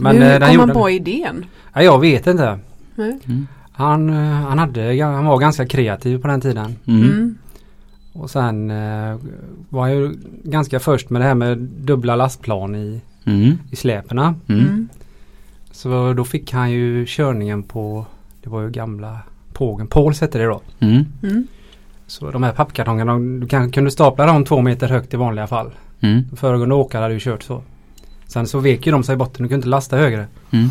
Men 0.00 0.16
Hur 0.16 0.22
eh, 0.22 0.38
kom 0.38 0.54
gjorde 0.54 0.66
man 0.66 0.74
på 0.74 0.90
idén? 0.90 1.44
Ja, 1.74 1.82
jag 1.82 2.00
vet 2.00 2.26
inte. 2.26 2.58
Mm. 2.98 3.46
Han, 3.72 4.10
eh, 4.10 4.16
han, 4.16 4.58
hade, 4.58 5.04
han 5.04 5.24
var 5.24 5.38
ganska 5.38 5.66
kreativ 5.66 6.18
på 6.18 6.28
den 6.28 6.40
tiden. 6.40 6.76
Mm. 6.86 7.02
Mm. 7.02 7.38
Och 8.12 8.30
sen 8.30 8.70
eh, 8.70 9.16
var 9.68 9.80
han 9.82 9.92
ju 9.92 10.14
ganska 10.44 10.80
först 10.80 11.10
med 11.10 11.20
det 11.20 11.26
här 11.26 11.34
med 11.34 11.58
dubbla 11.58 12.16
lastplan 12.16 12.74
i, 12.74 13.00
Mm. 13.26 13.58
i 13.70 13.76
släperna. 13.76 14.34
Mm. 14.48 14.60
Mm. 14.60 14.88
Så 15.72 16.12
då 16.12 16.24
fick 16.24 16.52
han 16.52 16.70
ju 16.70 17.04
körningen 17.08 17.62
på, 17.62 18.06
det 18.42 18.50
var 18.50 18.62
ju 18.62 18.70
gamla 18.70 19.18
Pågen, 19.52 19.86
Pauls 19.86 20.20
hette 20.20 20.38
det 20.38 20.44
då. 20.44 20.60
Mm. 20.78 21.04
Mm. 21.22 21.46
Så 22.06 22.30
de 22.30 22.42
här 22.42 22.52
pappkartongerna, 22.52 23.18
du 23.40 23.46
kan, 23.48 23.70
kunde 23.70 23.90
stapla 23.90 24.26
dem 24.26 24.44
två 24.44 24.60
meter 24.60 24.88
högt 24.88 25.14
i 25.14 25.16
vanliga 25.16 25.46
fall. 25.46 25.70
Mm. 26.00 26.22
Föregående 26.36 26.74
åkare 26.74 27.02
hade 27.02 27.14
ju 27.14 27.20
kört 27.20 27.42
så. 27.42 27.62
Sen 28.34 28.46
så 28.46 28.58
vek 28.58 28.86
ju 28.86 28.92
de 28.92 29.04
sig 29.04 29.12
i 29.12 29.16
botten, 29.16 29.42
du 29.42 29.48
kunde 29.48 29.54
inte 29.54 29.68
lasta 29.68 29.96
högre. 29.96 30.26
Mm. 30.50 30.68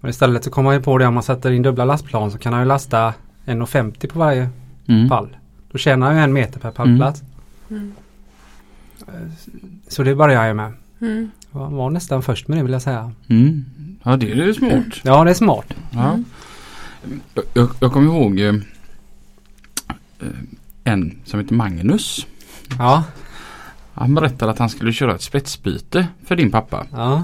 Men 0.00 0.10
istället 0.10 0.44
så 0.44 0.50
kommer 0.50 0.70
han 0.70 0.78
ju 0.78 0.82
på 0.82 0.98
det 0.98 1.06
om 1.06 1.14
man 1.14 1.22
sätter 1.22 1.50
in 1.50 1.62
dubbla 1.62 1.84
lastplan 1.84 2.30
så 2.30 2.38
kan 2.38 2.52
han 2.52 2.62
ju 2.62 2.68
lasta 2.68 3.14
1,50 3.46 4.06
på 4.08 4.18
varje 4.18 4.48
Mm. 4.88 5.08
pall. 5.08 5.36
Då 5.72 5.78
tjänar 5.78 6.06
han 6.06 6.16
ju 6.16 6.22
en 6.22 6.32
meter 6.32 6.60
per 6.60 6.70
pallplats. 6.70 7.22
Mm. 7.70 7.92
Så 9.88 10.02
det 10.02 10.14
började 10.14 10.46
jag 10.46 10.56
med. 10.56 10.72
Mm. 11.00 11.30
Jag 11.52 11.70
var 11.70 11.90
nästan 11.90 12.22
först 12.22 12.48
med 12.48 12.58
det 12.58 12.62
vill 12.62 12.72
jag 12.72 12.82
säga. 12.82 13.12
Mm. 13.28 13.64
Ja 14.02 14.16
det 14.16 14.32
är 14.32 14.36
ju 14.36 14.54
smart. 14.54 14.84
Ja 15.02 15.24
det 15.24 15.30
är 15.30 15.34
smart. 15.34 15.66
Ja. 15.90 16.12
Mm. 16.12 16.24
Jag, 17.34 17.44
jag, 17.54 17.68
jag 17.80 17.92
kommer 17.92 18.06
ihåg 18.06 18.40
eh, 18.40 18.46
eh, 18.48 20.26
en 20.84 21.18
som 21.24 21.40
heter 21.40 21.54
Magnus. 21.54 22.26
Ja. 22.78 23.04
Han 23.98 24.14
berättade 24.14 24.52
att 24.52 24.58
han 24.58 24.68
skulle 24.68 24.92
köra 24.92 25.14
ett 25.14 25.22
spetsbyte 25.22 26.06
för 26.26 26.36
din 26.36 26.50
pappa. 26.50 26.86
Ja, 26.92 27.22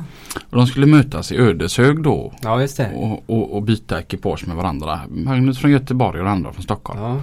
Och 0.51 0.57
de 0.57 0.67
skulle 0.67 0.87
mötas 0.87 1.33
i 1.33 1.37
Ödeshög 1.37 2.03
då 2.03 2.33
ja 2.43 2.61
just 2.61 2.77
det. 2.77 2.93
och, 2.95 3.31
och, 3.31 3.57
och 3.57 3.63
byta 3.63 4.01
ekipage 4.01 4.47
med 4.49 4.57
varandra. 4.57 5.01
Magnus 5.09 5.59
från 5.59 5.71
Göteborg 5.71 6.21
och 6.21 6.31
andra 6.31 6.53
från 6.53 6.63
Stockholm. 6.63 7.01
Ja. 7.01 7.21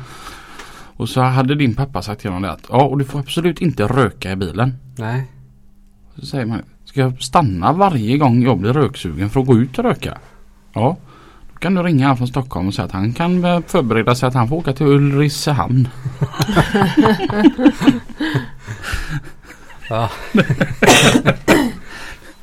Och 0.96 1.10
så 1.10 1.22
hade 1.22 1.56
din 1.56 1.76
pappa 1.76 2.02
sagt 2.02 2.22
till 2.22 2.30
honom 2.30 2.42
det 2.44 2.52
att 2.52 2.66
ja 2.70 2.84
och 2.84 2.98
du 2.98 3.06
får 3.06 3.20
absolut 3.20 3.62
inte 3.62 3.84
röka 3.88 4.32
i 4.32 4.36
bilen. 4.36 4.74
Nej. 4.98 5.24
Så 6.16 6.26
säger 6.26 6.46
man 6.46 6.62
Ska 6.86 7.00
jag 7.00 7.22
stanna 7.22 7.74
varje 7.74 8.18
gång 8.18 8.44
jag 8.44 8.58
blir 8.58 8.74
röksugen 8.74 9.30
för 9.30 9.40
att 9.40 9.48
gå 9.48 9.58
ut 9.58 9.78
och 9.80 9.86
röka? 9.86 10.18
Ja. 10.74 10.98
Då 11.54 11.60
kan 11.60 11.76
du 11.76 11.84
ringa 11.84 12.08
han 12.08 12.18
från 12.18 12.28
Stockholm 12.28 12.68
och 12.68 12.74
säga 12.74 12.86
att 12.86 12.92
han 12.92 13.14
kan 13.14 13.46
eh, 13.46 13.60
förbereda 13.68 14.16
sig 14.16 14.28
att 14.28 14.34
han 14.34 14.48
får 14.48 14.56
åka 14.56 14.74
till 14.74 14.88
Ulricehamn. 14.88 15.88
Ja. 19.90 20.10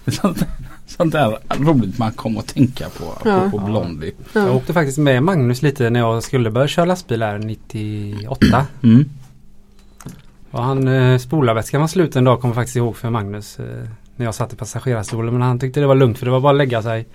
Sånt, 0.06 0.42
sånt 0.86 1.12
där 1.12 1.38
roligt 1.58 1.98
man 1.98 2.12
kommer 2.12 2.40
att 2.40 2.46
tänka 2.54 2.84
på. 2.88 3.28
Ja. 3.28 3.50
På 3.50 3.58
Blondie. 3.58 4.12
Jag 4.32 4.48
Ja. 4.48 4.52
åkte 4.52 4.72
faktiskt 4.72 4.98
med 4.98 5.22
Magnus 5.22 5.62
lite 5.62 5.90
när 5.90 6.00
jag 6.00 6.22
skulle 6.22 6.50
börja 6.50 6.68
köra 6.68 6.84
lastbil 6.84 7.22
här 7.22 7.38
98. 7.38 8.66
Mm. 8.82 9.04
Och 10.50 10.62
han 10.62 10.88
eh, 10.88 11.18
spolarvätskan 11.18 11.80
var 11.80 11.88
slut 11.88 12.16
en 12.16 12.24
dag 12.24 12.40
kommer 12.40 12.50
jag 12.52 12.56
faktiskt 12.56 12.76
ihåg 12.76 12.96
för 12.96 13.10
Magnus. 13.10 13.58
Eh, 13.58 13.64
när 14.16 14.24
jag 14.26 14.34
satt 14.34 14.52
i 14.52 14.56
passagerarstolen. 14.56 15.32
Men 15.32 15.42
han 15.42 15.58
tyckte 15.58 15.80
det 15.80 15.86
var 15.86 15.94
lugnt 15.94 16.18
för 16.18 16.26
det 16.26 16.32
var 16.32 16.40
bara 16.40 16.52
att 16.52 16.58
lägga 16.58 16.82
sig 16.82 17.06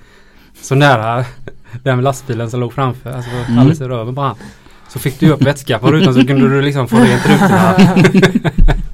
så 0.61 0.75
nära 0.75 1.25
den 1.83 2.01
lastbilen 2.01 2.51
som 2.51 2.59
låg 2.59 2.73
framför. 2.73 3.11
Alltså 3.11 3.31
Mm. 3.31 3.59
alldeles 3.59 3.81
i 3.81 3.83
röven 3.83 4.15
på 4.15 4.21
han. 4.21 4.35
Så 4.89 4.99
fick 4.99 5.19
du 5.19 5.29
upp 5.31 5.41
vätska 5.41 5.79
på 5.79 5.91
rutan 5.91 6.13
så 6.13 6.27
kunde 6.27 6.49
du 6.49 6.61
liksom 6.61 6.87
få 6.87 6.95
rent 6.97 7.25
rutorna. 7.25 7.75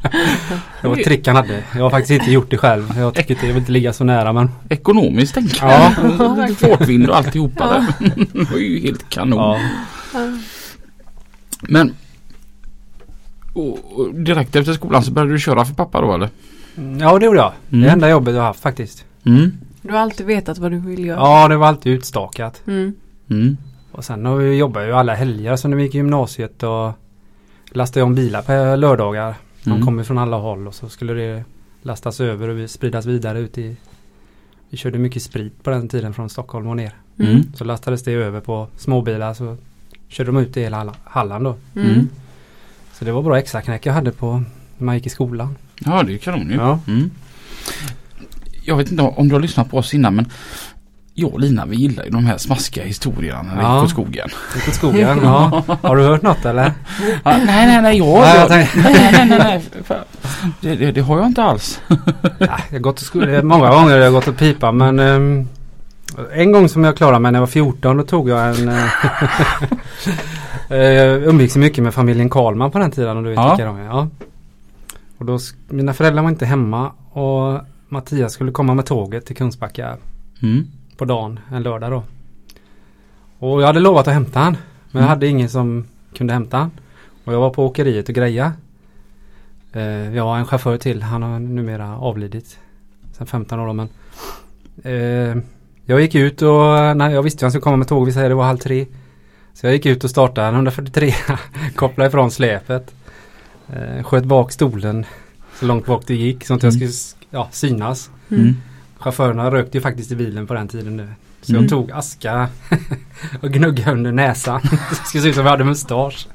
det 0.97 1.03
trick 1.03 1.27
han 1.27 1.35
hade. 1.35 1.63
Jag 1.75 1.83
har 1.83 1.89
faktiskt 1.89 2.11
inte 2.21 2.31
gjort 2.31 2.49
det 2.51 2.57
själv. 2.57 2.93
Jag 2.97 3.13
tycker 3.13 3.33
inte, 3.33 3.45
jag 3.47 3.53
vill 3.53 3.61
inte 3.61 3.71
ligga 3.71 3.93
så 3.93 4.03
nära 4.03 4.33
men. 4.33 4.49
Ekonomiskt 4.69 5.33
tänker 5.33 5.65
Ja. 5.65 5.91
jag. 6.19 6.57
Fartvind 6.57 7.09
och 7.09 7.17
alltihopa 7.17 7.67
där. 7.67 7.85
Det 8.33 8.51
var 8.51 8.57
ju 8.57 8.79
helt 8.79 9.09
kanon. 9.09 9.59
Ja. 10.13 10.19
Men 11.61 11.93
och, 13.53 13.99
och 13.99 14.13
direkt 14.13 14.55
efter 14.55 14.73
skolan 14.73 15.03
så 15.03 15.11
började 15.11 15.31
du 15.31 15.39
köra 15.39 15.65
för 15.65 15.73
pappa 15.73 16.01
då 16.01 16.13
eller? 16.13 16.29
Ja 16.99 17.19
det 17.19 17.25
gjorde 17.25 17.37
jag. 17.39 17.53
Mm. 17.71 17.83
Det 17.85 17.89
enda 17.91 18.09
jobbet 18.09 18.33
jag 18.33 18.41
har 18.41 18.47
haft 18.47 18.59
faktiskt. 18.59 19.05
Mm. 19.25 19.51
Du 19.81 19.93
har 19.93 19.99
alltid 19.99 20.25
vetat 20.25 20.57
vad 20.57 20.71
du 20.71 20.79
vill 20.79 21.05
göra. 21.05 21.19
Ja 21.19 21.47
det 21.47 21.57
var 21.57 21.67
alltid 21.67 21.93
utstakat. 21.93 22.61
Mm. 22.67 22.93
Mm. 23.29 23.57
Och 23.91 24.05
sen 24.05 24.25
har 24.25 24.35
vi 24.35 24.55
jobbat 24.57 24.83
ju 24.83 24.91
alla 24.93 25.15
helger 25.15 25.55
så 25.55 25.67
när 25.67 25.77
vi 25.77 25.83
gick 25.83 25.95
i 25.95 25.97
gymnasiet 25.97 26.63
och 26.63 26.91
lastade 27.71 28.03
om 28.03 28.15
bilar 28.15 28.41
på 28.41 28.75
lördagar. 28.75 29.35
De 29.68 29.74
Mm. 29.74 29.86
kom 29.86 29.97
ju 29.97 30.03
från 30.03 30.18
alla 30.18 30.38
håll 30.38 30.68
och 30.68 30.76
så 30.76 30.89
skulle 30.89 31.13
det 31.13 31.43
lastas 31.82 32.20
över 32.20 32.47
och 32.47 32.57
vi- 32.57 32.68
spridas 32.68 33.05
vidare 33.05 33.39
ut 33.39 33.57
i 33.57 33.76
Vi 34.70 34.78
körde 34.78 34.97
mycket 34.97 35.24
sprit 35.24 35.63
på 35.63 35.70
den 35.70 35.88
tiden 35.89 36.13
från 36.13 36.30
Stockholm 36.30 36.68
och 36.68 36.76
ner. 36.78 36.93
Mm. 37.20 37.43
Så 37.55 37.63
lastades 37.63 38.03
det 38.03 38.11
över 38.11 38.41
på 38.41 38.68
småbilar 38.78 39.34
så 39.34 39.57
körde 40.07 40.28
de 40.32 40.38
ut 40.38 40.53
det 40.53 40.59
i 40.59 40.63
hela 40.63 40.78
Hall- 40.78 40.95
Halland 41.03 41.43
då. 41.45 41.55
Mm. 41.76 41.89
Mm. 41.89 42.09
Så 42.93 43.05
det 43.05 43.11
var 43.11 43.24
bra 43.24 43.38
extra 43.39 43.61
knäck 43.61 43.86
jag 43.86 43.93
hade 43.93 44.11
på 44.11 44.43
när 44.78 44.86
man 44.86 44.95
gick 44.95 45.05
i 45.05 45.09
skolan. 45.09 45.55
Ja 45.86 46.03
det 46.03 46.13
är 46.13 46.18
kanon 46.18 46.49
ju. 46.49 46.55
Ja. 46.55 46.80
Mm. 46.88 47.09
Jag 48.65 48.78
vet 48.78 48.91
inte 48.91 49.03
om 49.03 49.28
du 49.28 49.36
har 49.36 49.41
lyssnat 49.41 49.70
på 49.70 49.78
oss 49.78 49.93
innan 49.93 50.15
men 50.15 50.26
jag 51.20 51.34
och 51.34 51.39
Lina 51.39 51.65
vi 51.65 51.76
gillar 51.76 52.03
ju 52.03 52.09
de 52.09 52.26
här 52.26 52.38
smaskiga 52.38 52.84
historierna 52.84 53.41
när 53.43 53.55
vi 53.55 53.61
Ja. 53.61 53.74
gick 53.76 53.84
på 53.84 53.89
skogen. 53.89 54.30
Ute 54.57 54.70
i 54.70 54.74
skogen. 54.74 55.20
ja. 55.24 55.63
Har 55.82 55.95
du 55.95 56.03
hört 56.03 56.22
något 56.22 56.45
eller? 56.45 56.74
Nej 57.26 57.45
nej 57.45 57.82
nej 57.82 57.97
jag, 57.97 58.20
Nej, 58.22 58.36
jag 58.39 58.49
nej, 58.49 58.68
tänkte- 58.74 58.91
nej 58.91 59.26
nej 59.30 59.39
nej. 59.39 59.84
Fan. 59.84 59.97
Det, 60.61 60.76
det, 60.76 60.91
det 60.91 61.01
har 61.01 61.18
jag 61.18 61.28
inte 61.28 61.43
alls. 61.43 61.82
Ja, 62.39 62.47
jag 62.70 62.76
har 62.76 62.80
gått 62.80 62.99
skolan. 62.99 63.47
Många 63.47 63.70
gånger 63.70 63.91
har 63.91 63.97
jag 63.97 64.13
gått 64.13 64.28
och 64.28 64.38
pipa 64.38 64.72
men 64.72 64.99
ehm, 64.99 65.47
En 66.34 66.51
gång 66.51 66.70
som 66.70 66.84
jag 66.84 66.97
klarade 66.97 67.20
mig 67.20 67.32
när 67.32 67.38
jag 67.39 67.41
var 67.41 67.47
14 67.47 67.97
då 67.97 68.03
tog 68.03 68.30
jag 68.30 68.59
en 68.59 68.70
eh, 68.70 68.84
eh, 70.70 70.78
Jag 70.78 71.24
umgicks 71.24 71.55
mycket 71.55 71.84
med 71.84 71.93
familjen 71.93 72.30
Karlman 72.30 72.72
på 72.72 72.80
den 72.80 72.91
tiden 72.91 73.18
och 73.18 73.24
du 73.24 73.30
vet 73.30 73.38
Ja. 73.38 73.49
vilka 73.49 73.65
de 73.65 73.78
är. 73.78 73.86
Ja. 73.86 74.07
Och 75.18 75.26
då, 75.26 75.39
mina 75.70 75.93
föräldrar 75.93 76.22
var 76.24 76.30
inte 76.30 76.45
hemma 76.45 76.91
och 77.11 77.61
Mattias 77.89 78.34
skulle 78.34 78.51
komma 78.51 78.74
med 78.74 78.86
tåget 78.86 79.26
till 79.26 79.36
Kungsbacka 79.36 79.97
Mm. 80.41 80.68
På 80.97 81.05
dagen 81.05 81.39
en 81.51 81.63
lördag 81.63 81.91
då. 81.91 82.03
Och 83.39 83.61
jag 83.61 83.67
hade 83.67 83.79
lovat 83.79 84.07
att 84.07 84.13
hämta 84.13 84.39
han. 84.39 84.53
Men 84.53 84.59
jag 84.91 84.97
Mm. 84.99 85.09
hade 85.09 85.27
ingen 85.27 85.49
som 85.49 85.85
kunde 86.17 86.33
hämta 86.33 86.57
han. 86.57 86.71
Och 87.23 87.33
jag 87.33 87.39
var 87.39 87.49
på 87.49 87.65
åkeriet 87.65 88.09
och 88.09 88.15
greja. 88.15 88.53
Eh, 89.73 90.15
jag 90.15 90.23
har 90.23 90.37
en 90.37 90.45
chaufför 90.45 90.77
till. 90.77 91.03
Han 91.03 91.23
har 91.23 91.39
numera 91.39 91.97
avlidit. 91.97 92.59
Sen 93.17 93.27
15 93.27 93.59
år 93.59 93.67
då, 93.67 93.73
men. 93.73 93.89
Eh, 94.83 95.43
jag 95.85 96.01
gick 96.01 96.15
ut 96.15 96.41
och 96.41 96.97
nej, 96.97 97.13
jag 97.13 97.23
visste 97.23 97.37
att 97.37 97.41
han 97.41 97.51
skulle 97.51 97.61
komma 97.61 97.77
med 97.77 97.87
tåg. 97.87 98.05
Vi 98.05 98.11
säger 98.13 98.29
det 98.29 98.35
var 98.35 98.43
halv 98.43 98.57
tre. 98.57 98.85
Så 99.53 99.65
jag 99.65 99.73
gick 99.73 99.85
ut 99.85 100.03
och 100.03 100.09
startade 100.09 100.47
en 100.47 100.53
143. 100.55 101.13
kopplade 101.75 102.07
ifrån 102.07 102.31
släpet. 102.31 102.93
Eh, 103.73 104.03
sköt 104.03 104.25
bak 104.25 104.51
stolen 104.51 105.05
så 105.59 105.65
långt 105.65 105.85
bak 105.85 106.03
det 106.07 106.15
gick. 106.15 106.45
Så 106.45 106.53
att 106.53 106.63
jag 106.63 106.73
skulle 106.73 106.89
s- 106.89 107.15
ja, 107.29 107.47
synas. 107.51 108.09
Mm. 108.29 108.55
Chaufförerna 108.99 109.51
rökte 109.51 109.77
ju 109.77 109.81
faktiskt 109.81 110.11
i 110.11 110.15
bilen 110.15 110.47
på 110.47 110.53
den 110.53 110.67
tiden 110.67 110.97
nu. 110.97 111.07
Så 111.41 111.51
Mm. 111.51 111.61
jag 111.63 111.69
tog 111.69 111.91
aska 111.91 112.47
och 113.41 113.49
gnuggade 113.51 113.91
under 113.91 114.11
näsan. 114.11 114.61
Det 114.89 114.95
skulle 114.95 115.23
se 115.23 115.29
ut 115.29 115.35
som 115.35 115.43
jag 115.43 115.51
hade 115.51 115.63
mustasch. 115.63 116.27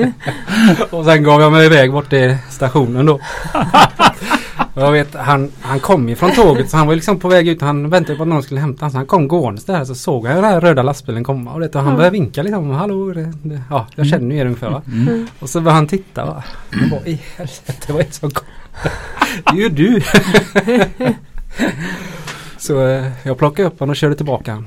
och 0.90 1.04
sen 1.04 1.22
gav 1.22 1.40
jag 1.40 1.52
mig 1.52 1.66
iväg 1.66 1.92
bort 1.92 2.10
till 2.10 2.36
stationen 2.50 3.06
då. 3.06 3.20
Jag 4.74 4.92
vet, 4.92 5.14
han, 5.14 5.50
han 5.60 5.80
kom 5.80 6.08
ju 6.08 6.16
från 6.16 6.30
tåget 6.32 6.70
så 6.70 6.76
han 6.76 6.86
var 6.86 6.94
liksom 6.94 7.18
på 7.20 7.28
väg 7.28 7.48
ut. 7.48 7.60
Han 7.60 7.90
väntade 7.90 8.16
på 8.16 8.22
att 8.22 8.28
någon 8.28 8.42
skulle 8.42 8.60
hämta 8.60 8.84
honom. 8.84 8.90
Så 8.92 8.96
han 8.98 9.06
kom 9.06 9.28
gåendes 9.28 9.64
där 9.64 9.84
så 9.84 9.94
såg 9.94 10.26
jag 10.26 10.34
den 10.34 10.44
här 10.44 10.60
röda 10.60 10.82
lastbilen 10.82 11.24
komma. 11.24 11.52
Och, 11.52 11.60
det, 11.60 11.74
och 11.74 11.80
han 11.82 11.90
Ja. 11.90 11.96
började 11.96 12.12
vinka 12.12 12.42
liksom. 12.42 12.70
Hallå, 12.70 13.12
det, 13.12 13.32
det, 13.42 13.60
ja, 13.70 13.86
jag 13.94 14.06
känner 14.06 14.34
ju 14.34 14.40
er 14.40 14.46
ungefär 14.46 14.70
va. 14.70 14.82
Mm. 14.86 15.26
Och 15.38 15.48
så 15.50 15.60
började 15.60 15.76
han 15.78 15.86
titta 15.86 16.24
va. 16.24 16.42
Bara, 16.90 17.00
i 17.06 17.20
helvete 17.36 17.92
vad 17.92 18.00
är 18.00 18.04
det 18.04 18.12
som 18.14 18.30
kom? 18.30 18.46
Det 19.44 19.50
är 19.50 19.54
ju 19.56 19.68
du. 19.68 20.00
Så 22.58 22.86
eh, 22.86 23.04
jag 23.22 23.38
plockade 23.38 23.68
upp 23.68 23.80
honom 23.80 23.90
och 23.90 23.96
körde 23.96 24.14
tillbaka. 24.14 24.62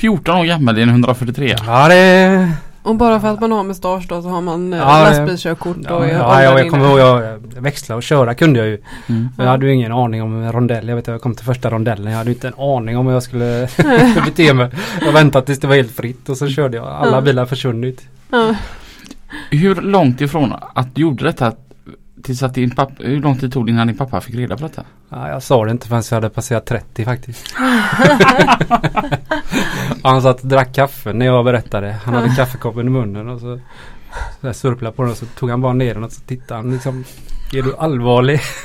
14 0.00 0.36
år 0.36 0.44
gammal 0.44 0.78
i 0.78 0.82
en 0.82 0.88
143. 0.88 1.54
Ja 1.66 1.88
det... 1.88 2.50
Och 2.82 2.94
bara 2.96 3.20
för 3.20 3.28
att 3.28 3.40
man 3.40 3.52
har 3.52 3.64
mustasch 3.64 4.06
då 4.08 4.22
så 4.22 4.28
har 4.28 4.40
man 4.40 4.72
eh, 4.72 4.78
Ja, 4.78 4.84
det- 4.98 5.04
lastbilskörkort 5.10 5.76
och 5.76 5.84
Ja, 5.86 6.04
är 6.04 6.12
ja, 6.14 6.42
jag, 6.42 6.60
jag 6.60 6.70
kommer 6.70 6.88
ihåg 6.88 6.98
jag 6.98 7.38
växla 7.60 7.96
och 7.96 8.02
köra 8.02 8.34
kunde 8.34 8.58
jag 8.58 8.68
ju. 8.68 8.80
Mm. 9.06 9.28
Jag 9.38 9.44
hade 9.44 9.66
ju 9.66 9.72
ingen 9.74 9.92
aning 9.92 10.22
om 10.22 10.52
rondell. 10.52 10.88
Jag 10.88 10.96
vet 10.96 11.08
att 11.08 11.12
jag 11.12 11.20
kom 11.20 11.34
till 11.34 11.44
första 11.44 11.70
rondellen. 11.70 12.10
Jag 12.12 12.18
hade 12.18 12.30
ju 12.30 12.34
inte 12.34 12.48
en 12.48 12.54
aning 12.58 12.96
om 12.96 13.06
hur 13.06 13.12
jag 13.12 13.22
skulle 13.22 13.68
bete 14.24 14.54
mig. 14.54 14.70
Jag 15.00 15.12
väntade 15.12 15.46
tills 15.46 15.60
det 15.60 15.66
var 15.66 15.74
helt 15.74 15.96
fritt 15.96 16.28
och 16.28 16.36
så 16.36 16.48
körde 16.48 16.76
jag. 16.76 16.86
Alla 16.86 17.16
Ja. 17.16 17.20
bilar 17.20 17.46
försvunnit. 17.46 18.02
Ja. 18.30 18.54
Hur 19.50 19.74
långt 19.74 20.20
ifrån 20.20 20.54
att 20.74 20.94
du 20.94 21.00
gjorde 21.02 21.24
detta 21.24 21.52
tills 22.22 22.42
att 22.42 22.54
din 22.54 22.70
pappa, 22.70 22.94
hur 22.98 23.20
lång 23.20 23.38
tid 23.38 23.52
tog 23.52 23.66
det 23.66 23.70
innan 23.70 23.86
din 23.86 23.96
pappa 23.96 24.20
fick 24.20 24.34
reda 24.34 24.56
på 24.56 24.62
detta? 24.62 24.84
Ja, 25.08 25.28
jag 25.28 25.42
sa 25.42 25.64
det 25.64 25.70
inte 25.70 25.88
förrän 25.88 26.02
jag 26.10 26.16
hade 26.16 26.30
passerat 26.30 26.66
30 26.66 27.04
faktiskt. 27.04 27.54
han 30.02 30.22
satt 30.22 30.40
och 30.40 30.48
drack 30.48 30.74
kaffe 30.74 31.12
när 31.12 31.26
jag 31.26 31.44
berättade. 31.44 31.96
Han 32.04 32.14
hade 32.14 32.34
kaffekoppen 32.36 32.86
i 32.86 32.90
munnen 32.90 33.28
och 33.28 33.40
så, 33.40 33.60
så 34.40 34.46
jag 34.46 34.56
surplade 34.56 34.96
på 34.96 35.02
den 35.02 35.10
och 35.10 35.18
så 35.18 35.26
tog 35.26 35.50
han 35.50 35.60
bara 35.60 35.72
ner 35.72 35.94
den 35.94 36.04
och 36.04 36.12
så 36.12 36.20
tittade 36.20 36.60
han 36.60 36.72
liksom. 36.72 37.04
Är 37.52 37.62
du 37.62 37.76
allvarlig? 37.76 38.40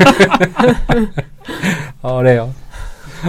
ja 2.02 2.22
det 2.22 2.32
är 2.32 2.36
jag. 2.36 2.54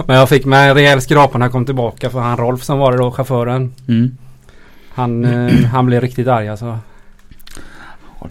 Men 0.07 0.15
jag 0.15 0.29
fick 0.29 0.45
mig 0.45 0.69
en 0.69 0.75
rejäl 0.75 1.01
skrapa 1.01 1.37
när 1.37 1.45
jag 1.45 1.51
kom 1.51 1.65
tillbaka 1.65 2.09
för 2.09 2.19
han 2.19 2.37
Rolf 2.37 2.63
som 2.63 2.79
var 2.79 2.91
det 2.91 2.97
då, 2.97 3.11
chauffören. 3.11 3.73
Mm. 3.87 4.17
Han, 4.93 5.25
eh, 5.25 5.65
han 5.71 5.85
blev 5.85 6.01
riktigt 6.01 6.27
arg 6.27 6.49
alltså. 6.49 6.79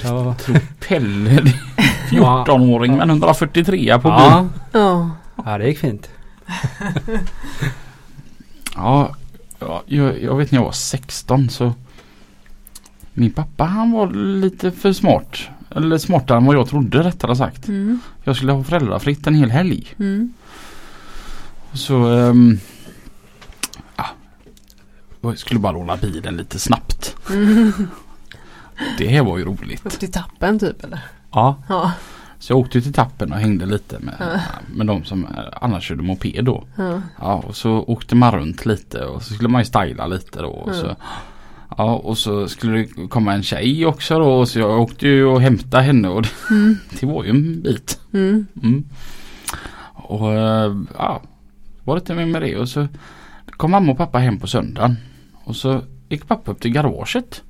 Ja, 0.03 0.13
det 0.13 0.19
Ja. 0.25 0.35
tror 0.35 0.61
Pelle, 0.89 1.31
det 1.31 1.51
är 2.17 2.45
14-åring 2.45 2.97
men 2.97 3.11
143 3.11 3.99
på 3.99 4.09
bil. 4.09 4.17
Ja, 4.19 4.47
Ja. 4.73 5.11
ja, 5.45 5.59
det 5.59 5.69
gick 5.69 5.79
fint. 5.79 6.09
Ja, 8.77 9.15
ja 9.59 9.83
jag, 9.87 10.23
jag 10.23 10.37
vet 10.37 10.51
när 10.51 10.59
jag 10.59 10.65
var 10.65 10.73
16 10.73 11.49
så 11.51 11.73
min 13.13 13.33
pappa 13.33 13.65
han 13.65 13.93
var 13.93 14.11
lite 14.11 14.71
för 14.71 14.93
smart. 14.93 15.39
Eller 15.71 15.99
smartare 15.99 16.39
än 16.39 16.45
vad 16.45 16.57
jag 16.57 16.69
trodde 16.69 17.03
rättare 17.03 17.37
sagt. 17.37 17.69
Mm. 17.69 18.01
Jag 18.25 18.37
skulle 18.37 18.53
ha 18.53 18.65
föräldrafritt 18.65 19.27
en 19.27 19.35
hel 19.35 19.51
helg. 19.51 19.95
Mm. 19.99 20.33
Så 21.73 22.07
ehm, 22.07 22.59
ja, 23.97 24.05
jag 25.21 25.39
skulle 25.39 25.61
bara 25.61 25.73
låna 25.73 25.97
bilen 25.97 26.37
lite 26.37 26.59
snabbt. 26.59 27.17
Mm. 27.31 27.73
Det 28.99 29.21
var 29.21 29.39
ju 29.39 29.45
roligt. 29.45 29.87
Upp 29.87 29.93
till 30.01 30.13
tappen 30.13 30.59
typ 30.59 30.85
eller? 30.85 31.01
Ja, 31.33 31.57
Ja. 31.69 31.93
så 32.39 32.53
jag 32.53 32.59
åkte 32.59 32.81
till 32.81 32.93
tappen 32.93 33.33
och 33.33 33.39
hängde 33.39 33.67
lite 33.67 33.99
med, 33.99 34.15
Ja. 34.21 34.41
med 34.75 34.87
de 34.87 35.05
som 35.05 35.27
annars 35.61 35.85
körde 35.89 36.03
moped 36.03 36.45
då. 36.45 36.65
ja. 36.77 37.01
Ja, 37.21 37.35
och 37.35 37.57
så 37.57 37.73
åkte 37.73 38.15
man 38.15 38.33
runt 38.33 38.67
lite 38.67 39.05
och 39.05 39.23
så 39.23 39.35
skulle 39.35 39.49
man 39.49 39.61
ju 39.61 39.65
styla 39.65 40.07
lite 40.07 40.43
då. 40.43 40.49
Och 40.49 40.75
så, 40.75 40.97
ja, 41.79 41.95
och 41.95 42.19
så 42.19 42.49
skulle 42.49 42.79
det 42.79 43.09
komma 43.09 43.33
en 43.35 43.43
tjej 43.43 43.87
också 43.87 44.19
då. 44.19 44.33
Och 44.33 44.49
så 44.49 44.59
jag 44.59 44.81
åkte 44.81 45.09
ju 45.09 45.25
och 45.25 45.41
hämtade 45.41 45.83
henne 45.83 46.09
och 46.09 46.23
det, 46.23 46.29
Mm. 46.51 46.77
det 47.01 47.07
var 47.07 47.25
ju 47.25 47.31
en 47.31 47.63
bit. 47.63 48.01
Mm. 48.13 48.47
Mm. 48.63 48.85
Och 49.95 50.33
eh, 50.33 50.77
ja, 50.99 51.23
var 51.85 51.95
lite 51.95 52.15
med 52.15 52.29
med 52.29 52.43
det 52.43 52.57
och 52.57 52.69
så 52.69 52.89
kom 53.47 53.71
mamma 53.71 53.93
och 53.93 53.99
pappa 53.99 54.19
hem 54.19 54.39
på 54.39 54.47
söndagen. 54.47 54.97
Och 55.45 55.57
så 55.57 55.81
gick 56.09 56.29
pappa 56.29 56.51
upp 56.51 56.61
till 56.61 56.73
garaget. 56.73 57.43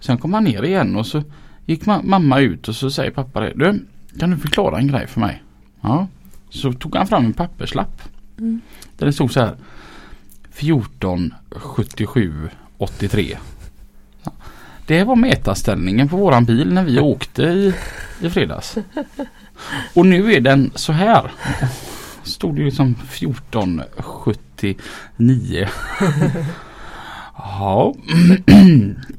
Sen 0.00 0.18
kom 0.18 0.34
han 0.34 0.44
ner 0.44 0.62
igen 0.62 0.96
och 0.96 1.06
så 1.06 1.22
gick 1.66 1.84
ma- 1.84 2.02
mamma 2.04 2.40
ut 2.40 2.68
och 2.68 2.74
så 2.76 2.90
säger 2.90 3.10
pappa 3.10 3.40
det. 3.40 3.52
Du, 3.54 3.84
kan 4.18 4.30
du 4.30 4.36
förklara 4.36 4.78
en 4.78 4.86
grej 4.88 5.06
för 5.06 5.20
mig? 5.20 5.42
Ja. 5.80 6.06
Så 6.50 6.72
tog 6.72 6.96
han 6.96 7.06
fram 7.06 7.24
en 7.24 7.32
papperslapp. 7.32 8.02
Mm. 8.38 8.60
Där 8.96 9.06
det 9.06 9.12
stod 9.12 9.32
så 9.32 9.40
här 9.40 9.56
14 10.50 11.34
77 11.50 12.48
83. 12.78 13.38
Ja. 14.22 14.32
Det 14.86 15.04
var 15.04 15.16
mätarställningen 15.16 16.08
på 16.08 16.16
våran 16.16 16.44
bil 16.44 16.72
när 16.72 16.84
vi 16.84 17.00
åkte 17.00 17.42
i, 17.42 17.74
i 18.20 18.30
fredags. 18.30 18.76
Och 19.94 20.06
nu 20.06 20.32
är 20.32 20.40
den 20.40 20.70
så 20.74 20.92
här. 20.92 21.30
Stod 22.22 22.56
det 22.56 22.62
ju 22.62 22.70
som 22.70 22.94
14 22.94 23.82
79. 23.98 25.68
Ja. 27.48 27.94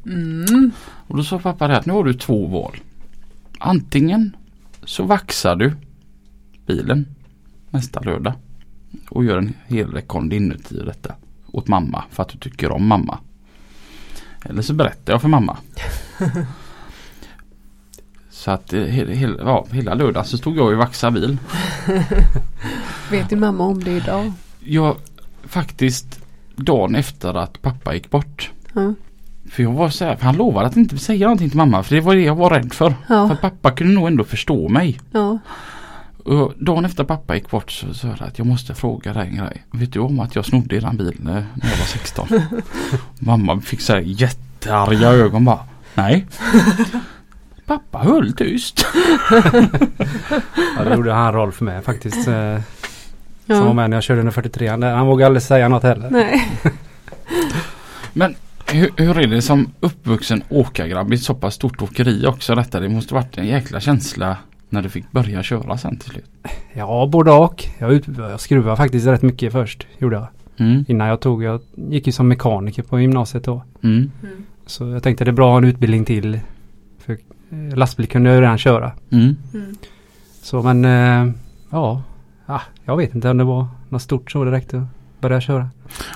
Mm. 0.06 0.72
Och 1.08 1.18
då 1.18 1.24
sa 1.24 1.40
pappa 1.40 1.68
det 1.68 1.78
att 1.78 1.86
nu 1.86 1.94
har 1.94 2.04
du 2.04 2.14
två 2.14 2.48
val. 2.48 2.78
Antingen 3.60 4.36
så 4.84 5.04
vaxar 5.04 5.56
du 5.56 5.74
bilen 6.66 7.08
nästa 7.70 8.00
lördag 8.00 8.34
och 9.10 9.26
gör 9.26 9.38
en 9.38 9.54
hel 9.68 9.92
rekond 9.92 10.34
inuti 10.34 10.76
detta 10.86 11.16
åt 11.52 11.68
mamma 11.68 12.04
för 12.12 12.24
att 12.24 12.30
du 12.30 12.38
tycker 12.38 12.72
om 12.72 12.88
mamma. 12.88 13.20
Eller 14.46 14.62
så 14.62 14.74
berättar 14.74 15.14
jag 15.14 15.22
för 15.22 15.30
mamma. 15.30 15.58
Så 18.30 18.52
att 18.52 18.74
eh, 18.74 18.84
he, 18.84 19.14
he, 19.14 19.28
ja, 19.40 19.66
hela 19.72 19.94
lördagen 19.94 20.26
så 20.26 20.38
stod 20.38 20.58
jag 20.58 20.68
och 20.68 20.78
vaxade 20.78 21.20
bil. 21.20 21.38
Vet 23.12 23.30
din 23.30 23.40
mamma 23.40 23.64
om 23.64 23.84
det 23.84 23.92
idag? 23.92 24.32
Jag 24.60 24.96
faktiskt 25.44 26.19
dagen 26.66 26.96
efter 26.96 27.34
att 27.34 27.62
pappa 27.62 27.94
gick 27.94 28.10
bort. 28.10 28.52
Ja. 28.74 28.94
För 29.52 29.64
jag 29.64 29.72
var 29.72 29.90
så 29.90 30.06
här, 30.06 30.16
för 30.16 30.26
han 30.26 30.38
lovade 30.38 30.68
att 30.68 30.78
inte 30.78 30.98
säga 30.98 31.26
någonting 31.28 31.50
till 31.50 31.58
mamma 31.58 31.84
för 31.84 31.96
det 31.96 32.02
var 32.02 32.16
det 32.16 32.22
jag 32.22 32.36
var 32.36 32.50
rädd 32.50 32.74
för. 32.74 32.90
För 32.90 33.16
Ja. 33.16 33.32
att 33.32 33.42
pappa 33.42 33.72
kunde 33.72 33.94
nog 33.94 34.08
ändå 34.08 34.24
förstå 34.24 34.70
mig. 34.70 35.00
Ja. 35.12 35.40
Och 36.26 36.54
dagen 36.58 36.86
efter 36.86 37.04
pappa 37.04 37.36
gick 37.36 37.50
bort 37.52 37.72
så 37.72 37.94
sa 37.94 38.08
jag 38.08 38.22
att 38.28 38.38
jag 38.38 38.48
måste 38.48 38.76
fråga 38.76 39.14
dig 39.14 39.28
en 39.28 39.36
grej. 39.38 39.64
Vet 39.72 39.94
du 39.94 40.00
om 40.00 40.20
att 40.20 40.36
jag 40.36 40.46
snodde 40.46 40.76
eran 40.76 40.98
bil 40.98 41.16
när 41.20 41.34
när 41.34 41.70
jag 41.70 41.78
var 41.78 41.86
16? 41.86 42.28
Mamma 43.20 43.62
fick 43.62 43.82
så 43.82 43.94
här 43.94 44.00
jättearga 44.06 45.08
ögon 45.10 45.46
bara. 45.46 45.60
Nej. 45.96 46.26
pappa 47.66 47.98
höll 47.98 48.34
tyst. 48.34 48.86
Ja, 50.78 50.84
det 50.84 50.96
gjorde 50.96 51.14
han 51.14 51.34
roll 51.34 51.52
för 51.52 51.66
mig 51.66 51.82
faktiskt. 51.82 52.28
Eh, 53.50 53.56
Som 53.56 53.60
var 53.60 53.68
Ja. 53.68 53.74
med 53.74 53.90
när 53.90 53.98
jag 53.98 54.04
körde 54.04 54.20
under 54.20 54.32
43 54.32 54.76
där. 54.76 54.96
Han 54.96 55.08
vågade 55.08 55.26
aldrig 55.26 55.44
säga 55.44 55.68
något 55.70 55.84
heller. 55.84 56.10
Nej. 56.10 56.50
Men 58.14 58.36
hur, 58.68 58.90
hur 58.98 59.20
är 59.20 59.28
det 59.28 59.42
som 59.42 59.72
uppvuxen 59.80 60.44
åkargrabb 60.50 61.12
i 61.14 61.16
ett 61.16 61.22
så 61.22 61.34
pass 61.34 61.54
stort 61.56 61.82
åkeri 61.82 62.26
också 62.28 62.56
detta? 62.56 62.80
Det 62.80 62.90
måste 62.90 63.14
varit 63.14 63.38
en 63.38 63.48
jäkla 63.48 63.80
känsla 63.80 64.38
när 64.70 64.82
du 64.82 64.90
fick 64.90 65.12
börja 65.12 65.44
köra 65.44 65.78
sen 65.78 65.98
till 65.98 66.10
slut. 66.12 66.26
Ja, 66.74 67.10
både 67.12 67.32
och. 67.32 67.66
Jag, 67.78 67.92
ut, 67.94 68.04
jag 68.18 68.40
skruvade 68.40 68.78
faktiskt 68.78 69.08
rätt 69.08 69.22
mycket 69.22 69.52
först. 69.52 69.88
Gjorde 69.98 70.16
jag. 70.16 70.28
Mm. 70.68 70.86
Innan 70.88 71.08
jag 71.08 71.20
tog, 71.20 71.44
jag 71.44 71.62
gick 71.76 72.08
ju 72.08 72.14
som 72.14 72.28
mekaniker 72.28 72.84
på 72.84 73.00
gymnasiet 73.00 73.44
då. 73.44 73.64
Mm. 73.84 74.12
Mm. 74.24 74.46
Så 74.66 74.88
jag 74.90 75.04
tänkte 75.04 75.26
det 75.26 75.32
är 75.32 75.34
bra 75.34 75.48
att 75.48 75.52
ha 75.52 75.58
en 75.58 75.64
utbildning 75.64 76.06
till. 76.06 76.40
För 77.06 77.14
eh, 77.52 77.78
lastbil 77.78 78.08
kunde 78.08 78.30
jag 78.30 78.36
ju 78.36 78.42
redan 78.42 78.58
köra. 78.58 78.92
Mm. 79.12 79.36
Mm. 79.54 79.76
Så 80.42 80.62
men 80.62 80.86
eh, 80.86 81.34
ja, 81.70 82.04
ah, 82.50 82.62
jag 82.86 82.98
vet 82.98 83.16
inte 83.16 83.30
om 83.30 83.38
det 83.38 83.44
var 83.44 83.68
något 83.90 84.02
stort 84.02 84.32
så 84.32 84.44
direkt 84.44 84.74
att 84.74 84.84
börja 85.20 85.42
köra. 85.42 85.70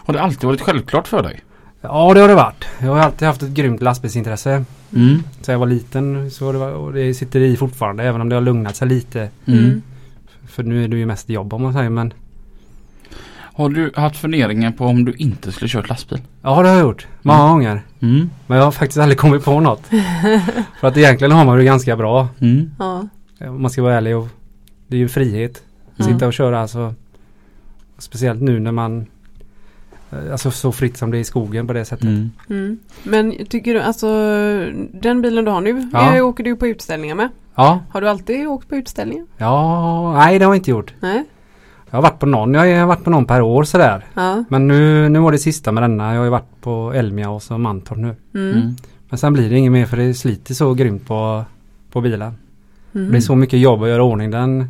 Har 0.06 0.14
det 0.14 0.22
alltid 0.22 0.44
varit 0.44 0.62
självklart 0.62 1.08
för 1.08 1.24
dig? 1.24 1.42
Ja 1.82 2.14
det 2.14 2.20
har 2.22 2.28
det 2.28 2.36
varit. 2.36 2.66
Jag 2.80 2.88
har 2.88 3.00
alltid 3.00 3.28
haft 3.28 3.44
ett 3.44 3.50
grymt 3.50 3.82
lastbilsintresse. 3.82 4.66
Mm. 4.96 5.24
Så 5.42 5.52
jag 5.52 5.60
var 5.60 5.66
liten 5.68 6.32
så 6.32 6.52
det 6.52 6.58
var, 6.58 6.72
och 6.72 6.94
det 6.94 7.14
sitter 7.14 7.40
i 7.40 7.58
fortfarande 7.58 8.04
även 8.04 8.22
om 8.22 8.30
det 8.30 8.36
har 8.36 8.42
lugnat 8.42 8.76
sig 8.76 8.88
lite. 8.88 9.30
Mm. 9.46 9.82
För 10.48 10.64
nu 10.64 10.84
är 10.84 10.88
det 10.88 10.98
ju 10.98 11.06
mest 11.06 11.30
jobb 11.30 11.54
om 11.54 11.62
man 11.62 11.74
säger 11.74 11.90
men 11.90 12.14
Har 13.56 13.70
du 13.70 13.92
haft 13.96 14.16
funderingar 14.18 14.72
på 14.72 14.86
om 14.86 15.06
du 15.06 15.14
inte 15.14 15.52
skulle 15.52 15.70
kört 15.70 15.90
lastbil? 15.90 16.22
Ja 16.42 16.62
det 16.62 16.70
har 16.70 16.76
jag 16.76 16.82
gjort. 16.86 17.08
Många 17.22 17.40
Mm. 17.40 17.50
gånger. 17.52 17.82
Mm. 18.00 18.30
Men 18.48 18.58
jag 18.58 18.66
har 18.66 18.72
faktiskt 18.72 19.00
aldrig 19.00 19.18
kommit 19.18 19.44
på 19.46 19.60
något. 19.60 19.82
För 20.80 20.88
att 20.88 20.98
egentligen 20.98 21.32
har 21.32 21.46
man 21.46 21.58
det 21.58 21.64
ganska 21.64 21.96
bra. 21.96 22.28
Mm. 22.40 22.72
Ja. 22.80 23.08
Om 23.48 23.62
man 23.62 23.72
ska 23.72 23.82
vara 23.84 23.96
ärlig. 23.96 24.18
Och 24.18 24.28
det 24.88 24.96
är 24.96 25.00
ju 25.00 25.08
frihet. 25.10 25.62
Ja. 25.96 26.06
Sitta 26.06 26.28
och 26.28 26.34
köra 26.34 26.60
alltså. 26.60 26.94
Speciellt 27.98 28.42
nu 28.42 28.60
när 28.60 28.72
man 28.72 29.06
eh, 30.12 30.32
Alltså 30.32 30.52
så 30.52 30.72
fritt 30.72 30.98
som 30.98 31.12
det 31.12 31.18
är 31.18 31.20
i 31.20 31.24
skogen 31.24 31.68
på 31.68 31.74
det 31.74 31.86
sättet. 31.86 32.04
Mm. 32.04 32.32
Mm. 32.50 32.80
Men 33.04 33.46
tycker 33.46 33.74
du 33.74 33.80
alltså 33.82 34.08
den 34.94 35.22
bilen 35.22 35.46
du 35.46 35.52
har 35.52 35.62
nu 35.62 35.90
Ja. 35.94 36.24
åker 36.24 36.44
du 36.44 36.56
på 36.56 36.68
utställningar 36.68 37.16
med? 37.16 37.30
Ja, 37.56 37.80
Har 37.90 38.02
du 38.02 38.10
alltid 38.10 38.48
åkt 38.48 38.70
på 38.70 38.76
utställningar? 38.76 39.26
ja, 39.38 40.14
nej 40.14 40.40
det 40.40 40.46
har 40.46 40.54
jag 40.54 40.60
inte 40.60 40.72
gjort. 40.72 40.94
Nej? 41.00 41.24
Jag 41.90 41.98
har 41.98 42.02
varit 42.04 42.20
på 42.20 42.26
någon, 42.26 42.54
jag 42.54 42.80
har 42.80 42.86
varit 42.88 43.04
på 43.04 43.10
någon 43.10 43.26
per 43.26 43.42
år 43.42 43.64
sådär. 43.64 44.06
Ja. 44.14 44.44
Men 44.50 44.68
nu, 44.68 45.10
nu 45.10 45.20
var 45.20 45.32
det 45.32 45.38
sista 45.38 45.72
med 45.72 45.84
denna. 45.84 46.12
Jag 46.12 46.18
har 46.20 46.24
ju 46.26 46.30
varit 46.32 46.62
på 46.62 46.94
Elmia 46.96 47.30
och 47.30 47.44
så 47.44 47.58
Mantorp 47.58 47.98
nu. 47.98 48.16
Mm. 48.36 48.52
Mm. 48.58 48.76
Men 49.10 49.18
sen 49.18 49.34
blir 49.34 49.50
det 49.50 49.58
inget 49.58 49.72
mer 49.72 49.86
för 49.86 49.98
det 49.98 50.14
sliter 50.14 50.54
så 50.54 50.74
grymt 50.74 51.08
på, 51.08 51.46
på 51.92 52.02
bilen. 52.02 52.34
Mm. 52.96 53.12
Det 53.12 53.18
är 53.18 53.22
så 53.22 53.36
mycket 53.36 53.60
jobb 53.60 53.84
att 53.84 53.90
göra 53.90 54.04
ordning 54.04 54.32
den. 54.32 54.70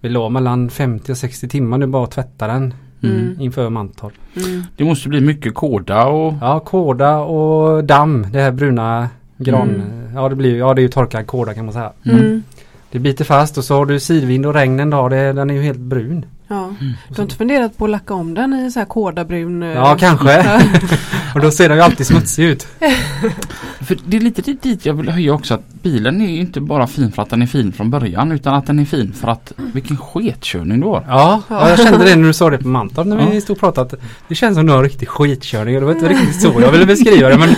Vi 0.00 0.08
låg 0.08 0.32
mellan 0.32 0.70
50 0.70 1.12
och 1.12 1.18
60 1.18 1.48
timmar 1.48 1.78
nu 1.78 1.86
bara 1.86 2.04
att 2.04 2.10
tvätta 2.10 2.46
den 2.46 2.74
Mm. 3.02 3.36
inför 3.40 3.70
Mantorp. 3.70 4.12
Mm. 4.36 4.62
Det 4.76 4.84
måste 4.84 5.08
bli 5.08 5.20
mycket 5.20 5.54
koda 5.54 6.06
och 6.06 6.34
Ja, 6.40 6.60
kåda 6.60 7.18
och 7.18 7.84
damm. 7.84 8.26
Det 8.32 8.40
här 8.40 8.50
bruna 8.50 9.08
gran. 9.36 9.68
Mm. 9.68 10.14
Ja, 10.14 10.28
det 10.28 10.34
blir 10.36 10.56
ja, 10.58 10.74
det 10.74 10.80
är 10.80 10.82
ju 10.82 10.88
torkad 10.88 11.26
kåda 11.26 11.54
kan 11.54 11.64
man 11.64 11.74
säga. 11.74 11.92
Mm. 12.04 12.42
Det 12.90 12.98
biter 12.98 13.24
fast 13.24 13.58
och 13.58 13.64
så 13.64 13.74
har 13.74 13.86
du 13.86 14.00
sidvind 14.00 14.46
och 14.46 14.54
regn 14.54 14.80
en 14.80 14.90
dag. 14.90 15.10
Det, 15.10 15.32
den 15.32 15.50
är 15.50 15.54
ju 15.54 15.62
helt 15.62 15.78
brun. 15.78 16.24
Ja. 16.48 16.74
Du 17.08 17.14
har 17.16 17.22
inte 17.22 17.36
funderat 17.36 17.76
på 17.76 17.84
att 17.84 17.90
lacka 17.90 18.14
om 18.14 18.34
den 18.34 18.54
i 18.54 18.70
så 18.70 18.78
här 18.78 18.86
kodabrun? 18.86 19.62
eh, 19.62 19.68
Ja, 19.68 19.96
kanske. 20.00 20.60
och 21.34 21.40
då 21.40 21.50
ser 21.50 21.68
den 21.68 21.78
ju 21.78 21.84
alltid 21.84 22.06
smutsig 22.06 22.44
ut. 22.44 22.62
För 23.80 23.96
det 24.06 24.16
är 24.16 24.20
lite 24.20 24.42
dit- 24.42 24.62
dit 24.62 24.86
jag 24.86 24.94
vill 24.94 25.08
höja 25.08 25.32
också 25.34 25.54
att 25.54 25.72
bilen 25.82 26.20
är 26.20 26.30
ju 26.30 26.40
inte 26.40 26.60
bara 26.60 26.86
fin 26.86 27.12
för 27.12 27.22
att 27.22 27.30
den 27.30 27.42
är 27.42 27.46
fin 27.46 27.72
från 27.72 27.90
början 27.90 28.32
utan 28.32 28.54
att 28.54 28.66
den 28.66 28.78
är 28.78 28.84
fin 28.84 29.12
för 29.12 29.28
att 29.28 29.52
vilken 29.56 29.96
sketkörning 29.96 30.80
du 30.80 30.86
har. 30.86 31.04
Ja, 31.08 31.42
ja, 31.48 31.68
jag 31.68 31.78
kände 31.78 32.04
det 32.04 32.16
när 32.16 32.26
du 32.26 32.32
sa 32.32 32.50
det 32.50 32.58
på 32.58 32.68
Mantorp 32.68 33.06
när 33.06 33.16
vi 33.30 33.34
Ja. 33.34 33.40
stod 33.40 33.56
och 33.56 33.60
pratade. 33.60 33.86
att 33.96 34.02
Det 34.28 34.34
känns 34.34 34.56
som 34.56 34.66
du 34.66 34.72
har 34.72 34.78
en 34.78 34.84
riktig 34.84 35.08
skitkörning. 35.08 35.74
och 35.74 35.80
Det 35.80 35.86
var 35.86 35.94
inte 35.94 36.08
riktigt 36.08 36.40
så 36.42 36.54
jag 36.60 36.72
ville 36.72 36.86
beskriva 36.86 37.28
det 37.28 37.38
men 37.38 37.54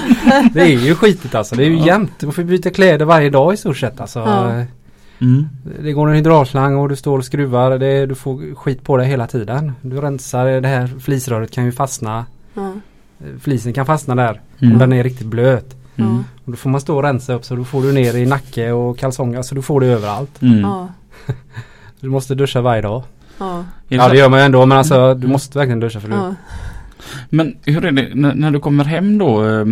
det 0.53 0.61
är 0.61 0.67
ju 0.79 0.95
skitigt 0.95 1.35
alltså. 1.35 1.57
Det 1.57 1.65
är 1.65 1.69
ju 1.69 1.79
Ja. 1.79 1.87
jämnt. 1.87 2.13
Du 2.19 2.33
får 2.33 2.43
byta 2.43 2.71
kläder 2.71 3.05
varje 3.05 3.31
dag 3.31 3.55
i 3.55 3.57
stort 3.57 3.77
sett 3.77 4.01
alltså. 4.01 4.19
Ja. 4.19 4.65
Mm. 5.21 5.49
Det 5.83 5.93
går 5.93 6.09
en 6.09 6.15
hydraulslang 6.15 6.77
och 6.77 6.89
du 6.89 6.97
står 6.97 7.19
och 7.19 7.25
skruvar. 7.25 7.79
Det, 7.79 8.07
du 8.07 8.15
får 8.15 8.55
skit 8.55 8.85
på 8.85 8.97
dig 8.97 9.07
hela 9.07 9.27
tiden. 9.27 9.73
Du 9.83 10.01
rensar 10.01 10.47
det 10.61 10.69
här 10.69 10.91
flisröret 11.01 11.51
kan 11.51 11.65
ju 11.65 11.73
fastna. 11.73 12.27
Ja. 12.55 12.73
Flisen 13.41 13.73
kan 13.73 13.87
fastna 13.87 14.15
där 14.15 14.41
Mm. 14.61 14.73
om 14.73 14.79
den 14.79 14.93
är 14.93 15.03
riktigt 15.05 15.27
blöt. 15.27 15.77
Mm. 15.97 16.17
Och 16.45 16.51
då 16.53 16.57
får 16.57 16.71
man 16.71 16.81
stå 16.81 16.97
och 16.97 17.03
rensa 17.03 17.33
upp 17.35 17.45
så 17.45 17.57
då 17.57 17.65
får 17.65 17.83
du 17.83 17.93
ner 17.93 18.17
i 18.17 18.27
nacke 18.27 18.73
och 18.73 18.99
kalsonger. 18.99 19.37
Alltså 19.37 19.55
du 19.55 19.63
får 19.63 19.81
det 19.81 19.87
överallt. 19.87 20.43
Mm. 20.43 20.67
Du 22.01 22.09
måste 22.09 22.35
duscha 22.35 22.61
varje 22.61 22.83
dag. 22.83 23.03
Ja. 23.39 23.65
Ja 23.89 24.03
så- 24.05 24.13
det 24.13 24.19
gör 24.19 24.29
man 24.29 24.39
ju 24.39 24.45
ändå 24.45 24.67
men 24.67 24.79
alltså 24.79 25.15
du 25.15 25.27
måste 25.27 25.59
verkligen 25.59 25.81
duscha 25.81 26.01
för 26.01 26.09
du. 26.09 26.15
Ja. 26.15 26.35
Men 27.31 27.57
hur 27.65 27.85
är 27.85 27.93
det 27.93 28.09
när, 28.15 28.35
när 28.35 28.51
du 28.51 28.61
kommer 28.61 28.85
hem 28.85 29.19
då 29.19 29.45
eh, 29.49 29.67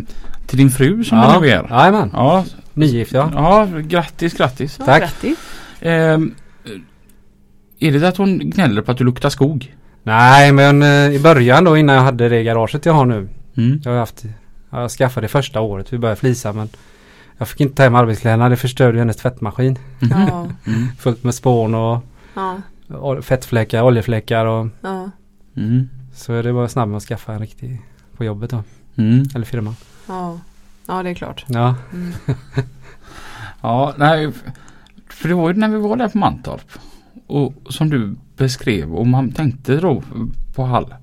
till 0.46 0.58
din 0.58 0.70
fru 0.70 1.04
som 1.04 1.18
Ja, 1.18 1.34
du 1.34 1.40
nu 1.40 1.52
är? 1.52 1.66
Jajamän. 1.70 2.10
Ja, 2.12 2.44
Nygift 2.78 3.12
ja. 3.12 3.30
ja, 3.34 3.68
grattis, 3.80 4.34
grattis. 4.34 4.76
Ja, 4.78 4.84
Tack. 4.84 5.00
Grattis. 5.02 5.38
Ehm, 5.80 6.34
är 7.78 7.92
det 7.92 8.08
att 8.08 8.16
hon 8.16 8.38
gnäller 8.50 8.82
på 8.82 8.90
att 8.90 8.98
du 8.98 9.04
luktar 9.04 9.28
skog? 9.30 9.74
Nej 10.02 10.52
men 10.52 10.82
eh, 10.82 11.10
i 11.10 11.20
början 11.22 11.64
då 11.64 11.76
innan 11.76 11.96
jag 11.96 12.02
hade 12.02 12.28
det 12.28 12.42
garaget 12.42 12.86
jag 12.86 12.92
har 12.92 13.06
nu. 13.06 13.28
Mm. 13.56 13.80
Jag 13.84 13.92
har 13.92 13.98
haft, 13.98 14.24
jag 14.70 14.90
skaffade 14.90 15.24
det 15.24 15.28
första 15.28 15.60
året 15.60 15.92
vi 15.92 15.98
började 15.98 16.20
flisa 16.20 16.52
men 16.52 16.68
jag 17.38 17.48
fick 17.48 17.60
inte 17.60 17.74
ta 17.74 17.82
hem 17.82 17.94
arbetskläderna. 17.94 18.48
Det 18.48 18.56
förstörde 18.56 18.98
hennes 18.98 19.16
tvättmaskin. 19.16 19.78
Ja. 20.00 20.48
Mm. 20.66 20.88
Fullt 20.98 21.24
med 21.24 21.34
spån 21.34 21.74
och 21.74 22.04
Ja. 22.34 23.22
fettfläckar, 23.22 23.82
oljefläckar 23.82 24.46
och 24.46 24.66
Ja. 24.80 25.10
Mm. 25.56 25.88
Så 26.14 26.32
är 26.32 26.42
det 26.42 26.52
bara 26.52 26.68
snabb 26.68 26.88
med 26.88 26.96
att 26.96 27.02
skaffa 27.02 27.32
en 27.32 27.38
riktig 27.40 27.82
på 28.16 28.24
jobbet 28.24 28.50
då. 28.50 28.62
Mm. 28.96 29.22
Eller 29.34 29.46
firman. 29.46 29.76
Ja. 30.08 30.38
Ja, 30.88 31.02
det 31.02 31.10
är 31.10 31.14
klart. 31.14 31.44
Ja. 31.48 31.74
Mm. 31.92 32.12
Ja, 33.60 33.94
nej. 33.96 34.32
För 35.10 35.28
det 35.28 35.34
var 35.34 35.48
ju 35.48 35.54
när 35.56 35.68
vi 35.68 35.76
var 35.78 35.96
där 35.96 36.08
på 36.08 36.18
Mantorp. 36.18 36.70
Och 37.26 37.54
som 37.68 37.90
du 37.90 38.16
beskrev 38.36 38.94
och 38.94 39.06
man 39.06 39.32
tänkte 39.32 39.76
då 39.76 40.02
på 40.54 40.64
Hall. 40.64 40.94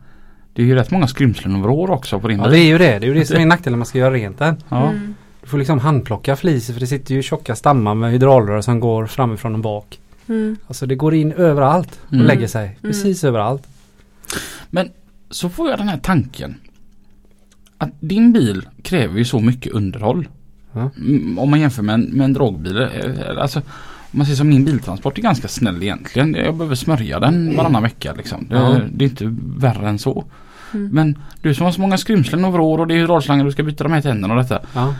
Det 0.54 0.62
är 0.62 0.66
ju 0.66 0.76
rätt 0.76 0.92
många 0.92 1.08
skrymslen 1.08 1.56
över 1.56 1.70
år 1.70 1.90
också 1.92 2.20
på 2.20 2.28
din 2.28 2.40
ja, 2.40 2.48
det 2.48 2.60
är 2.60 2.68
ju 2.68 2.78
det. 2.78 3.00
Det 3.00 3.06
är 3.06 3.08
ju 3.08 3.14
det 3.14 3.26
som 3.26 3.38
är 3.42 3.46
nackdelen 3.46 3.72
när 3.74 3.78
man 3.78 3.86
ska 3.86 3.98
göra 3.98 4.14
rent 4.14 4.38
den. 4.40 4.58
Ja. 4.70 4.90
Mm. 4.90 5.16
Du 5.42 5.48
får 5.48 5.58
liksom 5.58 5.80
handplocka 5.80 6.36
flis 6.36 6.68
för 6.72 6.80
det 6.80 6.88
sitter 6.88 7.16
ju 7.16 7.22
tjocka 7.24 7.56
stammar 7.56 7.94
med 7.96 8.12
hydraulrör 8.12 8.62
som 8.62 8.80
går 8.80 9.06
framifrån 9.06 9.54
och 9.56 9.62
bak. 9.62 10.00
Mm. 10.28 10.58
Alltså 10.68 10.86
det 10.86 10.96
går 10.96 11.14
in 11.14 11.32
överallt 11.32 12.00
och 12.08 12.14
Mm. 12.14 12.26
lägger 12.26 12.48
sig. 12.48 12.78
Precis 12.82 13.24
överallt. 13.24 13.68
Så 15.30 15.50
får 15.50 15.70
jag 15.70 15.80
den 15.80 15.88
här 15.88 15.98
tanken. 15.98 16.56
Att 17.78 17.92
din 18.00 18.34
bil 18.34 18.62
kräver 18.84 19.18
ju 19.18 19.26
så 19.26 19.40
mycket 19.40 19.72
underhåll. 19.74 20.28
Ja. 20.74 20.90
Mm, 20.98 21.40
Om 21.40 21.50
man 21.50 21.60
jämför 21.60 21.84
med 21.84 21.94
en, 21.94 22.02
med 22.02 22.26
en 22.26 22.34
dragbil. 22.34 22.78
eh, 22.78 22.88
Alltså, 23.42 23.60
om 24.12 24.18
man 24.20 24.26
ser 24.26 24.34
som 24.36 24.50
min 24.50 24.66
biltransport 24.66 25.18
är 25.18 25.22
ganska 25.22 25.48
snäll 25.48 25.84
egentligen. 25.84 26.34
Jag 26.36 26.56
behöver 26.56 26.76
smörja 26.76 27.20
den 27.20 27.58
varannan 27.58 27.84
vecka 27.84 28.14
liksom. 28.18 28.48
Det, 28.50 28.56
Ja. 28.56 28.80
det 28.92 29.06
är 29.06 29.10
inte 29.10 29.36
värre 29.58 29.90
än 29.90 30.00
så. 30.00 30.26
Mm. 30.74 30.90
Men 30.92 31.18
du 31.42 31.54
som 31.54 31.66
har 31.66 31.72
så 31.72 31.82
många 31.82 31.98
skrymslen 31.98 32.46
över 32.46 32.60
år 32.60 32.78
och 32.80 32.88
det 32.88 32.94
är 32.94 32.98
hydraulslangar 32.98 33.46
du 33.46 33.52
ska 33.52 33.64
byta 33.64 33.84
de 33.84 33.94
här 33.94 34.02
tänderna 34.02 34.34
och 34.34 34.40
detta. 34.42 34.60
Ja. 34.74 34.96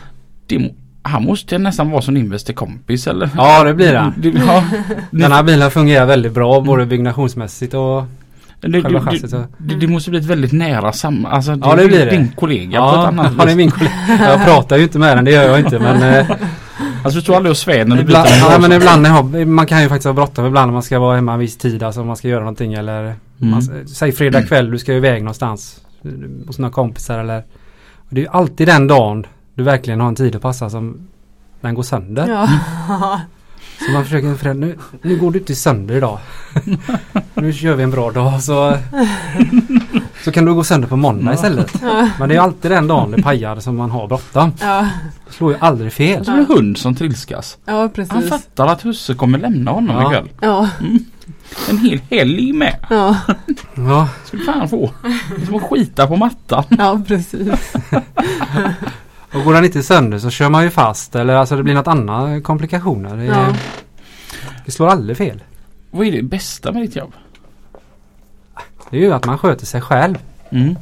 Det, 0.46 0.70
han 1.02 1.24
måste 1.24 1.58
nästan 1.58 1.90
vara 1.90 2.02
som 2.02 2.14
din 2.14 2.28
bästa 2.30 2.52
kompis 2.52 3.06
eller? 3.06 3.30
ja 3.36 3.64
det 3.64 3.74
blir 3.74 3.92
det. 3.92 4.12
Det, 4.18 4.28
ja, 4.46 4.64
Den 5.10 5.32
här 5.32 5.42
bilen 5.42 5.70
fungerar 5.70 6.06
väldigt 6.06 6.32
bra 6.34 6.60
både 6.60 6.86
byggnationsmässigt 6.86 7.74
och 7.74 8.04
det, 8.68 8.82
Själva 8.82 8.98
det, 8.98 9.04
chassit, 9.04 9.30
så. 9.30 9.36
det, 9.36 9.46
det, 9.58 9.74
det 9.74 9.86
måste 9.86 10.10
bli 10.10 10.18
ett 10.18 10.24
väldigt 10.26 10.52
nära 10.52 10.92
sam... 10.92 11.26
Alltså, 11.26 11.58
Ja, 11.62 11.74
det 11.76 11.86
blir 11.86 12.04
det. 12.06 12.10
Din 12.10 12.28
kollega 12.36 12.80
på 12.80 12.86
ett 12.86 12.92
Ja, 12.94 13.06
annat 13.06 13.32
ja, 13.38 13.44
det 13.44 13.52
är 13.52 13.56
min 13.56 13.70
kollega. 13.70 13.94
Jag 14.18 14.44
pratar 14.44 14.76
ju 14.76 14.82
inte 14.82 14.98
med 14.98 15.16
den, 15.16 15.24
det 15.24 15.30
gör 15.30 15.48
jag 15.48 15.58
inte 15.58 15.78
men 15.78 16.02
eh, 16.02 16.30
Alltså 17.02 17.18
du 17.18 17.22
står 17.22 17.36
aldrig 17.36 17.50
och 17.50 17.56
svär 17.56 17.84
när 17.84 17.96
du 17.96 18.02
byter 18.02 18.08
ibland, 18.08 18.26
en 18.28 18.52
ja, 18.52 18.58
men 18.58 18.72
ibland 18.72 19.02
när 19.02 19.10
jag 19.10 19.16
har, 19.16 19.44
man 19.44 19.66
kan 19.66 19.82
ju 19.82 19.88
faktiskt 19.88 20.06
ha 20.06 20.12
bråttom 20.12 20.46
ibland 20.46 20.68
när 20.68 20.72
man 20.72 20.82
ska 20.82 20.98
vara 20.98 21.16
hemma 21.16 21.32
en 21.32 21.38
viss 21.38 21.56
tid 21.56 21.82
alltså 21.82 22.00
om 22.00 22.06
man 22.06 22.16
ska 22.16 22.28
göra 22.28 22.40
någonting 22.40 22.74
eller 22.74 23.14
Mm. 23.40 23.50
man, 23.50 23.86
Säg 23.86 24.12
fredag 24.12 24.42
kväll, 24.48 24.70
du 24.70 24.78
ska 24.78 24.92
iväg 24.92 25.22
någonstans 25.22 25.80
eh, 26.04 26.10
hos 26.46 26.58
några 26.58 26.72
kompisar 26.72 27.18
eller 27.18 27.38
och 27.96 28.08
Det 28.14 28.20
är 28.20 28.22
ju 28.22 28.30
alltid 28.30 28.68
den 28.68 28.86
dagen 28.86 29.26
du 29.54 29.62
verkligen 29.62 30.00
har 30.00 30.08
en 30.08 30.14
tid 30.14 30.36
att 30.36 30.42
passa 30.42 30.70
som 30.70 31.08
den 31.60 31.74
går 31.74 31.82
sönder. 31.82 32.28
Ja. 32.28 32.48
Så 33.78 33.92
man 33.92 34.04
försöker, 34.04 34.34
för 34.34 34.54
nu, 34.54 34.78
nu 35.02 35.16
går 35.16 35.30
du 35.30 35.38
inte 35.38 35.54
sönder 35.54 35.94
idag. 35.96 36.18
nu 37.34 37.52
kör 37.52 37.74
vi 37.74 37.82
en 37.82 37.90
bra 37.90 38.10
dag 38.10 38.42
så 38.42 38.76
Så 40.24 40.32
kan 40.32 40.44
du 40.44 40.54
gå 40.54 40.64
sönder 40.64 40.88
på 40.88 40.96
måndag 40.96 41.34
istället. 41.34 41.72
Ja. 41.82 42.08
Men 42.18 42.28
det 42.28 42.36
är 42.36 42.40
alltid 42.40 42.70
den 42.70 42.86
dagen 42.86 43.10
det 43.10 43.22
pajar 43.22 43.60
som 43.60 43.76
man 43.76 43.90
har 43.90 44.08
bråttom. 44.08 44.52
Ja. 44.60 44.88
Det 45.26 45.32
slår 45.32 45.52
ju 45.52 45.58
aldrig 45.60 45.92
fel. 45.92 46.24
Som 46.24 46.34
en 46.34 46.46
hund 46.46 46.78
som 46.78 46.94
trilskas. 46.94 47.58
ja, 47.64 47.72
Han 47.80 47.90
precis. 47.90 48.28
fattar 48.28 48.66
att 48.66 48.82
husse 48.84 49.14
kommer 49.14 49.38
lämna 49.38 49.70
honom 49.70 49.96
Ja. 50.02 50.10
ikväll. 50.10 50.28
Ja. 50.40 50.68
En 51.70 51.78
hel 51.78 52.00
helg 52.10 52.52
med. 52.52 52.76
Ja. 52.90 53.16
Ja, 53.74 54.08
Ska 54.24 54.36
du 54.36 54.44
fan 54.44 54.68
få. 54.68 54.90
Det 55.36 55.42
är 55.42 55.46
som 55.46 55.54
att 55.54 55.62
skita 55.62 56.06
på 56.06 56.16
mattan. 56.16 56.64
ja, 56.78 57.00
precis. 57.06 57.72
och 59.36 59.44
går 59.44 59.52
den 59.54 59.64
inte 59.64 59.82
sönder 59.82 60.18
så 60.18 60.30
kör 60.30 60.48
man 60.50 60.64
ju 60.64 60.70
fast 60.70 61.14
eller 61.16 61.34
alltså 61.34 61.56
det 61.56 61.62
blir 61.62 61.74
något 61.74 61.86
annat 61.86 62.44
komplikationer. 62.44 63.16
Det, 63.16 63.24
Ja. 63.24 63.56
det 64.64 64.70
slår 64.72 64.86
aldrig 64.88 65.16
fel. 65.16 65.42
Vad 65.90 66.06
är 66.06 66.12
det 66.12 66.22
bästa 66.22 66.72
med 66.72 66.82
ditt 66.82 66.96
jobb? 66.96 67.12
Det 68.90 68.96
är 68.96 69.00
ju 69.00 69.12
att 69.12 69.26
man 69.26 69.38
sköter 69.38 69.66
sig 69.66 69.80
själv. 69.80 70.16
Mm. 70.50 70.76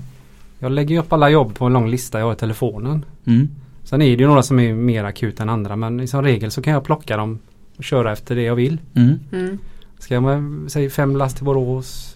Jag 0.58 0.72
lägger 0.72 0.94
ju 0.94 1.00
upp 1.00 1.12
alla 1.12 1.28
jobb 1.30 1.54
på 1.54 1.64
en 1.64 1.72
lång 1.72 1.88
lista 1.90 2.18
jag 2.18 2.26
har 2.26 2.32
i 2.32 2.36
telefonen. 2.36 3.04
Mm. 3.26 3.48
Sen 3.84 4.02
är 4.02 4.16
det 4.16 4.22
ju 4.22 4.26
några 4.28 4.42
som 4.42 4.60
är 4.60 4.74
mer 4.74 5.04
akut 5.04 5.40
än 5.40 5.48
andra 5.48 5.76
men 5.76 6.08
som 6.08 6.22
regel 6.22 6.50
så 6.50 6.62
kan 6.62 6.72
jag 6.72 6.84
plocka 6.84 7.16
dem 7.16 7.38
och 7.76 7.84
köra 7.84 8.12
efter 8.12 8.34
det 8.36 8.42
jag 8.42 8.54
vill. 8.54 8.78
Mm. 8.94 9.18
Mm. 9.32 9.58
Ska 9.98 10.14
jag 10.14 10.22
med, 10.22 10.70
säg 10.72 10.90
fem 10.90 11.16
last 11.16 11.36
till 11.36 11.44
Borås, 11.44 12.14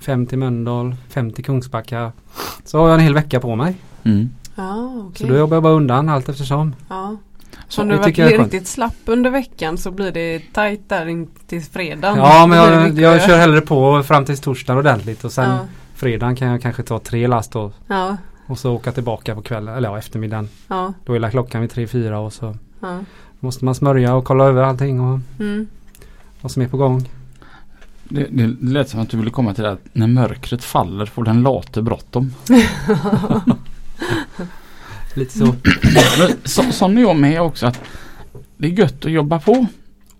fem 0.00 0.26
till 0.26 0.38
Mölndal, 0.38 0.96
fem 1.08 1.30
till 1.30 1.44
Kungsbacka. 1.44 2.12
Så 2.64 2.78
har 2.78 2.88
jag 2.88 2.94
en 2.94 3.00
hel 3.04 3.14
vecka 3.14 3.40
på 3.40 3.56
mig. 3.56 3.74
Mm. 4.02 4.30
Ja, 4.58 4.92
okej. 5.08 5.26
Så 5.26 5.32
då 5.32 5.38
jobbar 5.38 5.56
jag 5.56 5.62
bara 5.62 5.72
undan 5.72 6.08
allt 6.08 6.28
eftersom. 6.28 6.74
Ja. 6.88 7.16
Så 7.68 7.74
Så 7.74 7.82
om 7.82 7.88
det 7.88 7.94
du 7.94 7.98
varit 8.00 8.40
riktigt 8.40 8.66
slapp 8.68 8.94
under 9.04 9.30
veckan 9.30 9.78
så 9.78 9.90
blir 9.90 10.12
det 10.12 10.42
tajt 10.52 10.88
där 10.88 11.06
in 11.06 11.28
till 11.46 11.62
fredagen. 11.62 12.18
Ja 12.18 12.46
men 12.46 12.58
jag, 12.58 12.98
jag 12.98 13.22
kör 13.26 13.38
hellre 13.38 13.60
på 13.60 14.02
fram 14.02 14.24
till 14.24 14.38
torsdagen 14.38 14.78
ordentligt 14.78 15.24
och 15.24 15.32
sen 15.32 15.50
Ja. 15.50 15.58
fredagen 15.94 16.36
kan 16.36 16.48
jag 16.48 16.62
kanske 16.62 16.82
ta 16.82 16.98
tre 16.98 17.26
last 17.26 17.52
då. 17.52 17.72
Ja. 17.86 18.16
Och 18.46 18.58
så 18.58 18.72
åka 18.74 18.92
tillbaka 18.92 19.34
på 19.34 19.42
kvällen 19.42 19.74
eller 19.76 19.88
ja, 19.88 19.98
eftermiddagen. 19.98 20.48
Ja. 20.68 20.92
Då 21.04 21.14
är 21.14 21.30
klockan 21.30 21.60
vid 21.60 21.70
tre, 21.70 21.86
fyra 21.86 22.18
och 22.18 22.32
så 22.32 22.54
Ja. 22.80 22.98
måste 23.40 23.64
man 23.64 23.74
smörja 23.74 24.14
och 24.14 24.24
kolla 24.24 24.44
över 24.44 24.62
allting 24.62 25.00
och 25.00 25.20
Mm. 25.40 25.66
vad 26.40 26.52
som 26.52 26.62
är 26.62 26.68
på 26.68 26.76
gång. 26.76 27.08
Det, 28.04 28.26
det 28.30 28.46
lät 28.60 28.88
som 28.88 29.00
att 29.00 29.10
du 29.10 29.16
ville 29.16 29.30
komma 29.30 29.54
till 29.54 29.64
det 29.64 29.70
att 29.72 29.80
när 29.92 30.06
mörkret 30.06 30.64
faller 30.64 31.06
får 31.06 31.24
den 31.24 31.42
late 31.42 31.82
bråttom. 31.82 32.34
Lite 35.18 35.38
så. 35.38 35.54
Så, 36.44 36.62
sån 36.72 36.98
är 36.98 37.02
jag 37.02 37.16
med 37.16 37.40
också 37.42 37.66
att 37.66 37.80
det 38.56 38.66
är 38.66 38.70
gött 38.72 39.04
att 39.04 39.10
jobba 39.12 39.38
på 39.38 39.66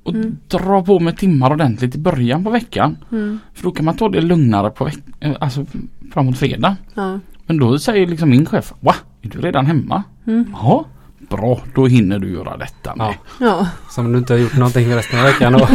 och 0.03 0.15
Mm. 0.15 0.37
dra 0.49 0.83
på 0.85 1.01
med 1.01 1.17
timmar 1.19 1.51
ordentligt 1.53 1.95
i 1.95 1.99
början 1.99 2.45
på 2.45 2.51
veckan. 2.51 2.97
Mm. 3.13 3.39
För 3.55 3.63
då 3.63 3.71
kan 3.71 3.85
man 3.85 3.97
ta 3.97 4.09
det 4.09 4.21
lugnare 4.21 4.71
på 4.71 4.85
veck- 4.85 5.03
eh, 5.21 5.33
alltså 5.41 5.67
framåt 6.13 6.39
fredag. 6.39 6.77
Ja. 6.95 7.19
Men 7.47 7.59
då 7.59 7.79
säger 7.79 8.07
liksom 8.07 8.31
min 8.31 8.47
chef, 8.47 8.73
va? 8.81 8.95
Är 9.23 9.29
du 9.29 9.41
redan 9.41 9.67
hemma? 9.67 10.03
Mm. 10.27 10.45
Ja, 10.53 10.85
bra 11.31 11.61
då 11.75 11.87
hinner 11.87 12.19
du 12.19 12.33
göra 12.33 12.57
detta 12.57 12.97
med. 12.97 13.07
Ja. 13.07 13.15
Ja. 13.47 13.67
Som 13.91 14.07
om 14.07 14.13
du 14.13 14.19
inte 14.19 14.33
har 14.33 14.39
gjort 14.41 14.57
någonting 14.57 14.95
resten 14.95 15.19
av 15.19 15.25
veckan. 15.25 15.61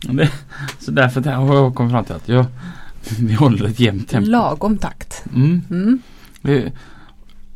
Det, 0.00 0.30
så 0.78 0.90
därför 0.90 1.20
där 1.20 1.32
har 1.32 1.54
jag 1.54 1.74
kommit 1.74 1.92
fram 1.92 2.04
till 2.04 2.14
att 2.14 2.28
jag, 2.28 2.44
vi 3.20 3.34
håller 3.34 3.64
ett 3.66 3.80
jämnt 3.80 4.08
tempo. 4.08 4.30
Lagom 4.30 4.78
takt. 4.78 5.24
Mm. 5.34 5.62
Mm. 5.70 6.00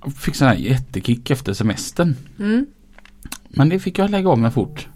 Jag 0.05 0.15
fick 0.15 0.35
sån 0.37 0.49
här 0.49 0.55
jättekick 0.55 1.31
efter 1.31 1.53
semestern. 1.53 2.17
Mm. 2.39 2.67
Men 3.49 3.69
det 3.69 3.79
fick 3.79 3.99
jag 3.99 4.11
lägga 4.11 4.29
av 4.29 4.39
med 4.39 4.55
fort. 4.55 4.89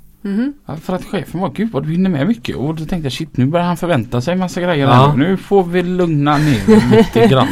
Ja, 0.67 0.77
För 0.77 0.95
att 0.95 1.05
chefen 1.05 1.41
var 1.41 1.51
gud 1.51 1.71
vad 1.73 1.83
du 1.87 1.91
hinner 1.91 2.11
med 2.11 2.27
mycket 2.27 2.57
och 2.57 2.75
då 2.75 2.85
tänkte 2.85 3.07
jag 3.07 3.13
shit 3.13 3.37
nu 3.37 3.47
börjar 3.47 3.67
han 3.67 3.77
förvänta 3.77 4.21
sig 4.21 4.37
massa 4.37 4.61
grejer. 4.61 4.87
Ja. 4.87 5.15
Nu 5.17 5.37
får 5.37 5.65
vi 5.65 5.83
lugna 5.83 6.39
ner 6.39 6.97
lite 6.97 7.27
grann. 7.31 7.49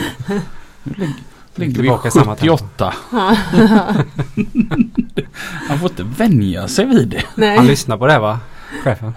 Nu 0.84 0.92
ligger, 0.96 1.14
ligger 1.54 1.72
vi 1.72 1.74
Tillbaka 1.74 2.08
i 2.08 2.10
samma 2.10 2.36
tempo. 2.36 2.56
78. 2.56 2.94
Han 5.68 5.78
får 5.78 5.90
inte 5.90 6.02
vänja 6.02 6.68
sig 6.68 6.86
vid 6.86 7.08
det. 7.08 7.16
han 7.18 7.26
Nej. 7.36 7.66
lyssnar 7.66 7.96
på 7.96 8.06
det 8.06 8.18
va? 8.18 8.40
Chefen? 8.84 9.12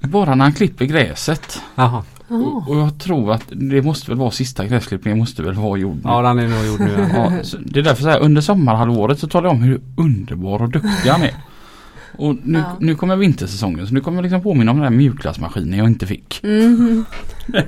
Bara 0.00 0.34
när 0.34 0.44
han 0.44 0.52
klipper 0.52 0.84
gräset. 0.84 1.62
Jaha. 1.74 2.04
Och, 2.28 2.68
och 2.70 2.76
jag 2.76 2.98
tror 2.98 3.32
att 3.32 3.42
det 3.50 3.82
måste 3.82 4.10
väl 4.10 4.18
vara 4.18 4.30
sista 4.30 4.66
gräsklippningen 4.66 5.18
måste 5.18 5.42
väl 5.42 5.54
vara 5.54 5.78
gjord 5.78 5.94
nu. 5.96 6.00
Ja 6.04 6.22
den 6.22 6.38
är 6.38 6.48
nog 6.48 6.66
gjord 6.66 6.80
nu. 6.80 7.08
Ja. 7.14 7.32
Ja, 7.42 7.58
det 7.64 7.80
är 7.80 7.84
därför 7.84 8.02
så 8.02 8.08
här, 8.08 8.20
under 8.20 8.40
sommarhalvåret 8.40 9.18
så 9.18 9.26
talar 9.28 9.48
jag 9.48 9.56
om 9.56 9.62
hur 9.62 9.80
underbar 9.96 10.62
och 10.62 10.68
duktig 10.70 11.10
han 11.10 11.22
är. 11.22 11.34
Och 12.18 12.36
nu, 12.42 12.58
Ja. 12.58 12.76
nu 12.80 12.94
kommer 12.94 13.16
vintersäsongen 13.16 13.86
så 13.86 13.94
nu 13.94 14.00
kommer 14.00 14.18
jag 14.18 14.22
liksom 14.22 14.42
påminna 14.42 14.70
om 14.70 14.76
den 14.80 14.92
där 14.92 14.98
mjukglassmaskinen 14.98 15.78
jag 15.78 15.86
inte 15.88 16.06
fick. 16.06 16.40
Det 17.46 17.64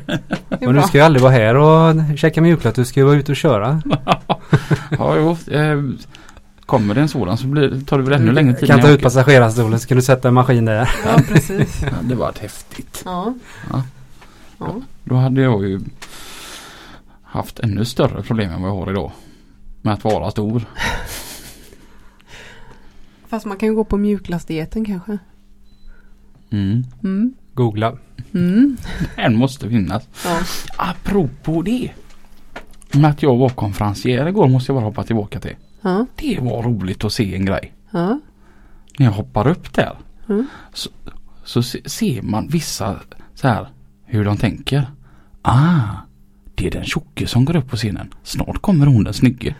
är 0.60 0.66
Och 0.66 0.74
du 0.74 0.82
ska 0.82 0.98
ju 0.98 1.04
aldrig 1.04 1.22
vara 1.22 1.32
här 1.32 1.56
och 1.56 1.94
checka 2.18 2.40
mjukglass. 2.40 2.74
Du 2.74 2.84
ska 2.84 3.00
ju 3.00 3.06
vara 3.06 3.16
ute 3.16 3.32
och 3.32 3.36
köra. 3.36 3.82
Ja, 4.98 5.16
jo, 5.16 5.54
eh, 5.54 5.80
kommer 6.66 6.94
det 6.94 7.00
en 7.00 7.08
sådan 7.08 7.36
så 7.38 7.46
blir, 7.46 7.80
tar 7.86 7.98
det 7.98 8.04
väl 8.04 8.12
ännu 8.20 8.32
längre 8.32 8.54
tid. 8.54 8.68
kan 8.68 8.80
ta 8.80 8.88
ut 8.88 9.02
passagerarstolen 9.02 9.80
så 9.80 9.88
kan 9.88 9.96
du 9.96 10.02
sätta 10.02 10.28
en 10.28 10.34
maskin 10.34 10.64
där. 10.64 10.90
Ja, 11.04 11.20
precis. 11.28 11.82
Ja, 11.82 11.88
det 12.02 12.14
var 12.14 12.32
häftigt. 12.40 13.02
Ja. 13.04 13.34
Ja. 13.72 13.82
Ja. 14.60 14.80
Då 15.04 15.14
hade 15.14 15.42
jag 15.42 15.68
ju 15.68 15.80
haft 17.22 17.58
ännu 17.58 17.84
större 17.84 18.22
problem 18.22 18.50
än 18.50 18.62
vad 18.62 18.70
jag 18.70 18.76
har 18.76 18.90
idag. 18.90 19.12
Med 19.82 19.94
att 19.94 20.04
vara 20.04 20.30
stor. 20.30 20.64
Fast 23.28 23.46
man 23.46 23.56
kan 23.56 23.68
ju 23.68 23.74
gå 23.74 23.84
på 23.84 23.96
mjuklasdieten 23.96 24.84
kanske. 24.84 25.18
Mm. 26.50 26.84
Mm. 27.02 27.34
Googla. 27.54 27.96
Mm. 28.34 28.76
En 29.16 29.36
måste 29.36 29.68
finnas. 29.68 30.08
Ja. 30.24 30.40
Apropå 30.76 31.62
det. 31.62 31.90
Med 32.92 33.10
att 33.10 33.22
jag 33.22 33.36
var 33.36 33.48
konferencier 33.48 34.26
igår 34.26 34.48
måste 34.48 34.72
jag 34.72 34.76
bara 34.82 34.88
hoppa 34.88 35.04
tillbaka 35.04 35.40
till. 35.40 35.56
Ja. 35.80 36.06
Det 36.16 36.38
var 36.40 36.62
roligt 36.62 37.04
att 37.04 37.12
se 37.12 37.34
en 37.34 37.44
grej. 37.44 37.74
Ja. 37.90 38.20
När 38.98 39.06
jag 39.06 39.12
hoppar 39.12 39.48
upp 39.48 39.74
där. 39.74 39.98
Mm. 40.28 40.46
Så, 40.72 40.90
så 41.44 41.62
se, 41.62 41.88
ser 41.88 42.22
man 42.22 42.48
vissa 42.48 42.96
så 43.34 43.48
här 43.48 43.68
hur 44.10 44.24
de 44.24 44.36
tänker. 44.36 44.86
Ah, 45.42 45.80
det 46.54 46.66
är 46.66 46.70
den 46.70 46.84
tjocke 46.84 47.26
som 47.26 47.44
går 47.44 47.56
upp 47.56 47.70
på 47.70 47.76
scenen. 47.76 48.14
Snart 48.22 48.62
kommer 48.62 48.86
hon 48.86 49.04
den 49.04 49.14
snygge. 49.14 49.54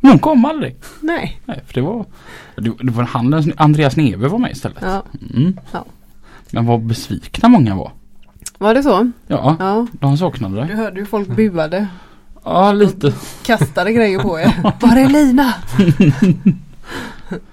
Men 0.00 0.10
hon 0.10 0.18
kom 0.18 0.44
aldrig. 0.44 0.76
Nej. 1.00 1.40
Nej, 1.44 1.62
för 1.66 1.74
det 1.74 1.80
var, 1.80 2.06
det, 2.56 2.72
det 2.82 2.90
var 2.92 3.04
han, 3.04 3.52
Andreas 3.56 3.96
Neve 3.96 4.28
var 4.28 4.38
med 4.38 4.50
istället. 4.52 4.78
Ja. 4.82 5.02
Mm. 5.34 5.56
Ja. 5.72 5.84
Men 6.50 6.66
vad 6.66 6.80
besvikna 6.86 7.48
många 7.48 7.74
var. 7.76 7.92
Var 8.58 8.74
det 8.74 8.82
så? 8.82 9.10
Ja, 9.26 9.56
Ja. 9.58 9.86
de 9.92 10.18
saknade 10.18 10.54
Du 10.60 10.66
dig. 10.66 10.76
hörde 10.76 11.00
hur 11.00 11.06
folk 11.06 11.28
buade. 11.28 11.86
Ja, 12.44 12.72
lite. 12.72 13.14
Kastade 13.42 13.92
grejer 13.92 14.18
på 14.18 14.38
er. 14.40 14.54
Var 14.80 14.96
är 14.96 15.08
Lina? 15.08 15.54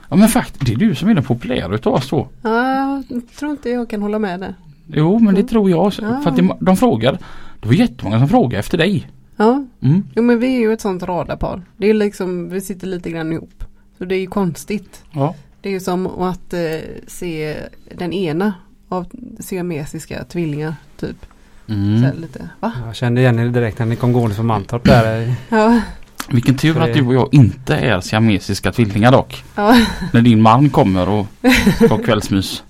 Ja 0.10 0.16
men 0.16 0.30
faktiskt, 0.30 0.66
det 0.66 0.72
är 0.74 0.76
du 0.78 0.96
som 0.96 1.10
är 1.10 1.14
den 1.16 1.24
populära 1.24 1.76
utav 1.76 1.94
oss 1.94 2.08
två. 2.10 2.28
Ja, 2.42 3.04
jag 3.10 3.22
tror 3.40 3.52
inte 3.52 3.70
jag 3.70 3.90
kan 3.90 4.02
hålla 4.02 4.20
med 4.20 4.40
där. 4.40 4.56
Jo 4.88 5.20
men 5.20 5.36
det 5.36 5.44
tror 5.44 5.70
jag. 5.70 5.94
Ja. 6.02 6.20
För 6.24 6.30
att 6.30 6.36
det, 6.36 6.50
de 6.60 6.78
frågar. 6.78 7.18
Det 7.60 7.68
var 7.68 7.74
jättemånga 7.74 8.20
som 8.20 8.30
frågade 8.30 8.60
efter 8.60 8.78
dig. 8.78 9.08
Ja, 9.38 9.66
Mm. 9.82 10.04
jo 10.16 10.24
men 10.24 10.40
vi 10.40 10.56
är 10.56 10.60
ju 10.60 10.74
ett 10.74 10.82
sånt 10.82 11.04
radarpar. 11.04 11.62
Det 11.78 11.90
är 11.90 11.94
liksom, 11.94 12.50
vi 12.50 12.62
sitter 12.62 12.88
lite 12.88 13.10
grann 13.10 13.34
ihop. 13.34 13.64
Så 13.98 14.06
det 14.06 14.16
är 14.16 14.20
ju 14.20 14.28
konstigt. 14.28 15.04
Ja. 15.12 15.36
Det 15.62 15.70
är 15.70 15.74
ju 15.74 15.80
som 15.80 16.08
att 16.08 16.54
eh, 16.54 16.60
se 17.08 17.58
den 17.96 18.14
ena 18.14 18.54
av 18.90 19.06
siamesiska 19.40 20.24
tvillingar 20.24 20.76
typ. 21.00 21.26
Så 21.68 21.74
Mm. 21.74 22.04
här 22.04 22.14
lite, 22.14 22.50
va? 22.60 22.72
Jag 22.86 22.96
kände 22.96 23.22
igen 23.22 23.40
er 23.40 23.46
direkt 23.50 23.80
när 23.80 23.86
ni 23.86 23.96
kom 23.96 24.14
gående 24.14 24.36
från 24.36 24.46
Mantorp 24.46 24.84
där. 24.84 25.34
Ja, 25.50 25.82
Vilken 26.30 26.58
tur 26.58 26.74
Så 26.74 26.80
att 26.80 26.94
du 26.94 27.06
och 27.06 27.14
jag 27.14 27.30
inte 27.32 27.76
är 27.76 28.02
siamesiska 28.02 28.72
tvillingar 28.72 29.12
dock. 29.12 29.44
ja. 29.56 29.78
När 30.14 30.22
din 30.22 30.42
man 30.42 30.70
kommer 30.70 31.10
och 31.10 31.28
har 31.90 32.04
kvällsmys. 32.04 32.64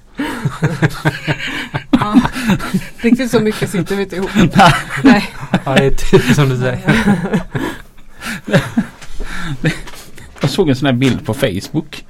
Riktigt 2.97 3.31
så 3.31 3.39
mycket 3.39 3.69
sitter 3.69 3.95
vi 3.95 4.03
inte 4.03 4.15
ihop. 4.15 4.29
Nej. 5.03 5.29
Ja, 5.65 5.75
det 5.75 5.85
är 5.85 5.91
typ 5.91 6.35
som 6.35 6.49
du 6.49 6.57
säger. 6.57 7.41
Jag 10.41 10.49
såg 10.49 10.69
en 10.69 10.75
sån 10.75 10.85
här 10.85 10.93
bild 10.93 11.25
på 11.25 11.33
Facebook. 11.33 12.05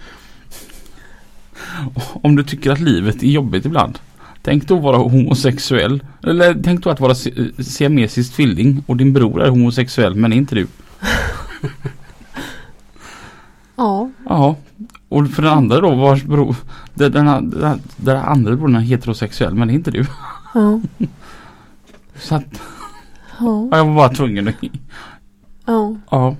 Om 1.96 2.36
du 2.36 2.44
tycker 2.44 2.72
att 2.72 2.80
livet 2.80 3.24
är 3.24 3.28
jobbigt 3.28 3.66
ibland. 3.66 4.00
Tänk 4.42 4.68
då 4.68 4.76
vara 4.76 4.98
homosexuell. 4.98 6.04
Eller 6.24 6.56
tänk 6.64 6.84
då 6.84 6.90
att 6.90 7.00
vara 7.00 7.16
si- 7.16 7.52
siamesisk 7.64 8.34
tvilling 8.36 8.84
och 8.88 8.98
din 8.98 9.14
bror 9.14 9.42
är 9.44 9.50
homosexuell 9.50 10.16
men 10.16 10.34
inte 10.34 10.56
du. 10.56 10.68
Ja, 13.76 14.10
Ja. 14.30 14.56
Och 15.10 15.28
för 15.28 15.42
den 15.42 15.52
andra 15.52 15.82
då 15.82 15.96
vars 15.96 16.24
bror. 16.24 16.56
Den, 16.94 17.12
den, 17.12 17.50
den, 17.50 17.82
den 17.96 18.18
andra 18.18 18.56
brodern 18.56 18.76
är 18.76 18.80
heterosexuell 18.80 19.56
men 19.56 19.70
inte 19.70 19.92
du. 19.92 20.06
ja, 20.54 20.82
Så 22.16 22.36
att 22.36 22.46
ja, 23.40 23.68
ja, 23.72 23.78
jag 23.78 23.86
var 23.86 23.96
bara 23.96 24.10
tvungen 24.10 24.48
att... 24.48 24.56
ja. 25.66 25.96
Ja. 26.12 26.36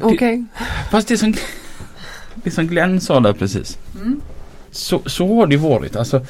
Okej. 0.00 0.44
Fast 0.90 1.08
det 1.08 1.18
som, 1.18 1.34
det 2.34 2.50
som 2.50 2.66
Glenn 2.66 3.00
sa 3.00 3.20
där 3.20 3.32
precis. 3.32 3.78
Mm. 4.00 4.20
Så, 4.70 5.02
så 5.06 5.36
har 5.36 5.46
det 5.46 5.56
varit. 5.56 5.96
Alltså, 5.96 6.26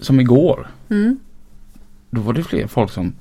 som 0.00 0.20
igår. 0.20 0.68
Mm. 0.90 1.18
Då 2.10 2.20
var 2.20 2.32
det 2.32 2.44
fler 2.44 2.66
folk 2.66 2.90
som 2.90 3.12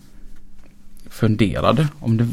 funderade 1.10 1.88
om 2.00 2.18
det 2.18 2.28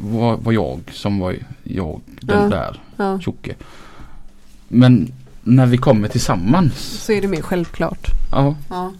var, 0.00 0.36
var 0.36 0.52
jag 0.52 0.80
som 0.92 1.18
var 1.18 1.36
jag 1.64 2.00
den 2.20 2.42
Ja. 2.42 2.48
där 2.48 2.82
Ja, 2.96 3.20
tjocke. 3.20 3.54
Men 4.68 5.12
när 5.42 5.66
vi 5.66 5.76
kommer 5.78 6.08
tillsammans. 6.08 6.74
så 7.04 7.12
är 7.12 7.22
det 7.22 7.28
mer 7.28 7.42
självklart. 7.42 8.06
Ja, 8.32 8.54
Ja. 8.70 8.92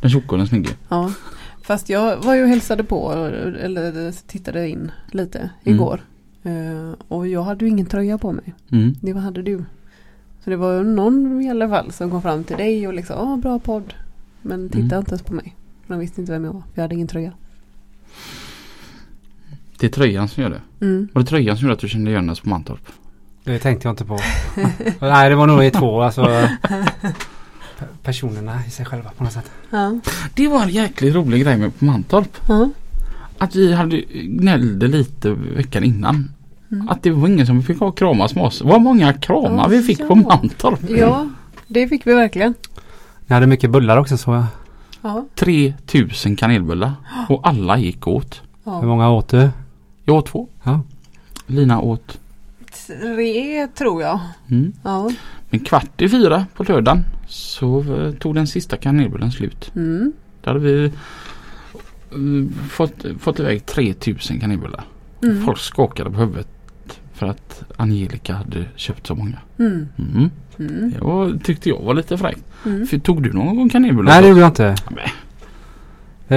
den 0.00 0.10
tjocke 0.10 0.28
och 0.28 0.38
den 0.38 0.46
snygge. 0.46 0.70
Ja, 0.88 1.12
fast 1.62 1.88
jag 1.88 2.16
var 2.16 2.34
ju 2.34 2.42
och 2.42 2.48
hälsade 2.48 2.84
på 2.84 3.12
eller 3.62 4.12
tittade 4.28 4.68
in 4.68 4.90
lite 5.10 5.50
igår. 5.64 6.00
Eh, 6.42 6.92
och 7.08 7.28
jag 7.28 7.42
hade 7.42 7.64
ju 7.64 7.70
ingen 7.70 7.86
tröja 7.86 8.18
på 8.18 8.32
mig. 8.32 8.54
Mm. 8.72 8.94
Det 9.00 9.12
vad 9.12 9.22
hade 9.22 9.42
du? 9.42 9.64
Så 10.44 10.50
det 10.50 10.56
var 10.56 10.82
någon 10.84 11.42
i 11.42 11.50
alla 11.50 11.68
fall 11.68 11.92
som 11.92 12.10
kom 12.10 12.22
fram 12.22 12.44
till 12.44 12.56
dig 12.56 12.86
och 12.88 12.94
liksom, 12.94 13.16
ja 13.18 13.36
bra 13.36 13.58
podd. 13.58 13.94
Men 14.42 14.68
tittade 14.68 14.84
Mm. 14.86 14.98
inte 14.98 15.10
ens 15.10 15.22
på 15.22 15.34
mig. 15.34 15.56
De 15.86 15.98
visste 15.98 16.20
inte 16.20 16.32
vem 16.32 16.44
jag 16.44 16.52
var, 16.52 16.62
jag 16.74 16.82
hade 16.82 16.94
ingen 16.94 17.08
tröja. 17.08 17.32
Det 19.80 19.86
är 19.86 19.90
tröjan 19.90 20.28
som 20.28 20.42
gör 20.42 20.50
det. 20.50 20.84
Mm. 20.86 21.08
Var 21.12 21.22
det 21.22 21.28
tröjan 21.28 21.56
som 21.56 21.62
gjorde 21.64 21.74
att 21.74 21.80
du 21.80 21.88
kände 21.88 22.10
igen 22.10 22.30
oss 22.30 22.40
på 22.40 22.48
Mantorp? 22.48 22.86
Det 23.44 23.58
tänkte 23.58 23.88
jag 23.88 23.92
inte 23.92 24.04
på. 24.04 24.18
Nej, 25.00 25.28
det 25.30 25.36
var 25.36 25.46
nog 25.46 25.64
i 25.64 25.70
två. 25.70 26.02
Alltså, 26.02 26.22
pe- 26.22 26.48
personerna 28.02 28.60
i 28.66 28.70
sig 28.70 28.86
själva 28.86 29.10
på 29.10 29.24
något 29.24 29.32
sätt. 29.32 29.50
Ja. 29.70 29.98
Det 30.34 30.48
var 30.48 30.62
en 30.62 30.68
jäkligt 30.68 31.14
rolig 31.14 31.42
grej 31.42 31.56
med 31.56 31.78
på 31.78 31.84
Mantorp. 31.84 32.36
Ja. 32.48 32.70
Att 33.38 33.54
vi 33.56 33.72
hade 33.74 33.96
gnällde 34.24 34.86
lite 34.88 35.30
veckan 35.30 35.84
innan. 35.84 36.30
Mm. 36.72 36.88
Att 36.88 37.02
det 37.02 37.10
var 37.10 37.28
ingen 37.28 37.46
som 37.46 37.62
fick 37.62 37.78
ha 37.80 37.90
kramas 37.90 38.34
med 38.34 38.44
oss. 38.44 38.62
Vad 38.62 38.80
många 38.82 39.12
kramar 39.12 39.62
Ja, 39.62 39.66
vi 39.68 39.82
fick 39.82 40.00
ja. 40.00 40.06
på 40.06 40.14
Mantorp. 40.14 40.80
ja, 40.90 41.28
det 41.66 41.88
fick 41.88 42.06
vi 42.06 42.14
verkligen. 42.14 42.54
Ni 43.26 43.34
hade 43.34 43.46
mycket 43.46 43.70
bullar 43.70 43.96
också 43.96 44.16
så 44.16 44.32
jag. 44.34 44.44
Ja. 45.02 45.26
3000 45.34 46.36
kanelbullar. 46.36 46.92
Och 47.28 47.48
alla 47.48 47.78
gick 47.78 48.06
åt. 48.06 48.42
Hur 48.64 48.86
många 48.86 49.10
åt 49.10 49.28
du? 49.28 49.48
Jag 50.08 50.16
åt 50.16 50.26
två. 50.26 50.48
Ja. 50.62 50.80
Lina 51.46 51.80
åt. 51.80 52.18
Tre 52.86 53.66
tror 53.66 54.02
jag. 54.02 54.20
Mm. 54.50 54.72
Ja. 54.82 55.10
Men 55.50 55.60
kvart 55.60 56.02
i 56.02 56.08
fyra 56.08 56.46
på 56.54 56.64
lördagen 56.64 57.04
så 57.26 57.80
eh, 57.80 58.12
tog 58.12 58.34
den 58.34 58.46
sista 58.46 58.76
kanelbullen 58.76 59.32
slut. 59.32 59.72
Mm. 59.76 60.12
Då 60.40 60.50
hade 60.50 60.60
vi 60.60 60.84
eh, 60.84 60.90
fått, 62.68 63.04
fått 63.18 63.40
iväg 63.40 63.66
3000 63.66 64.40
kanelbullar. 64.40 64.84
Mm. 65.22 65.44
Folk 65.44 65.58
skakade 65.58 66.10
på 66.10 66.16
huvudet 66.16 66.48
för 67.14 67.26
att 67.26 67.62
Angelica 67.76 68.34
hade 68.34 68.64
köpt 68.76 69.06
så 69.06 69.14
många. 69.14 69.38
Mm. 69.58 69.88
Mm. 69.98 70.30
Mm. 70.58 70.90
Det 70.90 71.00
var, 71.00 71.38
tyckte 71.44 71.68
jag 71.68 71.82
var 71.82 71.94
lite 71.94 72.18
fräckt. 72.18 72.44
Mm. 72.66 72.86
För 72.86 72.98
tog 72.98 73.22
du 73.22 73.32
någon 73.32 73.56
gång 73.56 73.68
kanelbullar? 73.68 74.12
Nej, 74.12 74.22
det 74.22 74.28
gjorde 74.28 74.40
jag 74.40 74.50
inte. 74.50 74.74
Nej. 74.90 75.12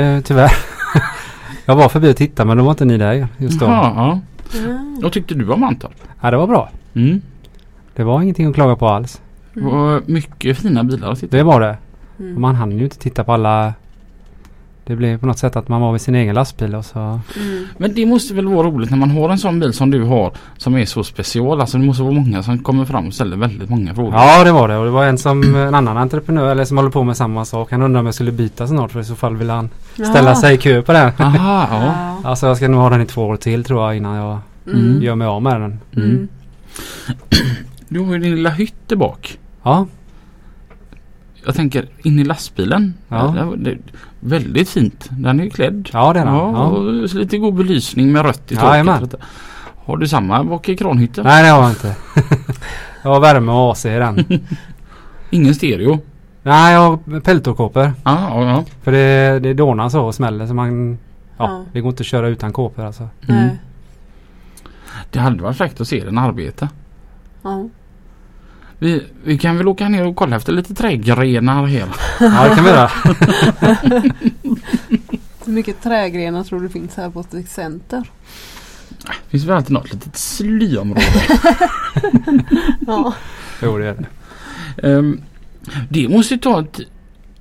Eh, 0.02 0.22
tyvärr. 0.22 0.52
jag 1.66 1.76
var 1.76 1.89
förbi 1.89 2.12
och 2.12 2.18
tittade 2.18 2.47
men 2.47 2.57
då 2.57 2.64
var 2.64 2.72
inte 2.72 2.86
ni 2.86 2.97
där 2.97 3.28
just 3.38 3.59
då. 3.59 3.66
Jaha, 3.66 3.93
ja. 3.95 4.20
Ja. 4.53 4.99
Vad 5.01 5.12
tyckte 5.12 5.34
du 5.34 5.49
om 5.49 5.59
Mantorp? 5.59 5.95
Ja, 6.22 6.32
det 6.32 6.38
var 6.38 6.47
bra. 6.47 6.70
Mm. 6.93 7.22
Det 7.95 8.03
var 8.03 8.22
ingenting 8.22 8.45
att 8.45 8.55
klaga 8.55 8.76
på 8.76 8.88
alls. 8.88 9.22
Det 9.53 9.62
var 9.62 10.01
mycket 10.05 10.57
fina 10.57 10.84
bilar 10.84 11.12
att 11.12 11.20
titta 11.20 11.38
Det 11.38 11.43
var 11.43 11.62
det. 11.62 11.78
Mm. 12.20 12.41
Man 12.41 12.55
hann 12.55 12.72
ju 12.72 12.84
inte 12.84 12.97
titta 12.97 13.24
på 13.24 13.34
alla. 13.34 13.74
Det 14.92 14.96
blev 14.98 15.18
på 15.18 15.26
något 15.26 15.38
sätt 15.39 15.56
att 15.56 15.68
man 15.68 15.82
var 15.82 15.92
vid 15.92 16.02
sin 16.02 16.16
egen 16.16 16.36
lastbil 16.36 16.76
och 16.76 16.86
så. 16.86 17.00
Mm. 17.00 17.20
Men 17.78 17.94
det 17.94 18.06
måste 18.06 18.34
väl 18.34 18.48
vara 18.48 18.68
roligt 18.68 18.89
när 18.89 18.98
man 18.98 19.12
har 19.12 19.30
en 19.30 19.38
sån 19.38 19.60
bil 19.60 19.74
som 19.74 19.92
du 19.92 20.04
har 20.04 20.32
som 20.58 20.76
är 20.78 20.86
så 20.86 21.04
special. 21.04 21.62
Alltså 21.62 21.78
det 21.78 21.84
måste 21.84 22.04
vara 22.04 22.14
många 22.14 22.44
som 22.44 22.60
kommer 22.60 22.86
fram 22.86 23.08
och 23.08 23.14
ställer 23.14 23.38
väldigt 23.38 23.70
många 23.70 23.96
frågor. 23.96 24.14
Ja 24.14 24.44
det 24.44 24.52
var 24.52 24.68
det 24.68 24.78
och 24.78 24.86
det 24.86 24.92
var 24.92 25.06
en 25.06 25.18
som 25.18 25.56
en 25.56 25.76
annan 25.76 25.98
entreprenör 25.98 26.52
eller 26.52 26.66
som 26.66 26.78
håller 26.78 26.89
på 26.89 27.04
med 27.04 27.18
samma 27.18 27.46
sak. 27.46 27.72
Han 27.72 27.82
undrade 27.82 28.00
om 28.00 28.06
jag 28.06 28.16
skulle 28.16 28.32
byta 28.32 28.68
snart 28.68 28.92
för 28.92 29.00
i 29.00 29.04
så 29.04 29.16
fall 29.16 29.36
vill 29.36 29.50
han 29.50 29.70
ställa 29.94 30.30
Ja. 30.30 30.36
sig 30.36 30.56
i 30.56 30.58
kö 30.58 30.82
på 30.82 30.94
den. 30.94 31.12
Aha, 31.20 31.68
ja. 31.72 31.78
Ja. 32.24 32.30
Alltså 32.30 32.48
jag 32.48 32.58
ska 32.58 32.68
nog 32.68 32.82
ha 32.82 32.89
den 32.89 33.02
i 33.02 33.06
två 33.06 33.22
år 33.28 33.36
till 33.38 33.64
tror 33.64 33.84
jag 33.84 33.98
innan 33.98 34.16
jag 34.16 34.38
Mm. 34.68 35.02
gör 35.04 35.16
mig 35.16 35.28
av 35.28 35.42
med 35.42 35.62
den. 35.62 35.80
Mm. 35.96 36.28
Du 37.89 38.00
har 38.00 38.14
ju 38.14 38.20
din 38.20 38.36
lilla 38.36 38.50
hytt 38.50 38.74
där 38.88 38.96
bak. 38.96 39.38
Ja, 39.64 39.86
Jag 41.46 41.56
tänker 41.56 41.88
in 42.04 42.20
i 42.20 42.24
lastbilen. 42.24 42.94
Ja. 43.08 43.36
Det, 43.58 43.72
det, 43.72 43.78
väldigt 44.20 44.70
fint. 44.70 45.08
Den 45.12 45.39
är 45.39 45.44
ju 45.44 45.50
klädd. 45.50 45.89
ja 45.94 46.14
det 46.14 46.20
är 46.20 46.26
den. 46.26 46.34
Ja, 46.34 46.52
Ja. 46.52 46.64
och 46.66 47.10
så 47.10 47.18
lite 47.18 47.38
god 47.38 47.54
belysning 47.56 48.12
med 48.12 48.26
rött 48.26 48.52
i 48.52 48.56
taket. 48.56 49.16
Har 49.86 49.98
du 49.98 50.08
samma 50.08 50.44
bak 50.44 50.70
i 50.70 50.78
kranhytten? 50.78 51.24
Nej 51.24 51.44
det 51.44 51.50
har 51.50 51.62
jag 51.62 51.72
inte. 51.72 51.96
jag 53.04 53.10
har 53.10 53.20
värme 53.20 53.52
och 53.52 53.72
AC 53.72 53.86
i 53.86 53.89
den. 53.89 54.26
Ingen 55.30 55.56
stereo? 55.56 56.00
Nej 56.44 56.74
jag 56.74 56.80
har 56.82 57.20
peltorkåpor. 57.20 57.94
Ja, 58.04 58.28
ja, 58.30 58.44
ja. 58.50 58.66
För 58.84 58.92
det, 58.92 59.39
det 59.39 59.54
dånar 59.54 59.89
så 59.89 60.02
och 60.06 60.16
smäller 60.16 60.48
så 60.48 60.54
man... 60.54 60.98
Ja, 61.38 61.46
Ja. 61.46 61.66
det 61.74 61.82
går 61.82 61.89
inte 61.89 62.02
att 62.02 62.08
köra 62.08 62.28
utan 62.28 62.54
kåpor 62.54 62.86
alltså. 62.86 63.04
Mm. 63.28 63.42
Nej. 63.46 63.58
Det 65.10 65.20
hade 65.20 65.44
varit 65.44 65.58
fräckt 65.58 65.82
att 65.82 65.88
se 65.88 66.04
den 66.06 66.18
arbeta. 66.18 66.70
Ja. 67.42 67.70
Vi, 68.82 69.04
vi 69.24 69.38
kan 69.38 69.58
väl 69.58 69.68
åka 69.68 69.90
ner 69.90 70.08
och 70.08 70.16
kolla 70.16 70.36
efter 70.36 70.54
lite 70.54 70.74
trädgrenar 70.74 71.66
här. 71.66 71.90
Ja 72.20 72.50
det 72.50 72.56
kan 72.56 72.64
vi 72.64 72.70
göra. 72.70 72.88
Hur 75.46 75.54
mycket 75.54 75.84
trädgrenar 75.84 76.44
tror 76.44 76.60
du 76.60 76.70
finns 76.70 76.96
här 76.96 77.10
på 77.10 77.24
Stig 77.24 77.48
Center? 77.48 78.04
Det 78.98 79.30
finns 79.30 79.44
väl 79.44 79.56
alltid 79.56 79.72
något 79.72 79.94
litet 79.94 80.18
slyområde. 80.18 81.02
Ja. 82.88 83.14
Jo 83.62 83.78
det 83.78 83.88
är 83.88 83.96
det. 83.96 84.08
Ehm, 84.88 85.22
det 85.90 86.10
måste 86.10 86.34
ju 86.34 86.40
ta 86.40 86.62
ett... 86.62 86.80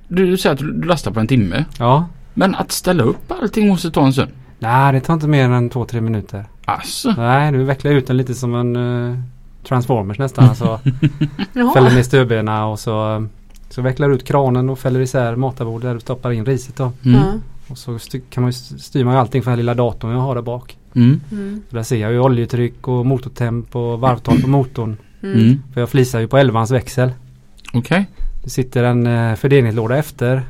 Du 0.07 0.37
säger 0.37 0.53
att 0.53 0.59
du 0.59 0.83
lastar 0.83 1.11
på 1.11 1.19
en 1.19 1.27
timme. 1.27 1.65
Ja. 1.79 2.07
Men 2.33 2.55
att 2.55 2.71
ställa 2.71 3.03
upp 3.03 3.31
allting 3.31 3.67
måste 3.67 3.91
ta 3.91 4.05
en 4.05 4.13
stund. 4.13 4.31
Nej 4.59 4.93
det 4.93 5.01
tar 5.01 5.13
inte 5.13 5.27
mer 5.27 5.49
än 5.49 5.69
två 5.69 5.85
tre 5.85 6.01
minuter. 6.01 6.45
Alltså. 6.65 7.13
Nej 7.17 7.51
du 7.51 7.63
vecklar 7.63 7.91
ut 7.91 8.07
den 8.07 8.17
lite 8.17 8.33
som 8.33 8.55
en 8.55 8.75
uh, 8.75 9.19
Transformers 9.63 10.19
nästan. 10.19 10.49
Alltså, 10.49 10.79
fäller 11.73 11.95
ner 11.95 12.03
stödbena 12.03 12.65
och 12.65 12.79
så, 12.79 13.27
så 13.69 13.81
vecklar 13.81 14.09
du 14.09 14.15
ut 14.15 14.23
kranen 14.23 14.69
och 14.69 14.79
fäller 14.79 14.99
isär 14.99 15.35
matarbordet 15.35 15.89
där 15.89 15.93
du 15.93 15.99
stoppar 15.99 16.31
in 16.31 16.45
riset 16.45 16.75
då. 16.75 16.91
Mm. 17.05 17.41
Och 17.67 17.77
så 17.77 17.99
styr, 17.99 18.21
kan 18.29 18.43
man 18.43 18.53
styr 18.53 19.03
man 19.03 19.13
ju 19.13 19.19
allting 19.19 19.43
för 19.43 19.51
den 19.51 19.57
här 19.57 19.63
lilla 19.63 19.73
datorn 19.73 20.11
jag 20.11 20.19
har 20.19 20.35
där 20.35 20.41
bak. 20.41 20.77
Mm. 20.95 21.21
Mm. 21.31 21.61
Där 21.69 21.83
ser 21.83 21.97
jag 21.97 22.11
ju 22.11 22.19
oljetryck 22.19 22.87
och 22.87 23.05
motortemp 23.05 23.75
och 23.75 23.99
varvtal 23.99 24.41
på 24.41 24.49
motorn. 24.49 24.97
Mm. 25.23 25.39
Mm. 25.39 25.63
För 25.73 25.81
jag 25.81 25.89
flisar 25.89 26.19
ju 26.19 26.27
på 26.27 26.37
11 26.37 26.65
växel. 26.65 27.11
Okej. 27.73 28.07
Det 28.43 28.49
sitter 28.49 28.83
en 28.83 29.07
eh, 29.07 29.35
fördelningslåda 29.35 29.97
efter 29.97 30.43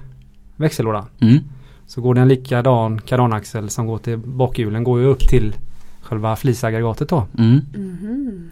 växellådan. 0.55 1.05
Mm. 1.19 1.39
Så 1.87 2.01
går 2.01 2.13
det 2.13 2.21
en 2.21 2.27
likadan 2.27 3.01
kardanaxel 3.01 3.69
som 3.69 3.87
går 3.87 3.97
till 3.97 4.17
bakhjulen 4.17 4.83
går 4.83 4.99
ju 4.99 5.05
upp 5.05 5.27
till 5.27 5.55
själva 6.01 6.35
flisaggregatet 6.35 7.09
då. 7.09 7.27
Mm. 7.37 7.61
Mhm. 7.73 8.51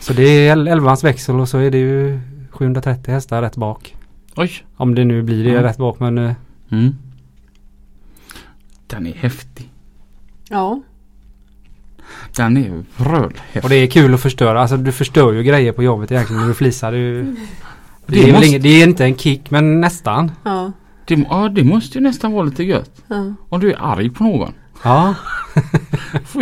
Så 0.00 0.12
det 0.12 0.22
är 0.48 0.56
11 0.66 0.96
växel 1.02 1.40
och 1.40 1.48
så 1.48 1.58
är 1.58 1.70
det 1.70 1.78
ju 1.78 2.20
730 2.50 3.12
hästar 3.14 3.42
rätt 3.42 3.56
bak. 3.56 3.94
Oj. 4.36 4.52
Om 4.76 4.94
det 4.94 5.04
nu 5.04 5.22
blir 5.22 5.44
det 5.44 5.50
Ja. 5.50 5.62
rätt 5.62 5.76
bak 5.78 6.00
men 6.00 6.18
eh, 6.18 6.32
Mm. 6.70 6.94
Den 8.86 9.06
är 9.06 9.14
häftig. 9.14 9.70
Ja. 10.48 10.82
Den 12.36 12.56
är 12.56 12.84
vrölhäftig. 12.96 13.64
Och 13.64 13.68
det 13.70 13.76
är 13.76 13.86
kul 13.86 14.14
att 14.14 14.20
förstöra. 14.20 14.60
Alltså 14.60 14.76
du 14.76 14.92
förstör 14.92 15.32
ju 15.32 15.42
grejer 15.42 15.72
på 15.72 15.82
jobbet 15.82 16.12
egentligen 16.12 16.40
när 16.42 16.48
du 16.48 16.54
flisar. 16.54 16.92
Det 16.92 16.98
är, 16.98 17.00
ju- 17.00 17.22
det 17.22 17.36
Det 18.06 18.28
är, 18.28 18.32
måste- 18.32 18.46
inget, 18.46 18.62
det 18.62 18.68
är 18.68 18.86
inte 18.88 19.04
en 19.04 19.16
kick 19.16 19.50
men 19.50 19.80
nästan. 19.80 20.32
Ja. 20.44 20.72
Det, 21.06 21.14
ja, 21.30 21.48
det 21.48 21.64
måste 21.64 21.98
ju 21.98 22.04
nästan 22.04 22.32
vara 22.32 22.44
lite 22.44 22.64
gött. 22.64 23.02
Ja. 23.08 23.34
Om 23.48 23.60
du 23.60 23.72
är 23.72 23.76
arg 23.80 24.10
på 24.10 24.24
någon. 24.24 24.52
Ja. 24.84 25.14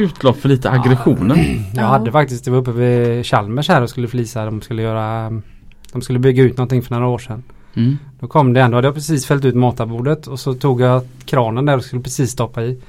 Utlopp, 0.00 0.36
för 0.36 0.48
lite 0.48 0.70
aggressioner. 0.70 1.36
Jag 1.74 1.82
Ja. 1.84 1.86
hade 1.88 2.12
faktiskt, 2.12 2.44
det 2.44 2.50
var 2.50 2.58
uppe 2.58 2.70
vid 2.70 3.26
Chalmers 3.26 3.68
här 3.68 3.82
och 3.82 3.90
skulle 3.90 4.08
flisa. 4.08 4.44
De 4.44 4.60
skulle 4.62 4.82
göra 4.82 5.32
De 5.92 6.02
skulle 6.02 6.18
bygga 6.18 6.42
ut 6.42 6.56
någonting 6.56 6.82
för 6.82 6.94
några 6.94 7.06
år 7.08 7.18
sedan. 7.18 7.42
Mm. 7.74 7.98
Då 8.20 8.26
kom 8.26 8.52
det 8.52 8.60
en, 8.60 8.70
då 8.70 8.76
hade 8.76 8.86
jag 8.88 8.94
precis 8.94 9.26
fällt 9.26 9.44
ut 9.44 9.54
matarbordet 9.54 10.26
och 10.26 10.40
så 10.40 10.54
tog 10.54 10.80
jag 10.80 11.02
kranen 11.24 11.66
där 11.66 11.76
och 11.76 11.84
skulle 11.84 12.02
precis 12.02 12.30
stoppa 12.30 12.62
i. 12.62 12.80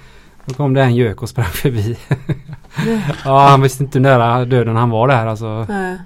Då 0.46 0.54
kom 0.54 0.74
det 0.74 0.82
en 0.84 0.96
gök 0.96 1.22
och 1.22 1.30
sprang 1.30 1.46
förbi. 1.52 1.98
ja 3.26 3.48
han 3.50 3.62
visste 3.62 3.84
inte 3.84 3.98
hur 4.00 4.04
nära 4.04 4.46
döden 4.46 4.76
han 4.76 4.90
var 4.90 5.08
där 5.08 5.26
alltså. 5.28 5.66
Nej. 5.70 5.98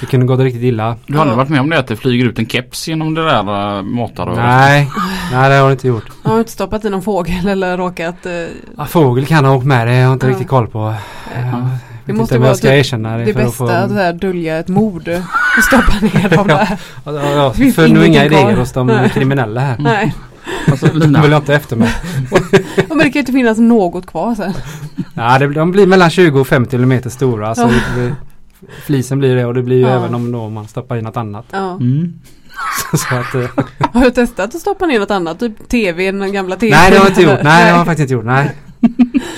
Det 0.00 0.06
kunde 0.06 0.26
gått 0.26 0.40
riktigt 0.40 0.62
illa. 0.62 0.96
Du 1.06 1.14
har 1.14 1.20
aldrig 1.20 1.32
Ja. 1.34 1.36
varit 1.36 1.48
med 1.48 1.60
om 1.60 1.70
det 1.70 1.78
att 1.78 1.86
det 1.86 1.96
flyger 1.96 2.24
ut 2.24 2.38
en 2.38 2.46
keps 2.46 2.88
genom 2.88 3.14
det 3.14 3.24
där 3.24 3.82
mataröret? 3.82 4.36
Nej, 4.38 4.90
nej 5.32 5.50
det 5.50 5.56
har 5.56 5.66
det 5.66 5.72
inte 5.72 5.88
gjort. 5.88 6.04
Har 6.22 6.32
du 6.34 6.38
inte 6.38 6.52
stoppat 6.52 6.84
i 6.84 6.90
någon 6.90 7.02
fågel 7.02 7.48
eller 7.48 7.76
råkat? 7.76 8.26
Eh, 8.26 8.32
Ja, 8.76 8.84
fågel 8.86 9.26
kan 9.26 9.44
ha 9.44 9.54
åkt 9.56 9.66
med 9.66 9.86
det, 9.86 9.94
jag 9.94 10.06
har 10.06 10.12
inte 10.12 10.26
Ja. 10.26 10.30
riktigt 10.30 10.48
koll 10.48 10.66
på. 10.66 10.94
Jag 11.34 11.70
det 12.06 12.12
måste 12.12 12.38
vara 12.38 12.54
ska 12.54 12.68
typ 12.68 12.74
erkänna 12.76 13.16
det. 13.16 13.24
det 13.24 13.32
för 13.32 13.40
att 13.40 13.46
bästa 13.46 13.88
få- 13.88 13.98
att 14.00 14.20
dölja 14.20 14.58
ett 14.58 14.68
mord 14.68 15.08
och 15.58 15.64
stoppa 15.64 15.92
ner 16.18 16.28
dem 16.36 16.46
där. 16.48 16.78
Ja, 17.04 17.12
ja, 17.12 17.30
ja, 17.30 17.52
finns 17.52 17.74
för 17.74 17.88
nu 17.88 18.06
inga 18.06 18.24
idéer 18.24 18.40
kvar. 18.42 18.52
hos 18.52 18.72
de 18.72 18.86
Nej. 18.86 19.10
kriminella 19.10 19.60
här. 19.60 19.76
Nej, 19.78 20.14
Alltså, 20.70 20.86
De 20.86 20.98
Lina, 20.98 21.22
vill 21.22 21.30
jag 21.30 21.40
inte 21.40 21.54
efter 21.54 21.76
mig. 21.76 21.90
Ja, 22.76 22.82
men 22.88 22.98
det 22.98 23.04
kan 23.04 23.12
ju 23.12 23.20
inte 23.20 23.32
finnas 23.32 23.58
något 23.58 24.06
kvar 24.06 24.34
sen. 24.34 24.52
Ja, 25.14 25.38
det, 25.38 25.46
de 25.52 25.72
blir 25.72 25.86
mellan 25.86 26.10
20 26.10 26.40
och 26.40 26.46
50 26.46 26.76
mm 26.76 27.02
stora. 27.10 27.54
Så 27.54 27.60
Ja. 27.60 27.66
det 27.66 27.94
blir, 28.00 28.14
flisen 28.84 29.18
blir 29.18 29.36
det 29.36 29.44
och 29.44 29.54
det 29.54 29.62
blir 29.62 29.76
ju 29.76 29.82
Ja. 29.82 29.88
även 29.88 30.14
om 30.14 30.32
då 30.32 30.48
man 30.48 30.68
stoppar 30.68 30.96
i 30.96 31.02
något 31.02 31.16
annat. 31.16 31.44
Ja. 31.50 31.70
mm. 31.72 32.20
så 33.08 33.14
att, 33.14 33.34
eh, 33.34 33.64
Har 33.92 34.04
du 34.04 34.10
testat 34.10 34.54
att 34.54 34.60
stoppa 34.60 34.86
ner 34.86 35.00
något 35.00 35.10
annat? 35.10 35.40
Typ 35.40 35.68
tv, 35.68 36.12
den 36.12 36.32
gamla 36.32 36.56
tv? 36.56 36.76
nej 36.76 36.90
det 36.90 36.96
har 36.96 37.04
jag 37.04 37.10
inte 37.10 37.22
gjort. 37.22 37.40
Nej 37.42 37.64
det 37.64 37.70
har 37.70 37.78
jag 37.78 37.86
faktiskt 37.86 38.00
inte 38.02 38.14
gjort. 38.14 38.24
Nej. 38.24 38.52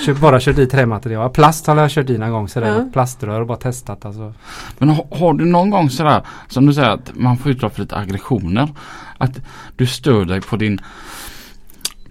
Kör, 0.05 0.13
bara 0.13 0.39
kört 0.39 0.57
i 0.57 0.67
trämaterial. 0.67 1.29
Plast 1.29 1.67
har 1.67 1.77
jag 1.77 1.91
kört 1.91 2.09
i 2.09 2.17
någon 2.17 2.31
gång. 2.31 2.47
Så 2.49 2.59
det 2.59 2.67
Ja. 2.67 2.85
plaströr 2.93 3.41
och 3.41 3.47
bara 3.47 3.57
testat 3.57 4.05
alltså. 4.05 4.33
Men 4.77 4.89
har, 4.89 5.07
har 5.11 5.33
du 5.33 5.45
någon 5.45 5.69
gång 5.69 5.89
sådär 5.89 6.21
som 6.47 6.65
du 6.65 6.73
säger 6.73 6.89
att 6.89 7.11
man 7.13 7.37
får 7.37 7.51
utlopp 7.51 7.73
för 7.73 7.81
lite 7.81 7.95
aggressioner. 7.95 8.69
Att 9.17 9.31
du 9.75 9.85
stör 9.87 10.25
dig 10.25 10.41
på 10.41 10.55
din 10.55 10.79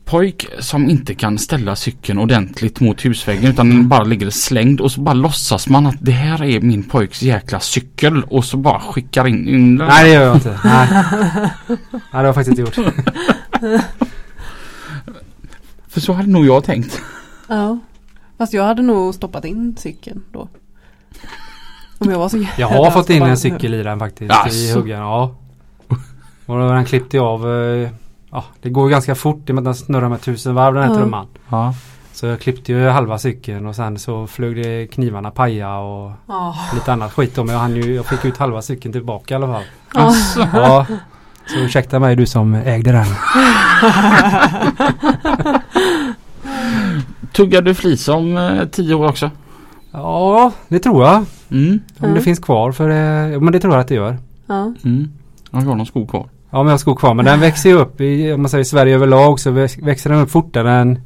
pojk 0.04 0.46
som 0.58 0.90
inte 0.90 1.14
kan 1.14 1.38
ställa 1.38 1.76
cykeln 1.76 2.18
ordentligt 2.18 2.80
mot 2.80 3.04
husväggen 3.04 3.50
utan 3.50 3.70
den 3.70 3.88
bara 3.88 4.04
ligger 4.04 4.30
slängd 4.30 4.80
och 4.80 4.92
så 4.92 5.00
bara 5.00 5.14
låtsas 5.14 5.68
man 5.68 5.86
att 5.86 5.96
det 6.00 6.12
här 6.12 6.44
är 6.44 6.60
min 6.60 6.82
pojks 6.82 7.22
jäkla 7.22 7.60
cykel 7.60 8.24
och 8.24 8.44
så 8.44 8.56
bara 8.56 8.80
skickar 8.80 9.26
in, 9.26 9.48
in 9.48 9.76
den. 9.76 9.88
Nej 9.88 10.04
det 10.04 10.10
gör 10.10 10.22
jag 10.22 10.36
inte. 10.36 10.60
Nej. 10.64 10.88
nej 10.88 11.50
det 11.90 12.16
har 12.16 12.24
jag 12.24 12.34
faktiskt 12.34 12.58
inte 12.58 12.62
gjort. 12.62 12.74
För 15.88 16.00
så 16.00 16.12
hade 16.12 16.28
nog 16.28 16.46
jag 16.46 16.64
tänkt. 16.64 17.02
Ja. 17.48 17.78
Fast 18.38 18.52
jag 18.52 18.64
hade 18.64 18.82
nog 18.82 19.14
stoppat 19.14 19.44
in 19.44 19.76
cykeln 19.78 20.22
då. 20.32 20.48
Om 21.98 22.10
jag 22.10 22.18
var 22.18 22.28
så 22.28 22.46
Jag 22.58 22.68
har 22.68 22.90
fått 22.90 23.10
in 23.10 23.22
en 23.22 23.36
cykel 23.36 23.74
i 23.74 23.82
den 23.82 23.98
faktiskt. 23.98 24.32
I 24.32 24.34
Jaså? 24.66 24.78
huggen. 24.78 25.00
Ja. 25.00 25.36
Och 26.46 26.58
då 26.58 26.68
den 26.68 26.84
klippte 26.84 27.16
jag 27.16 27.26
av. 27.26 27.46
eh, 28.34 28.40
Ja, 28.40 28.44
det 28.62 28.70
går 28.70 28.84
ju 28.88 28.90
ganska 28.90 29.14
fort 29.14 29.48
i 29.48 29.52
och 29.52 29.54
med 29.54 29.62
att 29.62 29.64
den 29.64 29.74
snurrar 29.74 30.08
med 30.08 30.20
tusen 30.20 30.54
varv 30.54 30.74
den 30.74 30.82
här 30.82 30.90
Ja. 30.90 30.96
trumman. 30.96 31.26
Ja. 31.48 31.74
Så 32.12 32.26
jag 32.26 32.40
klippte 32.40 32.72
ju 32.72 32.88
halva 32.88 33.18
cykeln 33.18 33.66
och 33.66 33.76
sen 33.76 33.98
så 33.98 34.26
flög 34.26 34.56
det 34.56 34.86
knivarna 34.86 35.30
paja 35.30 35.76
och 35.78 36.12
Ja. 36.26 36.54
lite 36.74 36.92
annat 36.92 37.12
skit 37.12 37.38
om. 37.38 37.48
Jag, 37.48 37.58
hann 37.58 37.76
ju, 37.76 37.94
jag 37.94 38.06
fick 38.06 38.24
ut 38.24 38.36
halva 38.36 38.62
cykeln 38.62 38.92
tillbaka 38.92 39.34
i 39.34 39.36
alla 39.36 39.46
fall. 39.46 39.62
Alltså. 39.94 40.48
Ja. 40.52 40.86
Så 41.46 41.58
ursäkta 41.58 41.98
mig 41.98 42.16
du 42.16 42.26
som 42.26 42.54
ägde 42.54 42.92
den. 42.92 43.06
Tuggar 47.32 47.62
du 47.62 47.74
flis 47.74 48.08
om 48.08 48.36
eh, 48.36 48.64
tio 48.68 48.94
år 48.94 49.08
också? 49.08 49.30
Ja, 49.92 50.52
det 50.68 50.78
tror 50.78 51.04
jag. 51.04 51.14
Mm. 51.50 51.80
Om 51.98 52.04
Mm. 52.04 52.14
det 52.14 52.20
finns 52.20 52.38
kvar 52.38 52.72
för 52.72 52.88
ja, 52.88 53.40
Men 53.40 53.52
det 53.52 53.60
tror 53.60 53.74
jag 53.74 53.80
att 53.80 53.88
det 53.88 53.94
gör. 53.94 54.18
Ja. 54.46 54.72
Mm. 54.84 55.10
Jag 55.50 55.60
har 55.60 55.74
någon 55.74 55.86
skog 55.86 56.10
kvar. 56.10 56.26
Ja 56.54 56.58
men 56.62 56.66
jag 56.66 56.72
har 56.72 56.78
skog 56.78 56.98
kvar. 56.98 57.14
Men 57.14 57.24
den 57.24 57.40
växer 57.40 57.70
ju 57.70 57.76
upp 57.76 58.00
i, 58.00 58.32
om 58.32 58.42
man 58.42 58.48
säger 58.48 58.64
Sverige 58.64 58.94
överlag 58.94 59.40
så 59.40 59.50
väx- 59.50 59.78
växer 59.82 60.10
den 60.10 60.20
upp 60.20 60.30
fortare 60.30 60.72
än, 60.72 60.98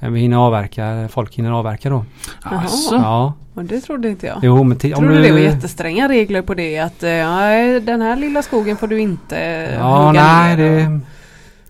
än 0.00 0.12
vi 0.12 0.20
hinner 0.20 0.36
avverka. 0.36 1.08
Folk 1.12 1.34
hinner 1.34 1.50
avverka 1.50 1.90
då. 1.90 2.04
Jaha. 2.44 2.60
Alltså. 2.60 2.94
Ja. 2.94 3.32
Och 3.54 3.64
det 3.64 3.80
trodde 3.80 4.08
inte 4.08 4.26
jag. 4.26 4.36
Jo 4.42 4.56
men 4.62 4.72
om 4.72 4.78
Trodde 4.78 5.14
du... 5.16 5.22
det 5.22 5.32
var 5.32 5.38
jättestränga 5.38 6.08
regler 6.08 6.42
på 6.42 6.54
det 6.54 6.78
att 6.78 7.02
eh, 7.02 7.08
nej, 7.10 7.80
den 7.80 8.00
här 8.02 8.16
lilla 8.16 8.42
skogen 8.42 8.76
får 8.76 8.86
du 8.86 9.00
inte 9.00 9.36
Ja 9.80 10.06
hugga 10.06 10.22
nej 10.22 10.56
ner. 10.56 10.64
det, 10.90 11.00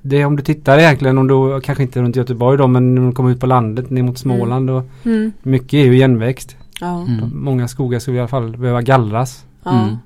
det 0.03 0.21
är 0.21 0.27
om 0.27 0.37
du 0.37 0.43
tittar 0.43 0.79
egentligen 0.79 1.19
om 1.19 1.29
du 1.29 1.61
kanske 1.61 1.83
inte 1.83 2.03
runt 2.03 2.17
Göteborg 2.17 2.59
då 2.59 2.67
men 2.67 2.95
när 2.95 3.03
du 3.07 3.13
kommer 3.13 3.31
ut 3.31 3.41
på 3.41 3.47
landet 3.47 3.91
ner 3.91 4.03
mot 4.03 4.19
Småland 4.19 4.71
och 4.71 4.83
Mm. 5.05 5.33
mycket 5.43 5.75
är 5.75 5.85
ju 5.85 5.95
igenväxt. 5.95 6.57
Ja. 6.81 7.01
Mm. 7.09 7.31
Många 7.35 7.69
skogar 7.69 7.99
skulle 7.99 8.17
i 8.17 8.21
alla 8.21 8.29
fall 8.29 8.57
behöva 8.57 8.83
gallras. 8.83 9.45
Ja. 9.65 9.83
Mm. 9.83 9.97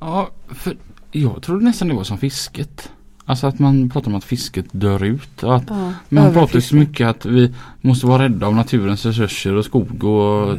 Ja, 0.00 0.28
för 0.54 0.76
jag 1.12 1.42
trodde 1.42 1.64
nästan 1.64 1.88
det 1.88 1.94
var 1.94 2.04
som 2.04 2.18
fisket. 2.18 2.90
Alltså 3.24 3.46
att 3.46 3.58
man 3.58 3.90
pratar 3.90 4.10
om 4.10 4.14
att 4.14 4.24
fisket 4.24 4.66
dör 4.72 5.02
ut. 5.04 5.42
Och 5.42 5.56
att 5.56 5.64
Ja. 5.68 5.92
man 6.08 6.32
pratar 6.32 6.54
ju 6.54 6.60
så 6.60 6.76
mycket 6.76 7.08
att 7.08 7.26
vi 7.26 7.54
måste 7.80 8.06
vara 8.06 8.22
rädda 8.22 8.46
om 8.48 8.56
naturens 8.56 9.06
resurser 9.06 9.54
och 9.54 9.64
skog 9.64 10.04
och... 10.04 10.56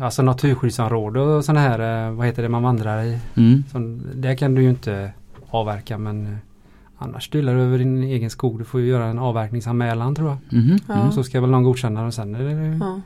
Alltså 0.00 0.22
naturskyddsområde 0.22 1.20
och 1.20 1.44
sådana 1.44 1.60
här, 1.60 2.06
eh, 2.08 2.12
vad 2.14 2.26
heter 2.26 2.42
det 2.42 2.48
man 2.48 2.62
vandrar 2.62 3.02
i. 3.04 3.18
Mm. 3.34 3.64
Sån, 3.72 4.02
där 4.14 4.34
kan 4.34 4.54
du 4.54 4.62
ju 4.62 4.70
inte 4.70 5.12
avverka 5.50 5.98
men 5.98 6.26
eh, 6.26 6.32
annars 6.98 7.24
stylar 7.26 7.54
du 7.54 7.60
över 7.60 7.78
din 7.78 8.02
egen 8.02 8.30
skog. 8.30 8.58
Du 8.58 8.64
får 8.64 8.80
ju 8.80 8.86
göra 8.86 9.04
en 9.06 9.18
avverkningsanmälan 9.18 10.14
tror 10.14 10.28
jag. 10.28 10.38
Mhm. 10.58 10.78
Ja. 10.88 10.94
Mm. 10.94 11.12
Så 11.12 11.22
ska 11.24 11.40
väl 11.40 11.50
någon 11.50 11.62
godkänna 11.62 12.02
den 12.02 12.12
sen. 12.12 12.34
Är 12.34 12.42
det, 12.44 12.76
Ja. 12.80 13.00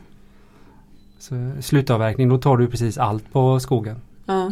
så, 1.19 1.51
slutavverkning 1.61 2.29
då 2.29 2.37
tar 2.37 2.57
du 2.57 2.67
precis 2.67 2.97
allt 2.97 3.31
på 3.33 3.59
skogen. 3.59 3.95
Ja. 4.25 4.49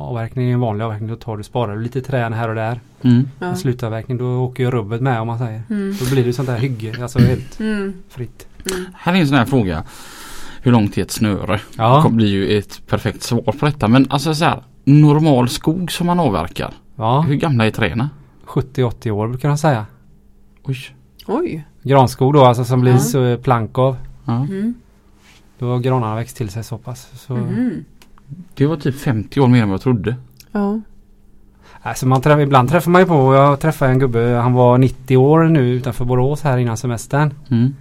Mm. 0.00 0.08
Avverkning 0.08 0.50
en 0.50 0.60
vanlig 0.60 0.84
avverkning. 0.84 1.08
Då 1.08 1.16
tar 1.16 1.36
du, 1.36 1.42
sparar 1.42 1.76
du 1.76 1.82
lite 1.82 2.00
träd 2.00 2.32
här 2.32 2.48
och 2.48 2.54
där. 2.54 2.80
Mm. 3.02 3.28
Ja. 3.38 3.46
En 3.46 3.56
slutavverkning 3.56 4.16
då 4.18 4.26
åker 4.40 4.62
ju 4.64 4.70
rubbet 4.70 5.00
med 5.00 5.20
om 5.20 5.26
man 5.26 5.38
säger. 5.38 5.62
Mm. 5.70 5.96
Då 6.00 6.10
blir 6.10 6.24
det 6.24 6.32
sånt 6.32 6.48
där 6.48 6.58
hygge. 6.58 7.02
Alltså 7.02 7.18
helt 7.18 7.60
Mm. 7.60 7.92
fritt. 8.08 8.46
Mm. 8.70 8.86
Här 8.94 9.14
är 9.14 9.16
en 9.16 9.28
sån 9.28 9.36
här 9.36 9.44
fråga. 9.44 9.84
Hur 10.62 10.72
långt 10.72 10.98
är 10.98 11.02
ett 11.02 11.10
snöre? 11.10 11.60
Ja. 11.78 12.02
Det 12.08 12.14
blir 12.14 12.28
ju 12.28 12.58
ett 12.58 12.82
perfekt 12.86 13.22
svar 13.22 13.40
på 13.60 13.66
detta. 13.66 13.88
Men 13.88 14.06
alltså 14.10 14.34
så 14.34 14.44
här. 14.44 14.62
Normal 14.84 15.48
skog 15.48 15.92
som 15.92 16.06
man 16.06 16.20
avverkar. 16.20 16.72
ja. 16.96 17.20
Hur 17.20 17.34
gamla 17.34 17.66
är 17.66 17.70
träden? 17.70 18.08
70-80 18.46 19.10
år 19.10 19.28
brukar 19.28 19.48
de 19.48 19.58
säga. 19.58 19.86
Oj. 20.62 20.76
Oj. 21.26 21.64
Granskog 21.82 22.32
då 22.34 22.44
alltså 22.44 22.64
som 22.64 22.80
blir 22.80 23.36
plank 23.36 23.78
av. 23.78 23.96
Ja. 24.24 24.32
Mm. 24.36 24.74
Då 25.58 25.66
har 25.70 25.78
granarna 25.78 26.14
växt 26.14 26.36
till 26.36 26.48
sig 26.48 26.64
så 26.64 26.78
pass. 26.78 27.08
Så, 27.14 27.32
Mhm. 27.36 27.84
Det 28.54 28.66
var 28.66 28.76
typ 28.76 28.94
50 29.00 29.40
år 29.40 29.48
mer 29.48 29.62
än 29.62 29.68
vad 29.68 29.74
jag 29.74 29.80
trodde. 29.82 30.16
Ja. 30.52 30.80
Alltså 31.82 32.06
man 32.06 32.20
träffar, 32.22 32.40
ibland 32.40 32.68
träffar 32.68 32.90
man 32.90 33.00
ju 33.02 33.06
på, 33.06 33.34
jag 33.34 33.60
träffade 33.60 33.90
en 33.90 33.98
gubbe, 33.98 34.40
han 34.42 34.52
var 34.52 34.78
90 34.78 35.16
år 35.16 35.44
nu 35.44 35.68
utanför 35.70 36.04
Borås 36.04 36.42
här 36.42 36.58
innan 36.58 36.76
semestern. 36.76 37.34
Mm. 37.50 37.74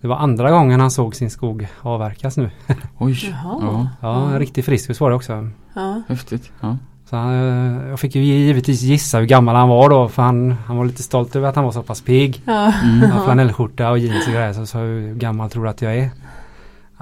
Det 0.00 0.08
var 0.08 0.16
andra 0.16 0.50
gången 0.50 0.80
han 0.80 0.90
såg 0.90 1.14
sin 1.16 1.30
skog 1.30 1.68
avverkas 1.80 2.36
nu. 2.36 2.50
Oj. 2.98 3.18
Jaha. 3.30 3.58
Ja. 3.60 3.88
Ja, 4.00 4.24
Mm. 4.26 4.38
riktigt 4.38 4.64
frisk 4.64 5.00
var 5.00 5.10
det 5.10 5.16
också. 5.16 5.48
Ja. 5.74 6.02
Häftigt. 6.08 6.50
Ja. 6.60 6.76
Så 7.10 7.16
han, 7.16 7.34
eh, 7.34 7.88
jag 7.88 8.00
fick 8.00 8.14
ju 8.14 8.22
givetvis 8.22 8.82
gissa 8.82 9.18
hur 9.18 9.26
gammal 9.26 9.54
han 9.56 9.68
var 9.68 9.90
då 9.90 10.08
för 10.08 10.22
han, 10.22 10.54
han 10.66 10.76
var 10.76 10.84
lite 10.84 11.02
stolt 11.02 11.36
över 11.36 11.48
att 11.48 11.56
han 11.56 11.64
var 11.64 11.72
så 11.72 11.82
pass 11.82 12.00
pigg. 12.00 12.42
Ja. 12.44 12.72
Mm. 12.84 13.10
Han 13.10 13.24
flanellskjorta 13.24 13.90
och 13.90 13.98
jeans 13.98 14.26
och 14.26 14.32
grejer 14.32 14.52
så 14.52 14.66
sa 14.66 14.78
hur 14.78 15.14
gammal 15.14 15.50
tror 15.50 15.64
du 15.64 15.70
att 15.70 15.82
jag 15.82 15.96
är? 15.96 16.10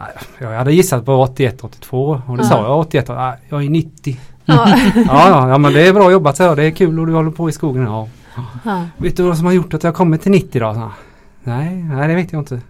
Ja, 0.00 0.06
Jag 0.38 0.58
hade 0.58 0.72
gissat 0.72 1.04
på 1.04 1.14
81, 1.22 1.64
82 1.64 2.22
och 2.26 2.36
det 2.36 2.42
Ja. 2.42 2.48
sa 2.48 2.62
jag 2.62 2.78
81. 2.78 3.04
Ja, 3.08 3.36
jag 3.48 3.64
är 3.64 3.70
90. 3.70 4.18
Ja. 4.44 4.76
Ja, 5.06 5.48
ja, 5.48 5.58
men 5.58 5.72
det 5.72 5.86
är 5.88 5.92
bra 5.92 6.12
jobbat 6.12 6.36
så. 6.36 6.54
Det 6.54 6.64
är 6.64 6.70
kul 6.70 7.00
och 7.00 7.06
du 7.06 7.12
håller 7.12 7.30
på 7.30 7.48
i 7.48 7.52
skogen. 7.52 7.82
Ja. 7.82 8.08
Ja. 8.64 8.84
Vet 8.96 9.16
du 9.16 9.22
vad 9.22 9.36
som 9.36 9.46
har 9.46 9.52
gjort 9.52 9.74
att 9.74 9.82
jag 9.82 9.90
har 9.90 9.96
kommit 9.96 10.22
till 10.22 10.30
90 10.32 10.60
då? 10.60 10.90
Nej, 11.44 11.74
nej 11.82 12.08
det 12.08 12.14
vet 12.14 12.32
jag 12.32 12.40
inte. 12.40 12.60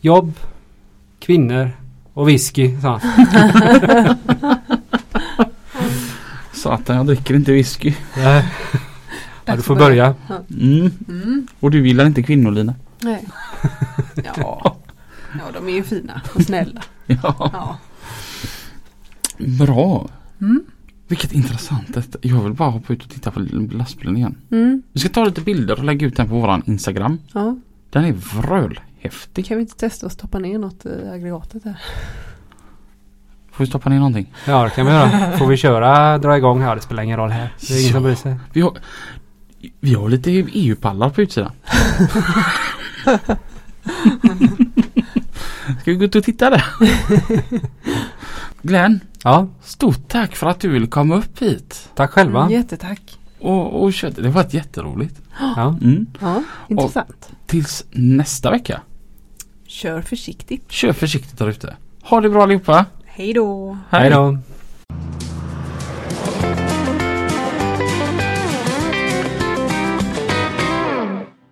Jobb, 0.00 0.32
kvinnor 1.20 1.70
och 2.14 2.28
whisky, 2.28 2.80
sa 2.80 3.00
han. 3.02 4.16
Satan, 6.52 6.96
jag 6.96 7.06
dricker 7.06 7.34
inte 7.34 7.52
whisky. 7.52 7.94
Nej. 8.16 8.44
Ja, 9.44 9.56
du 9.56 9.62
får 9.62 9.76
börja. 9.76 10.14
Mm. 10.60 10.90
Mm. 11.08 11.46
Och 11.60 11.70
du 11.70 11.86
gillar 11.86 12.06
inte 12.06 12.22
kvinnor 12.22 12.50
Lina? 12.50 12.74
Nej. 13.00 13.24
Ja. 14.36 14.73
De 15.64 15.70
är 15.72 15.76
ju 15.76 15.82
fina 15.82 16.20
och 16.34 16.42
snälla. 16.42 16.82
Ja. 17.06 17.50
Ja. 17.52 17.78
Bra. 19.38 20.08
Mm. 20.40 20.64
Vilket 21.08 21.32
intressant 21.32 21.94
detta. 21.94 22.18
Jag 22.22 22.42
vill 22.42 22.52
bara 22.52 22.70
hoppa 22.70 22.92
ut 22.92 23.02
och 23.04 23.10
titta 23.10 23.30
på 23.30 23.40
lastbilen 23.72 24.16
igen. 24.16 24.36
Mm. 24.50 24.82
Vi 24.92 25.00
ska 25.00 25.08
ta 25.08 25.24
lite 25.24 25.40
bilder 25.40 25.78
och 25.78 25.84
lägga 25.84 26.06
ut 26.06 26.16
den 26.16 26.28
på 26.28 26.34
våran 26.34 26.62
Instagram. 26.66 27.18
Ja. 27.32 27.56
Den 27.90 28.04
är 28.04 28.12
vrölhäftig. 28.12 29.46
Kan 29.46 29.56
vi 29.56 29.60
inte 29.62 29.76
testa 29.76 30.06
att 30.06 30.12
stoppa 30.12 30.38
ner 30.38 30.58
något 30.58 30.86
i 30.86 31.08
aggregatet 31.12 31.64
här? 31.64 31.80
Får 33.52 33.64
vi 33.64 33.68
stoppa 33.68 33.90
ner 33.90 33.96
någonting? 33.98 34.32
Ja 34.46 34.64
det 34.64 34.70
kan 34.70 34.86
vi 34.86 34.92
göra. 34.92 35.32
Får 35.38 35.46
vi 35.46 35.56
köra, 35.56 36.18
dra 36.18 36.36
igång? 36.36 36.60
Ja 36.62 36.74
det 36.74 36.80
spelar 36.80 37.02
ingen 37.02 37.16
roll 37.18 37.30
här. 37.30 37.52
Det 37.60 37.74
är 37.74 37.78
ingen 37.80 37.86
Ja. 37.88 37.92
som 37.92 38.02
bryr 38.02 38.14
sig. 38.14 38.36
Vi 38.52 38.60
har, 38.60 38.78
vi 39.80 39.94
har 39.94 40.08
lite 40.08 40.30
EU-pallar 40.30 41.10
på 41.10 41.22
utsidan. 41.22 41.52
Ska 45.80 45.90
vi 45.90 45.94
gå 45.96 46.04
ut 46.04 46.14
och 46.14 46.24
titta 46.24 46.50
där? 46.50 46.64
Glenn, 48.62 49.00
Ja, 49.24 49.48
stort 49.62 50.08
tack 50.08 50.36
för 50.36 50.46
att 50.46 50.60
du 50.60 50.68
ville 50.68 50.86
komma 50.86 51.16
upp 51.16 51.42
hit. 51.42 51.88
tack 51.94 52.10
själva. 52.10 52.40
Mm, 52.40 52.52
jättetack. 52.52 53.18
Och, 53.40 53.82
och 53.82 53.92
köra. 53.92 54.10
Det 54.10 54.22
har 54.22 54.30
varit 54.30 54.54
jätteroligt. 54.54 55.20
Ja. 55.56 55.68
Mm. 55.82 56.06
Ja, 56.20 56.42
intressant. 56.68 57.28
Tills 57.46 57.84
nästa 57.90 58.50
vecka. 58.50 58.80
Kör 59.66 60.00
försiktigt. 60.00 60.72
Kör 60.72 60.92
försiktigt 60.92 61.38
där 61.38 61.48
ute. 61.48 61.76
Ha 62.02 62.20
det 62.20 62.28
bra 62.30 62.42
allihopa. 62.42 62.86
Hej 63.04 63.32
då. 63.32 63.78
Hej 63.90 64.10
då. 64.10 64.38